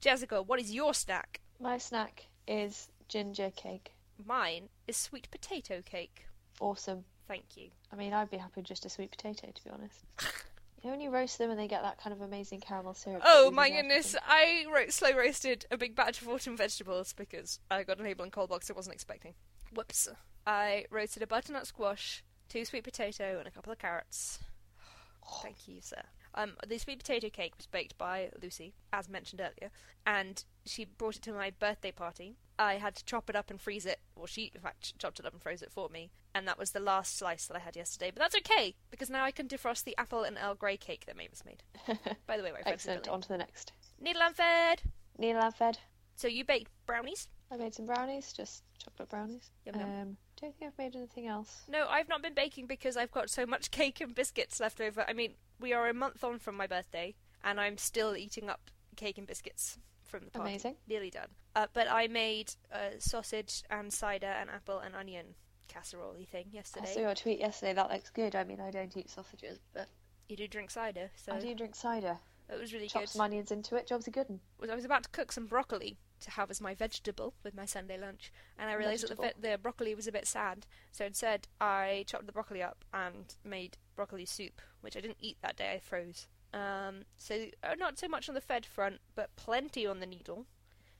Jessica, 0.00 0.42
what 0.42 0.60
is 0.60 0.72
your 0.74 0.92
snack? 0.94 1.40
My 1.60 1.78
snack 1.78 2.26
is 2.46 2.88
ginger 3.08 3.50
cake. 3.56 3.94
Mine 4.24 4.68
is 4.86 4.96
sweet 4.96 5.30
potato 5.30 5.80
cake. 5.84 6.26
Awesome. 6.60 7.04
Thank 7.28 7.56
you. 7.56 7.68
I 7.92 7.96
mean, 7.96 8.12
I'd 8.12 8.30
be 8.30 8.36
happy 8.36 8.54
with 8.56 8.66
just 8.66 8.84
a 8.84 8.90
sweet 8.90 9.10
potato, 9.10 9.48
to 9.54 9.64
be 9.64 9.70
honest. 9.70 10.04
You 10.84 10.92
you 11.00 11.10
roast 11.10 11.38
them 11.38 11.48
and 11.48 11.58
they 11.60 11.68
get 11.68 11.82
that 11.82 11.98
kind 11.98 12.12
of 12.12 12.22
amazing 12.22 12.58
caramel 12.58 12.94
syrup. 12.94 13.22
Oh 13.24 13.52
my 13.52 13.70
goodness! 13.70 14.16
I 14.26 14.66
ro- 14.68 14.88
slow 14.88 15.16
roasted 15.16 15.64
a 15.70 15.76
big 15.76 15.94
batch 15.94 16.20
of 16.20 16.28
autumn 16.28 16.56
vegetables 16.56 17.12
because 17.12 17.60
I 17.70 17.84
got 17.84 18.00
a 18.00 18.02
label 18.02 18.24
in 18.24 18.32
cold 18.32 18.50
box 18.50 18.68
I 18.68 18.74
wasn't 18.74 18.94
expecting. 18.94 19.34
Whoops! 19.72 20.08
I 20.44 20.86
roasted 20.90 21.22
a 21.22 21.28
butternut 21.28 21.68
squash, 21.68 22.24
two 22.48 22.64
sweet 22.64 22.82
potato, 22.82 23.38
and 23.38 23.46
a 23.46 23.52
couple 23.52 23.72
of 23.72 23.78
carrots. 23.78 24.40
Thank 25.42 25.68
you, 25.68 25.80
sir. 25.80 26.02
Um, 26.34 26.52
the 26.66 26.78
sweet 26.78 26.98
potato 26.98 27.28
cake 27.28 27.54
was 27.56 27.66
baked 27.66 27.98
by 27.98 28.30
Lucy, 28.42 28.74
as 28.92 29.08
mentioned 29.08 29.40
earlier, 29.40 29.70
and 30.06 30.44
she 30.64 30.84
brought 30.84 31.16
it 31.16 31.22
to 31.22 31.32
my 31.32 31.50
birthday 31.50 31.92
party. 31.92 32.36
I 32.58 32.74
had 32.74 32.94
to 32.96 33.04
chop 33.04 33.28
it 33.28 33.36
up 33.36 33.50
and 33.50 33.60
freeze 33.60 33.86
it, 33.86 34.00
or 34.16 34.26
she, 34.26 34.50
in 34.54 34.60
fact, 34.60 34.98
chopped 34.98 35.20
it 35.20 35.26
up 35.26 35.32
and 35.32 35.42
froze 35.42 35.62
it 35.62 35.72
for 35.72 35.88
me, 35.88 36.10
and 36.34 36.46
that 36.48 36.58
was 36.58 36.70
the 36.70 36.80
last 36.80 37.18
slice 37.18 37.46
that 37.46 37.56
I 37.56 37.60
had 37.60 37.76
yesterday. 37.76 38.10
But 38.14 38.20
that's 38.20 38.36
okay 38.36 38.74
because 38.90 39.10
now 39.10 39.24
I 39.24 39.30
can 39.30 39.48
defrost 39.48 39.84
the 39.84 39.96
apple 39.98 40.22
and 40.22 40.38
Earl 40.42 40.54
Grey 40.54 40.76
cake 40.76 41.04
that 41.06 41.16
Mavis 41.16 41.44
made. 41.44 41.62
By 42.26 42.36
the 42.36 42.42
way, 42.42 42.52
my 42.52 42.62
friend 42.62 42.74
Excellent. 42.74 43.08
On 43.08 43.20
to 43.20 43.28
the 43.28 43.38
next. 43.38 43.72
Needle 44.00 44.22
and 44.22 44.34
Fed. 44.34 44.82
Neil 45.18 45.36
Lamfed. 45.36 45.76
So 46.16 46.28
you 46.28 46.44
baked 46.44 46.70
brownies? 46.86 47.28
I 47.50 47.56
made 47.56 47.74
some 47.74 47.86
brownies, 47.86 48.32
just 48.32 48.62
chocolate 48.82 49.10
brownies. 49.10 49.50
Yum, 49.66 49.78
yum. 49.78 49.88
Um, 49.88 50.16
don't 50.40 50.56
think 50.56 50.72
I've 50.72 50.78
made 50.78 50.96
anything 50.96 51.26
else. 51.26 51.62
No, 51.68 51.86
I've 51.88 52.08
not 52.08 52.22
been 52.22 52.34
baking 52.34 52.66
because 52.66 52.96
I've 52.96 53.10
got 53.10 53.30
so 53.30 53.44
much 53.44 53.70
cake 53.70 54.00
and 54.00 54.14
biscuits 54.14 54.58
left 54.58 54.80
over. 54.80 55.04
I 55.06 55.12
mean, 55.12 55.34
we 55.62 55.72
are 55.72 55.88
a 55.88 55.94
month 55.94 56.22
on 56.24 56.38
from 56.38 56.56
my 56.56 56.66
birthday, 56.66 57.14
and 57.44 57.60
I'm 57.60 57.78
still 57.78 58.16
eating 58.16 58.50
up 58.50 58.70
cake 58.96 59.16
and 59.18 59.26
biscuits 59.26 59.78
from 60.04 60.24
the 60.24 60.30
party. 60.30 60.50
Amazing. 60.50 60.76
Nearly 60.88 61.10
done. 61.10 61.28
Uh, 61.56 61.66
but 61.72 61.86
I 61.90 62.08
made 62.08 62.52
uh, 62.72 62.98
sausage 62.98 63.62
and 63.70 63.92
cider 63.92 64.26
and 64.26 64.50
apple 64.50 64.78
and 64.80 64.94
onion 64.94 65.34
casserole 65.68 66.14
thing 66.30 66.48
yesterday. 66.52 66.86
I 66.90 66.94
saw 66.94 67.00
your 67.00 67.14
tweet 67.14 67.38
yesterday. 67.38 67.72
That 67.72 67.90
looks 67.90 68.10
good. 68.10 68.34
I 68.34 68.44
mean, 68.44 68.60
I 68.60 68.70
don't 68.70 68.94
eat 68.96 69.08
sausages, 69.08 69.58
but 69.72 69.88
You 70.28 70.36
do 70.36 70.46
drink 70.48 70.70
cider, 70.70 71.10
so 71.16 71.32
I 71.32 71.40
do 71.40 71.54
drink 71.54 71.74
cider. 71.74 72.18
it 72.52 72.60
was 72.60 72.74
really 72.74 72.88
Chop 72.88 73.02
good. 73.02 73.08
some 73.08 73.22
onions 73.22 73.50
into 73.50 73.76
it. 73.76 73.86
Job's 73.86 74.06
a 74.06 74.10
good 74.10 74.26
one. 74.28 74.70
I 74.70 74.74
was 74.74 74.84
about 74.84 75.04
to 75.04 75.08
cook 75.10 75.32
some 75.32 75.46
broccoli 75.46 75.98
to 76.20 76.30
have 76.32 76.50
as 76.50 76.60
my 76.60 76.74
vegetable 76.74 77.34
with 77.42 77.54
my 77.54 77.64
Sunday 77.64 77.98
lunch, 77.98 78.32
and 78.58 78.70
I 78.70 78.74
realised 78.74 79.08
that 79.08 79.16
the, 79.16 79.48
the 79.50 79.58
broccoli 79.58 79.94
was 79.94 80.06
a 80.06 80.12
bit 80.12 80.26
sad. 80.26 80.66
So 80.92 81.04
instead, 81.04 81.48
I 81.60 82.04
chopped 82.06 82.26
the 82.26 82.32
broccoli 82.32 82.62
up 82.62 82.84
and 82.92 83.34
made 83.44 83.76
broccoli 83.96 84.24
soup, 84.24 84.60
which 84.80 84.96
I 84.96 85.00
didn't 85.00 85.18
eat 85.20 85.36
that 85.42 85.56
day. 85.56 85.72
I 85.74 85.78
froze. 85.78 86.26
Um, 86.54 87.02
so 87.16 87.46
uh, 87.64 87.74
not 87.78 87.98
so 87.98 88.08
much 88.08 88.28
on 88.28 88.34
the 88.34 88.40
fed 88.40 88.66
front, 88.66 88.98
but 89.14 89.34
plenty 89.36 89.86
on 89.86 90.00
the 90.00 90.06
needle. 90.06 90.46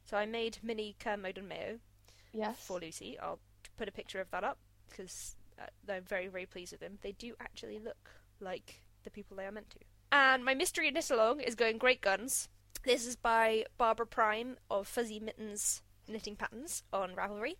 So 0.04 0.16
I 0.16 0.26
made 0.26 0.58
mini 0.62 0.96
Kermode 0.98 1.38
and 1.38 1.48
mayo 1.48 1.78
Yes. 2.32 2.56
for 2.58 2.80
Lucy. 2.80 3.18
I'll 3.18 3.38
put 3.76 3.88
a 3.88 3.92
picture 3.92 4.20
of 4.20 4.30
that 4.30 4.44
up 4.44 4.58
because 4.88 5.36
uh, 5.60 5.92
I'm 5.92 6.04
very, 6.04 6.28
very 6.28 6.46
pleased 6.46 6.72
with 6.72 6.80
them. 6.80 6.98
They 7.02 7.12
do 7.12 7.34
actually 7.40 7.78
look 7.78 8.10
like 8.40 8.82
the 9.04 9.10
people 9.10 9.36
they 9.36 9.44
are 9.46 9.52
meant 9.52 9.70
to. 9.70 9.78
And 10.10 10.44
my 10.44 10.54
mystery 10.54 10.90
knit 10.90 11.10
along 11.10 11.40
is 11.40 11.54
going 11.54 11.78
great 11.78 12.00
guns. 12.00 12.48
This 12.84 13.06
is 13.06 13.16
by 13.16 13.64
Barbara 13.78 14.06
Prime 14.06 14.56
of 14.70 14.88
Fuzzy 14.88 15.20
Mittens 15.20 15.82
Knitting 16.08 16.36
Patterns 16.36 16.82
on 16.92 17.14
Ravelry. 17.14 17.54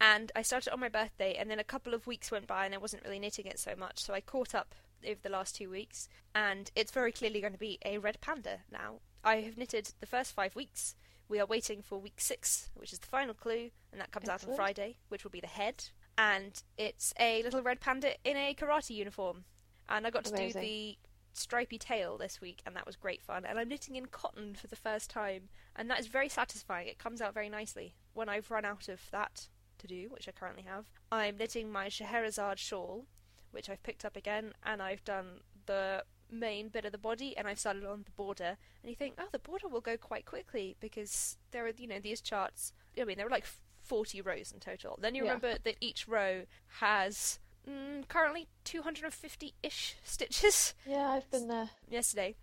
And 0.00 0.30
I 0.36 0.42
started 0.42 0.72
on 0.72 0.80
my 0.80 0.88
birthday, 0.88 1.34
and 1.34 1.50
then 1.50 1.58
a 1.58 1.64
couple 1.64 1.94
of 1.94 2.06
weeks 2.06 2.30
went 2.30 2.46
by, 2.46 2.66
and 2.66 2.74
I 2.74 2.78
wasn't 2.78 3.04
really 3.04 3.18
knitting 3.18 3.46
it 3.46 3.58
so 3.58 3.74
much, 3.76 4.02
so 4.02 4.12
I 4.12 4.20
caught 4.20 4.54
up 4.54 4.74
over 5.06 5.20
the 5.22 5.28
last 5.28 5.56
two 5.56 5.70
weeks, 5.70 6.08
and 6.34 6.70
it's 6.74 6.92
very 6.92 7.12
clearly 7.12 7.40
going 7.40 7.52
to 7.52 7.58
be 7.58 7.78
a 7.84 7.98
red 7.98 8.20
panda 8.20 8.60
now. 8.70 9.00
I 9.22 9.36
have 9.36 9.56
knitted 9.56 9.92
the 10.00 10.06
first 10.06 10.34
five 10.34 10.54
weeks. 10.56 10.94
We 11.28 11.40
are 11.40 11.46
waiting 11.46 11.80
for 11.80 11.98
week 11.98 12.20
six, 12.20 12.70
which 12.74 12.92
is 12.92 12.98
the 12.98 13.06
final 13.06 13.34
clue, 13.34 13.70
and 13.92 14.00
that 14.00 14.10
comes 14.10 14.28
out 14.28 14.46
on 14.46 14.54
Friday, 14.54 14.96
which 15.08 15.24
will 15.24 15.30
be 15.30 15.40
the 15.40 15.46
head. 15.46 15.84
And 16.18 16.62
it's 16.76 17.14
a 17.18 17.42
little 17.42 17.62
red 17.62 17.80
panda 17.80 18.14
in 18.24 18.36
a 18.36 18.54
karate 18.54 18.94
uniform. 18.94 19.44
And 19.88 20.06
I 20.06 20.10
got 20.10 20.24
to 20.24 20.36
do 20.36 20.52
the 20.52 20.98
stripy 21.32 21.78
tail 21.78 22.18
this 22.18 22.40
week, 22.40 22.60
and 22.66 22.76
that 22.76 22.86
was 22.86 22.96
great 22.96 23.22
fun. 23.22 23.44
And 23.44 23.58
I'm 23.58 23.68
knitting 23.68 23.96
in 23.96 24.06
cotton 24.06 24.54
for 24.54 24.66
the 24.66 24.76
first 24.76 25.10
time, 25.10 25.48
and 25.74 25.90
that 25.90 26.00
is 26.00 26.06
very 26.06 26.28
satisfying. 26.28 26.88
It 26.88 26.98
comes 26.98 27.20
out 27.20 27.34
very 27.34 27.48
nicely. 27.48 27.94
When 28.12 28.28
I've 28.28 28.50
run 28.50 28.64
out 28.64 28.88
of 28.88 29.00
that 29.10 29.48
to 29.88 29.94
do, 30.02 30.08
which 30.10 30.28
I 30.28 30.32
currently 30.32 30.62
have, 30.64 30.86
I'm 31.12 31.36
knitting 31.36 31.70
my 31.70 31.88
Scheherazade 31.88 32.58
shawl, 32.58 33.06
which 33.52 33.68
I've 33.68 33.82
picked 33.82 34.04
up 34.04 34.16
again, 34.16 34.52
and 34.64 34.82
I've 34.82 35.04
done 35.04 35.40
the 35.66 36.04
main 36.30 36.68
bit 36.68 36.84
of 36.84 36.92
the 36.92 36.98
body, 36.98 37.36
and 37.36 37.46
I've 37.46 37.58
started 37.60 37.84
on 37.84 38.02
the 38.04 38.10
border. 38.12 38.56
And 38.82 38.90
you 38.90 38.96
think, 38.96 39.14
oh, 39.18 39.28
the 39.32 39.38
border 39.38 39.68
will 39.68 39.80
go 39.80 39.96
quite 39.96 40.26
quickly 40.26 40.76
because 40.80 41.36
there 41.52 41.64
are, 41.66 41.72
you 41.76 41.86
know, 41.86 42.00
these 42.00 42.20
charts. 42.20 42.72
I 43.00 43.04
mean, 43.04 43.16
there 43.18 43.26
are 43.26 43.30
like 43.30 43.46
40 43.82 44.20
rows 44.22 44.50
in 44.52 44.60
total. 44.60 44.98
Then 45.00 45.14
you 45.14 45.24
Yeah. 45.24 45.30
remember 45.34 45.58
that 45.62 45.76
each 45.80 46.08
row 46.08 46.44
has 46.80 47.38
mm, 47.68 48.06
currently 48.08 48.48
250-ish 48.64 49.96
stitches 50.04 50.74
Yeah, 50.86 51.08
I've 51.10 51.30
been 51.30 51.48
there. 51.48 51.70
yesterday, 51.88 52.34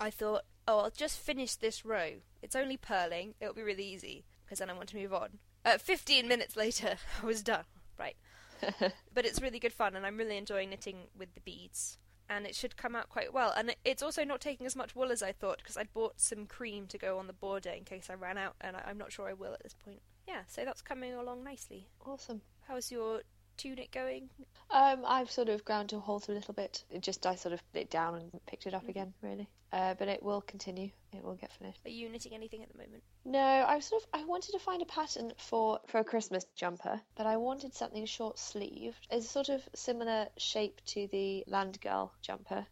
I 0.00 0.10
thought, 0.10 0.42
oh, 0.66 0.80
I'll 0.80 0.90
just 0.90 1.18
finish 1.18 1.54
this 1.56 1.84
row. 1.84 2.14
It's 2.42 2.54
only 2.56 2.76
purling. 2.76 3.34
It'll 3.40 3.54
be 3.54 3.62
really 3.62 3.84
easy 3.86 4.24
because 4.44 4.58
then 4.60 4.70
I 4.70 4.74
want 4.74 4.88
to 4.90 4.96
move 4.96 5.12
on. 5.12 5.38
Uh, 5.68 5.76
15 5.76 6.26
minutes 6.26 6.56
later, 6.56 6.96
I 7.22 7.26
was 7.26 7.42
done. 7.42 7.64
Right. 7.98 8.16
But 9.14 9.26
it's 9.26 9.42
really 9.42 9.58
good 9.58 9.72
fun, 9.72 9.96
and 9.96 10.06
I'm 10.06 10.16
really 10.16 10.36
enjoying 10.36 10.70
knitting 10.70 11.08
with 11.16 11.34
the 11.34 11.40
beads. 11.40 11.98
And 12.30 12.46
it 12.46 12.54
should 12.54 12.76
come 12.76 12.94
out 12.96 13.08
quite 13.08 13.34
well. 13.34 13.52
And 13.56 13.74
it's 13.84 14.02
also 14.02 14.22
not 14.24 14.40
taking 14.40 14.64
as 14.66 14.76
much 14.76 14.94
wool 14.94 15.10
as 15.10 15.22
I 15.22 15.32
thought 15.32 15.58
because 15.58 15.76
I'd 15.76 15.92
bought 15.92 16.20
some 16.20 16.46
cream 16.46 16.86
to 16.88 16.98
go 16.98 17.18
on 17.18 17.26
the 17.26 17.32
border 17.32 17.70
in 17.70 17.84
case 17.84 18.08
I 18.10 18.14
ran 18.14 18.38
out, 18.38 18.54
and 18.60 18.76
I- 18.76 18.84
I'm 18.86 18.96
not 18.98 19.12
sure 19.12 19.28
I 19.28 19.32
will 19.34 19.52
at 19.54 19.62
this 19.62 19.74
point. 19.74 20.00
Yeah, 20.26 20.42
so 20.46 20.64
that's 20.64 20.82
coming 20.82 21.12
along 21.14 21.42
nicely. 21.44 21.88
Awesome. 22.06 22.42
How's 22.66 22.90
your 22.92 23.22
tunic 23.58 23.90
going? 23.90 24.30
Um, 24.70 25.02
I've 25.06 25.30
sort 25.30 25.48
of 25.48 25.64
ground 25.64 25.90
to 25.90 25.96
a 25.96 26.00
halt 26.00 26.28
a 26.28 26.32
little 26.32 26.54
bit. 26.54 26.84
It 26.90 27.02
just 27.02 27.26
I 27.26 27.34
sort 27.34 27.52
of 27.54 27.62
put 27.72 27.82
it 27.82 27.90
down 27.90 28.14
and 28.14 28.30
picked 28.46 28.66
it 28.66 28.74
up 28.74 28.82
Mm-hmm. 28.82 28.90
again, 28.90 29.14
really. 29.22 29.48
Uh, 29.72 29.94
but 29.98 30.08
it 30.08 30.22
will 30.22 30.40
continue. 30.40 30.90
It 31.12 31.22
will 31.22 31.34
get 31.34 31.52
finished. 31.52 31.80
Are 31.84 31.90
you 31.90 32.08
knitting 32.08 32.34
anything 32.34 32.62
at 32.62 32.72
the 32.72 32.78
moment? 32.78 33.02
No, 33.24 33.38
I 33.38 33.80
sort 33.80 34.02
of 34.02 34.20
I 34.20 34.24
wanted 34.24 34.52
to 34.52 34.58
find 34.58 34.80
a 34.80 34.86
pattern 34.86 35.32
for 35.36 35.80
for 35.86 35.98
a 35.98 36.04
Christmas 36.04 36.46
jumper, 36.56 37.00
but 37.16 37.26
I 37.26 37.36
wanted 37.36 37.74
something 37.74 38.06
short 38.06 38.38
sleeved. 38.38 39.06
It's 39.10 39.26
a 39.26 39.28
sort 39.28 39.50
of 39.50 39.62
similar 39.74 40.28
shape 40.38 40.80
to 40.86 41.06
the 41.08 41.44
Land 41.46 41.80
Girl 41.80 42.12
jumper. 42.22 42.66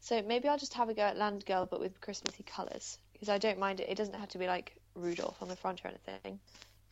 So 0.00 0.22
maybe 0.22 0.48
I'll 0.48 0.58
just 0.58 0.74
have 0.74 0.88
a 0.88 0.94
go 0.94 1.02
at 1.02 1.16
Land 1.16 1.44
Girl, 1.46 1.66
but 1.68 1.80
with 1.80 2.00
Christmassy 2.00 2.44
colours 2.44 2.98
because 3.12 3.28
I 3.28 3.38
don't 3.38 3.58
mind 3.58 3.80
it. 3.80 3.88
It 3.88 3.96
doesn't 3.96 4.14
have 4.14 4.28
to 4.30 4.38
be 4.38 4.46
like 4.46 4.76
Rudolph 4.94 5.40
on 5.42 5.48
the 5.48 5.56
front 5.56 5.84
or 5.84 5.88
anything. 5.88 6.38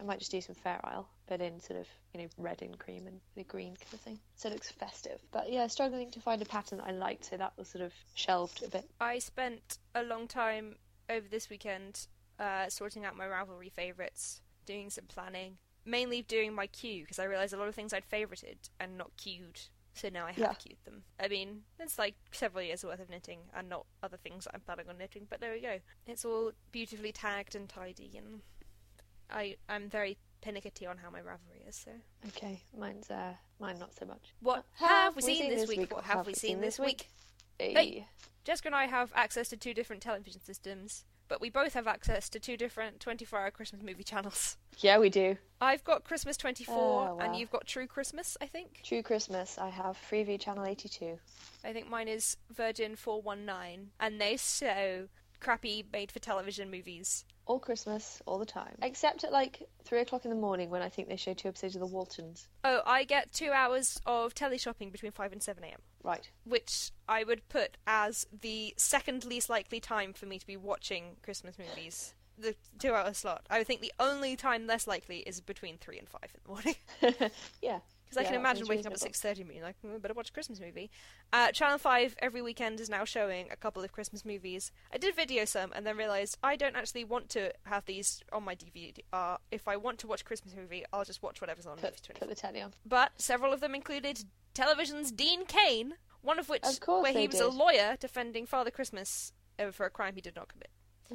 I 0.01 0.05
might 0.05 0.19
just 0.19 0.31
do 0.31 0.41
some 0.41 0.55
Fair 0.55 0.81
Isle, 0.85 1.09
but 1.27 1.41
in 1.41 1.61
sort 1.61 1.81
of 1.81 1.87
you 2.13 2.21
know 2.23 2.29
red 2.39 2.63
and 2.63 2.79
cream 2.79 3.07
and 3.07 3.21
the 3.37 3.45
green 3.45 3.77
kind 3.77 3.93
of 3.95 4.01
thing. 4.01 4.19
So 4.37 4.49
it 4.49 4.53
looks 4.53 4.71
festive. 4.71 5.21
But 5.33 5.51
yeah, 5.51 5.67
struggling 5.67 6.11
to 6.13 6.21
find 6.21 6.43
a 6.43 6.47
pattern 6.47 6.79
that 6.79 6.89
I 6.89 6.93
liked, 6.93 7.27
so 7.27 7.37
that 7.37 7.53
was 7.57 7.69
sort 7.69 7.85
of 7.85 7.93
shelved 8.15 8.63
a 8.63 8.69
bit. 8.69 8.89
I 9.01 9.19
spent 9.19 9.79
a 9.95 10.03
long 10.03 10.27
time 10.27 10.77
over 11.09 11.27
this 11.29 11.49
weekend 11.51 12.07
uh, 12.39 12.69
sorting 12.69 13.05
out 13.05 13.17
my 13.17 13.27
Ravelry 13.27 13.71
favourites, 13.71 14.41
doing 14.67 14.91
some 14.91 15.05
planning, 15.07 15.59
mainly 15.85 16.23
doing 16.23 16.53
my 16.55 16.67
queue 16.67 17.03
because 17.03 17.19
I 17.19 17.25
realised 17.25 17.55
a 17.55 17.59
lot 17.59 17.69
of 17.69 17.75
things 17.75 17.93
I'd 17.93 18.05
favourited 18.05 18.59
and 18.81 18.99
not 18.99 19.17
queued. 19.17 19.61
So 19.97 20.09
now 20.09 20.27
I 20.27 20.33
have 20.33 20.39
Yeah. 20.39 20.55
queued 20.55 20.79
them. 20.85 21.05
I 21.21 21.29
mean, 21.29 21.63
it's 21.79 22.01
like 22.01 22.17
several 22.33 22.65
years 22.65 22.83
worth 22.85 22.99
of 22.99 23.09
knitting 23.09 23.39
and 23.55 23.69
not 23.69 23.87
other 24.03 24.17
things 24.17 24.45
that 24.45 24.55
I'm 24.55 24.61
planning 24.63 24.89
on 24.89 24.99
knitting, 24.99 25.29
but 25.31 25.41
there 25.41 25.53
we 25.53 25.61
go. 25.61 25.79
It's 26.09 26.25
all 26.25 26.51
beautifully 26.73 27.13
tagged 27.13 27.55
and 27.55 27.69
tidy, 27.69 28.11
and 28.17 28.41
I 29.35 29.57
I'm 29.69 29.89
very 29.91 30.17
pernickety 30.41 30.87
on 30.87 30.99
how 30.99 31.11
my 31.11 31.21
Ravelry 31.21 31.69
is. 31.69 31.77
So, 31.77 31.91
Okay, 32.29 32.63
mine's 32.79 33.11
uh, 33.11 33.35
mine 33.61 33.79
not 33.79 33.95
so 33.95 34.07
much. 34.07 34.33
what 34.41 34.65
have 34.79 35.17
we 35.17 35.23
seen 35.23 35.49
this 35.51 35.69
week? 35.69 35.93
What 35.93 36.05
have 36.05 36.27
we 36.27 36.35
seen 36.35 36.61
this 36.61 36.79
week? 36.79 37.09
Hey. 37.59 38.07
Jessica 38.45 38.69
and 38.69 38.75
I 38.75 38.87
have 38.87 39.11
access 39.15 39.49
to 39.49 39.57
two 39.57 39.73
different 39.73 40.03
television 40.03 40.43
systems, 40.43 41.07
but 41.29 41.41
we 41.41 41.49
both 41.49 41.73
have 41.73 41.87
access 41.87 42.29
to 42.29 42.39
two 42.39 42.59
different 42.59 43.01
24 43.01 43.39
hour 43.39 43.51
Christmas 43.51 43.81
movie 43.83 44.05
channels. 44.13 44.59
Yeah, 44.81 44.99
we 44.99 45.09
do. 45.09 45.39
I've 45.63 45.83
got 45.83 46.05
Christmas 46.05 46.37
24, 46.37 46.75
Oh, 46.77 47.19
and 47.21 47.35
you've 47.37 47.51
got 47.51 47.67
True 47.67 47.87
Christmas, 47.87 48.37
I 48.43 48.47
think. 48.47 48.81
True 48.85 49.03
Christmas. 49.03 49.57
I 49.57 49.71
have 49.71 49.97
Freeview 50.11 50.39
Channel 50.39 50.67
82. 50.67 51.19
I 51.65 51.73
think 51.73 51.89
mine 51.89 52.09
is 52.09 52.37
Virgin 52.55 52.97
419, 52.97 53.93
and 53.99 54.21
they 54.21 54.37
show 54.37 55.09
crappy 55.41 55.87
made 55.91 56.13
for 56.13 56.19
television 56.19 56.71
movies. 56.71 57.25
All 57.47 57.59
Christmas, 57.59 58.23
all 58.27 58.39
the 58.39 58.47
time. 58.47 58.75
Except 58.83 59.23
at 59.25 59.33
like 59.33 59.63
3 59.85 60.01
o'clock 60.01 60.25
in 60.25 60.31
the 60.31 60.37
morning 60.37 60.71
when 60.71 60.81
I 60.81 60.89
think 60.89 61.09
they 61.09 61.17
show 61.17 61.35
two 61.35 61.49
episodes 61.49 61.75
of 61.77 61.81
The 61.81 61.87
Waltons. 61.87 62.49
Oh, 62.65 62.81
I 62.87 63.05
get 63.05 63.33
two 63.33 63.51
hours 63.51 64.01
of 64.07 64.35
telly 64.35 64.57
shopping 64.57 64.91
between 64.91 65.13
5 65.13 65.33
and 65.33 65.43
7 65.43 65.63
am. 65.63 65.81
Right. 66.03 66.31
Which 66.45 66.91
I 67.09 67.23
would 67.25 67.49
put 67.49 67.77
as 67.87 68.27
the 68.41 68.75
second 68.79 69.25
least 69.25 69.51
likely 69.51 69.81
time 69.81 70.15
for 70.15 70.27
me 70.27 70.39
to 70.39 70.47
be 70.47 70.57
watching 70.57 71.17
Christmas 71.23 71.59
movies. 71.59 72.15
The 72.39 72.57
two 72.79 72.93
hour 72.93 73.13
slot. 73.13 73.47
I 73.51 73.59
would 73.59 73.67
think 73.67 73.81
the 73.81 73.93
only 74.01 74.37
time 74.37 74.67
less 74.67 74.87
likely 74.87 75.19
is 75.19 75.41
between 75.41 75.77
3 75.79 75.99
and 75.99 76.09
5 76.09 76.21
in 76.23 76.41
the 76.43 76.49
morning. 76.49 77.31
yeah. 77.63 77.81
Because 78.15 78.27
I 78.27 78.31
can 78.31 78.41
imagine 78.41 78.67
waking 78.69 78.87
up 78.87 78.93
at 78.93 79.01
six 79.01 79.21
thirty 79.21 79.41
and 79.43 79.51
being 79.51 79.63
like, 79.63 79.77
"Hmm, 79.81 79.99
better 79.99 80.15
watch 80.15 80.31
a 80.31 80.33
Christmas 80.33 80.61
movie. 80.61 80.91
Uh, 81.33 81.51
Channel 81.53 81.79
Five 81.79 82.15
every 82.21 82.43
weekend 82.43 82.81
is 82.81 82.89
now 82.89 83.05
showing 83.05 83.49
a 83.51 83.57
couple 83.57 83.83
of 83.83 83.93
Christmas 83.93 84.25
movies. 84.25 84.71
I 84.93 84.99
did 84.99 85.15
video 85.17 85.45
some 85.45 85.73
and 85.75 85.87
then 85.87 85.97
realised 85.97 86.39
I 86.43 86.57
don't 86.57 86.77
actually 86.77 87.05
want 87.05 87.29
to 87.31 87.53
have 87.65 87.85
these 87.87 88.23
on 88.33 88.45
my 88.45 88.55
DVD. 88.55 88.99
If 89.51 89.69
I 89.69 89.77
want 89.77 89.99
to 90.01 90.07
watch 90.07 90.21
a 90.23 90.25
Christmas 90.25 90.55
movie, 90.55 90.85
I'll 90.93 91.05
just 91.05 91.23
watch 91.23 91.41
whatever's 91.41 91.67
on 91.67 91.79
Put, 91.79 92.01
put 92.19 92.29
the 92.29 92.35
telly 92.35 92.61
on. 92.61 92.75
But 92.87 93.21
several 93.21 93.53
of 93.53 93.61
them 93.61 93.75
included 93.75 94.25
television's 94.55 95.11
Dean 95.11 95.45
Cain, 95.47 95.95
one 96.23 96.39
of 96.39 96.49
which 96.49 96.63
Of 96.65 96.79
where 96.87 97.13
he 97.13 97.27
was 97.27 97.41
a 97.41 97.49
lawyer 97.49 97.97
defending 97.99 98.47
Father 98.47 98.71
Christmas 98.71 99.33
uh, 99.59 99.71
for 99.71 99.87
a 99.87 99.91
crime 99.91 100.15
he 100.15 100.21
did 100.21 100.37
not 100.37 100.49
commit. 100.49 100.71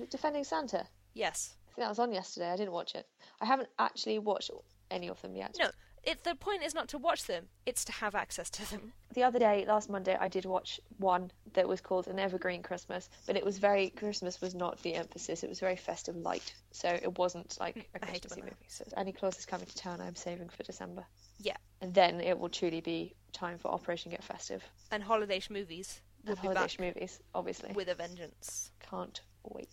Defending 0.10 0.44
Santa? 0.44 0.88
Yes. 1.14 1.56
I 1.68 1.72
think 1.76 1.86
that 1.86 1.90
was 1.90 2.00
on 2.00 2.12
yesterday. 2.12 2.50
I 2.52 2.58
didn't 2.58 2.74
watch 2.74 2.96
it. 2.96 3.08
I 3.42 3.46
haven't 3.46 3.70
actually 3.80 4.20
watched 4.20 4.52
any 4.92 5.08
of 5.08 5.22
them 5.22 5.36
yet. 5.36 5.56
No. 5.60 5.70
It, 6.04 6.24
the 6.24 6.36
point 6.36 6.64
is 6.64 6.74
not 6.74 6.88
to 6.90 6.98
watch 6.98 7.26
them; 7.26 7.46
it's 7.66 7.84
to 7.86 7.92
have 7.92 8.16
access 8.16 8.50
to 8.52 8.70
them. 8.70 8.94
The 9.16 9.24
other 9.24 9.40
day, 9.40 9.66
last 9.68 9.90
Monday, 9.90 10.16
I 10.20 10.28
did 10.28 10.46
watch 10.46 10.80
one 11.00 11.32
that 11.54 11.68
was 11.68 11.82
called 11.82 12.08
An 12.08 12.20
Evergreen 12.20 12.62
Christmas, 12.62 13.10
but 13.26 13.36
it 13.36 13.44
was 13.44 13.58
very 13.58 13.90
Christmas 13.90 14.40
was 14.40 14.54
not 14.54 14.80
the 14.84 14.94
emphasis. 14.94 15.44
It 15.44 15.50
was 15.50 15.60
very 15.60 15.76
festive 15.76 16.16
light, 16.16 16.54
so 16.72 16.90
it 16.90 17.18
wasn't 17.18 17.58
like 17.60 17.76
mm, 17.76 17.86
a 17.96 18.04
I 18.04 18.06
hate 18.06 18.18
it 18.18 18.22
Christmassy 18.22 18.42
when 18.42 18.50
movie. 18.52 18.66
So 18.68 18.84
any 18.96 19.12
clauses 19.12 19.48
coming 19.48 19.66
to 19.66 19.76
town, 19.76 20.00
I'm 20.00 20.16
saving 20.16 20.50
for 20.50 20.62
December, 20.62 21.06
Yeah. 21.40 21.58
and 21.82 21.92
then 21.92 22.22
it 22.22 22.38
will 22.38 22.50
truly 22.50 22.82
be 22.82 23.16
time 23.34 23.58
for 23.58 23.70
Operation 23.72 24.12
Get 24.12 24.24
Festive 24.24 24.64
And 24.92 25.02
holiday 25.04 25.42
movies 25.50 26.02
and 26.28 26.38
holiday 26.38 26.68
movies. 26.80 27.20
Obviously, 27.34 27.72
with 27.74 27.88
a 27.90 27.96
vengeance. 27.96 28.72
can't 28.80 29.22
wait. 29.44 29.70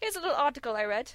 Here's 0.00 0.16
a 0.16 0.20
little 0.20 0.34
article 0.34 0.74
I 0.76 0.84
read. 0.84 1.12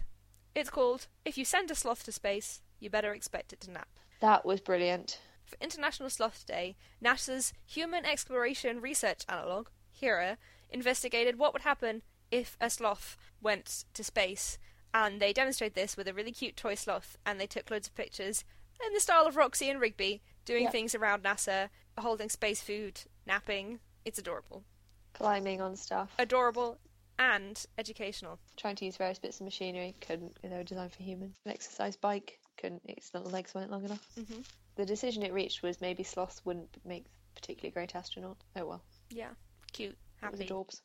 It's 0.54 0.70
called 0.70 1.08
If 1.26 1.40
You 1.40 1.44
Send 1.46 1.72
a 1.72 1.76
Sloth 1.76 2.04
to 2.04 2.12
Space, 2.12 2.62
You 2.80 2.92
Better 2.92 3.14
Expect 3.14 3.52
It 3.52 3.62
to 3.62 3.72
Nap. 3.72 3.88
That 4.24 4.46
was 4.46 4.62
brilliant. 4.62 5.20
For 5.44 5.58
International 5.60 6.10
Sloth 6.10 6.46
Day, 6.46 6.78
NASA's 7.04 7.52
Human 7.66 8.06
Exploration 8.06 8.80
Research 8.80 9.26
Analog, 9.28 9.68
HERA, 9.92 10.38
investigated 10.70 11.38
what 11.38 11.52
would 11.52 11.64
happen 11.64 12.04
if 12.32 12.56
a 12.62 12.70
sloth 12.70 13.18
went 13.42 13.84
to 13.94 14.02
space. 14.02 14.58
And 14.94 15.22
they 15.22 15.34
demonstrated 15.34 15.76
this 15.76 15.98
with 15.98 16.08
a 16.08 16.14
really 16.14 16.32
cute 16.32 16.56
toy 16.56 16.76
sloth, 16.76 17.18
and 17.26 17.38
they 17.38 17.48
took 17.48 17.70
loads 17.70 17.90
of 17.90 17.96
pictures 17.96 18.46
in 18.88 18.94
the 18.94 19.02
style 19.02 19.28
of 19.28 19.36
Roxy 19.36 19.70
and 19.70 19.82
Rigby, 19.82 20.22
doing 20.46 20.64
Yep. 20.64 20.72
things 20.72 20.96
around 20.96 21.26
NASA, 21.26 21.70
holding 21.98 22.30
space 22.30 22.62
food, 22.62 23.02
napping. 23.26 23.82
It's 24.06 24.20
adorable. 24.20 24.64
Climbing 25.12 25.60
on 25.60 25.76
stuff. 25.76 26.14
Adorable 26.18 26.80
and 27.20 27.66
educational. 27.78 28.40
Trying 28.56 28.78
to 28.78 28.86
use 28.86 28.96
various 28.96 29.20
bits 29.20 29.42
of 29.42 29.44
machinery, 29.44 29.96
couldn't. 30.00 30.38
They 30.42 30.48
were 30.48 30.64
designed 30.64 30.94
for 30.94 31.04
humans. 31.04 31.36
An 31.44 31.52
exercise 31.52 31.98
bike, 31.98 32.40
couldn't. 32.58 32.82
Its 32.86 33.14
little 33.14 33.30
legs 33.32 33.54
weren't 33.54 33.72
long 33.72 33.86
enough. 33.86 34.06
hmm 34.16 34.42
The 34.76 34.86
decision 34.86 35.24
it 35.24 35.34
reached 35.34 35.62
was 35.64 35.82
maybe 35.82 36.04
sloths 36.04 36.42
wouldn't 36.46 36.70
make 36.86 37.06
particularly 37.36 37.72
great 37.72 37.96
astronaut. 37.96 38.38
Oh 38.56 38.66
well, 38.66 38.82
Yeah, 39.10 39.32
cute, 39.72 39.92
it 39.92 39.98
happy. 40.22 40.46
adorbs. 40.48 40.82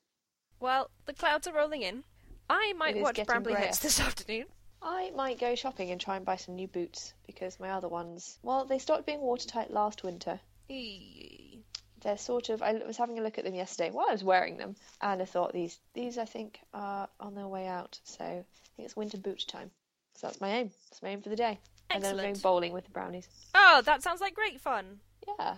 Well, 0.61 0.91
the 1.07 1.15
clouds 1.15 1.47
are 1.47 1.53
rolling 1.55 1.83
in. 1.83 2.05
I 2.51 2.73
might 2.75 2.97
It 2.97 3.03
watch 3.03 3.17
Brambly 3.17 3.55
Hedge 3.57 3.79
this 3.81 4.01
afternoon. 4.09 4.47
I 4.81 5.11
might 5.11 5.39
go 5.41 5.55
shopping 5.55 5.91
and 5.91 6.01
try 6.01 6.17
and 6.17 6.25
buy 6.25 6.37
some 6.37 6.55
new 6.55 6.69
boots 6.69 7.13
because 7.27 7.59
my 7.61 7.71
other 7.71 7.89
ones, 7.89 8.39
well, 8.43 8.65
they 8.65 8.79
stopped 8.79 9.07
being 9.07 9.21
watertight 9.21 9.71
last 9.73 10.03
winter. 10.05 10.41
Eee. 10.71 11.65
They're 12.01 12.17
sort 12.17 12.49
of. 12.49 12.63
I 12.63 12.75
was 12.75 12.97
having 12.97 13.19
a 13.19 13.23
look 13.23 13.39
at 13.39 13.45
them 13.45 13.57
yesterday 13.57 13.91
while 13.91 14.07
I 14.09 14.13
was 14.13 14.23
wearing 14.23 14.57
them, 14.57 14.77
and 15.01 15.21
I 15.21 15.25
thought 15.25 15.53
these 15.53 15.81
these 15.95 16.17
I 16.17 16.25
think 16.27 16.61
are 16.73 17.09
on 17.19 17.35
their 17.35 17.49
way 17.49 17.67
out. 17.67 17.99
So 18.05 18.25
I 18.25 18.45
think 18.77 18.87
it's 18.87 18.95
winter 18.97 19.19
boot 19.19 19.45
time. 19.49 19.73
So 20.19 20.27
that's 20.27 20.41
my 20.41 20.49
aim. 20.51 20.71
That's 20.91 21.01
my 21.01 21.11
aim 21.11 21.23
for 21.23 21.29
the 21.29 21.37
day. 21.37 21.61
Excellent. 21.91 21.95
And 21.95 22.03
then 22.05 22.11
I'm 22.13 22.33
going 22.33 22.43
bowling 22.43 22.73
with 22.73 22.85
the 22.85 22.91
brownies. 22.91 23.29
Oh, 23.55 23.83
that 23.85 24.03
sounds 24.03 24.21
like 24.21 24.35
great 24.35 24.61
fun. 24.61 24.99
Yeah, 25.29 25.55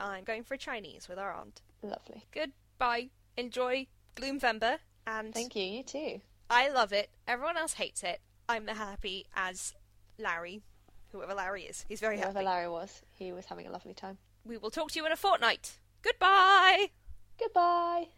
I'm 0.00 0.24
going 0.24 0.42
for 0.42 0.54
a 0.54 0.58
Chinese 0.58 1.08
with 1.08 1.16
our 1.16 1.32
aunt. 1.32 1.62
lovely. 1.80 2.24
Goodbye. 2.32 3.10
Enjoy 3.36 3.86
Gloomvember, 4.16 4.78
and 5.06 5.32
Thank 5.32 5.54
you. 5.54 5.62
You 5.62 5.82
too. 5.84 6.20
I 6.50 6.70
love 6.70 6.92
it. 6.92 7.08
Everyone 7.28 7.56
else 7.56 7.74
hates 7.74 8.02
it. 8.02 8.20
I'm 8.48 8.66
happy 8.66 9.26
as 9.36 9.74
Larry, 10.18 10.62
whoever 11.12 11.34
Larry 11.34 11.62
is. 11.62 11.84
He's 11.88 12.00
very 12.00 12.16
Whoever 12.16 12.32
happy. 12.32 12.44
Whoever 12.44 12.56
Larry 12.56 12.68
was, 12.68 13.02
he 13.16 13.32
was 13.32 13.44
having 13.46 13.68
a 13.68 13.70
lovely 13.70 13.94
time. 13.94 14.18
We 14.44 14.58
will 14.58 14.70
talk 14.70 14.90
to 14.90 14.98
you 14.98 15.06
in 15.06 15.12
a 15.12 15.16
fortnight. 15.16 15.78
Goodbye. 16.02 16.88
Goodbye. 17.38 18.08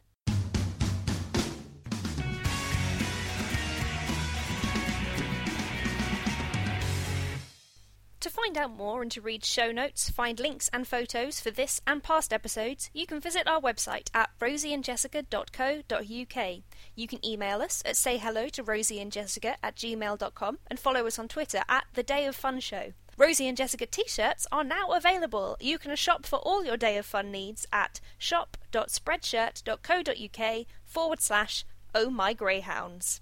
To 8.27 8.33
find 8.33 8.59
out 8.59 8.77
more 8.77 9.03
and 9.03 9.11
to 9.13 9.21
read 9.21 9.45
show 9.45 9.71
notes, 9.71 10.11
find 10.11 10.41
links 10.41 10.69
and 10.73 10.85
photos 10.85 11.39
for 11.39 11.53
this 11.53 11.81
and 11.87 12.03
past 12.03 12.33
episodes, 12.33 12.91
you 12.93 13.07
can 13.07 13.21
visit 13.21 13.47
our 13.47 13.61
website 13.61 14.09
at 14.13 14.31
rosieandjessica.co.uk. 14.41 16.63
You 16.97 17.07
can 17.07 17.25
email 17.25 17.63
us 17.63 17.85
at 17.87 17.95
sayhello 17.95 18.51
to 18.51 18.65
rosieandjessica 18.65 19.55
at 19.63 19.77
gmail.com 19.77 20.59
and 20.67 20.81
follow 20.81 21.07
us 21.07 21.21
on 21.21 21.29
Twitter 21.29 21.63
at 21.69 21.85
The 21.95 22.03
Day 22.03 22.27
of 22.27 22.35
Fun 22.35 22.59
Show. 22.59 22.95
Rosie 23.17 23.47
and 23.47 23.57
Jessica 23.57 23.87
t-shirts 23.87 24.49
are 24.51 24.65
now 24.65 24.91
available. 24.91 25.57
You 25.61 25.79
can 25.79 25.95
shop 25.95 26.27
for 26.27 26.41
all 26.41 26.65
your 26.65 26.77
Day 26.77 26.97
of 26.97 27.07
Fun 27.07 27.31
needs 27.31 27.65
at 27.73 28.01
shop.spreadshirt.co.uk 28.19 30.67
forward 30.85 31.21
slash 31.21 31.65
Oh 31.95 32.11
My 32.11 32.33
Greyhounds. 32.33 33.21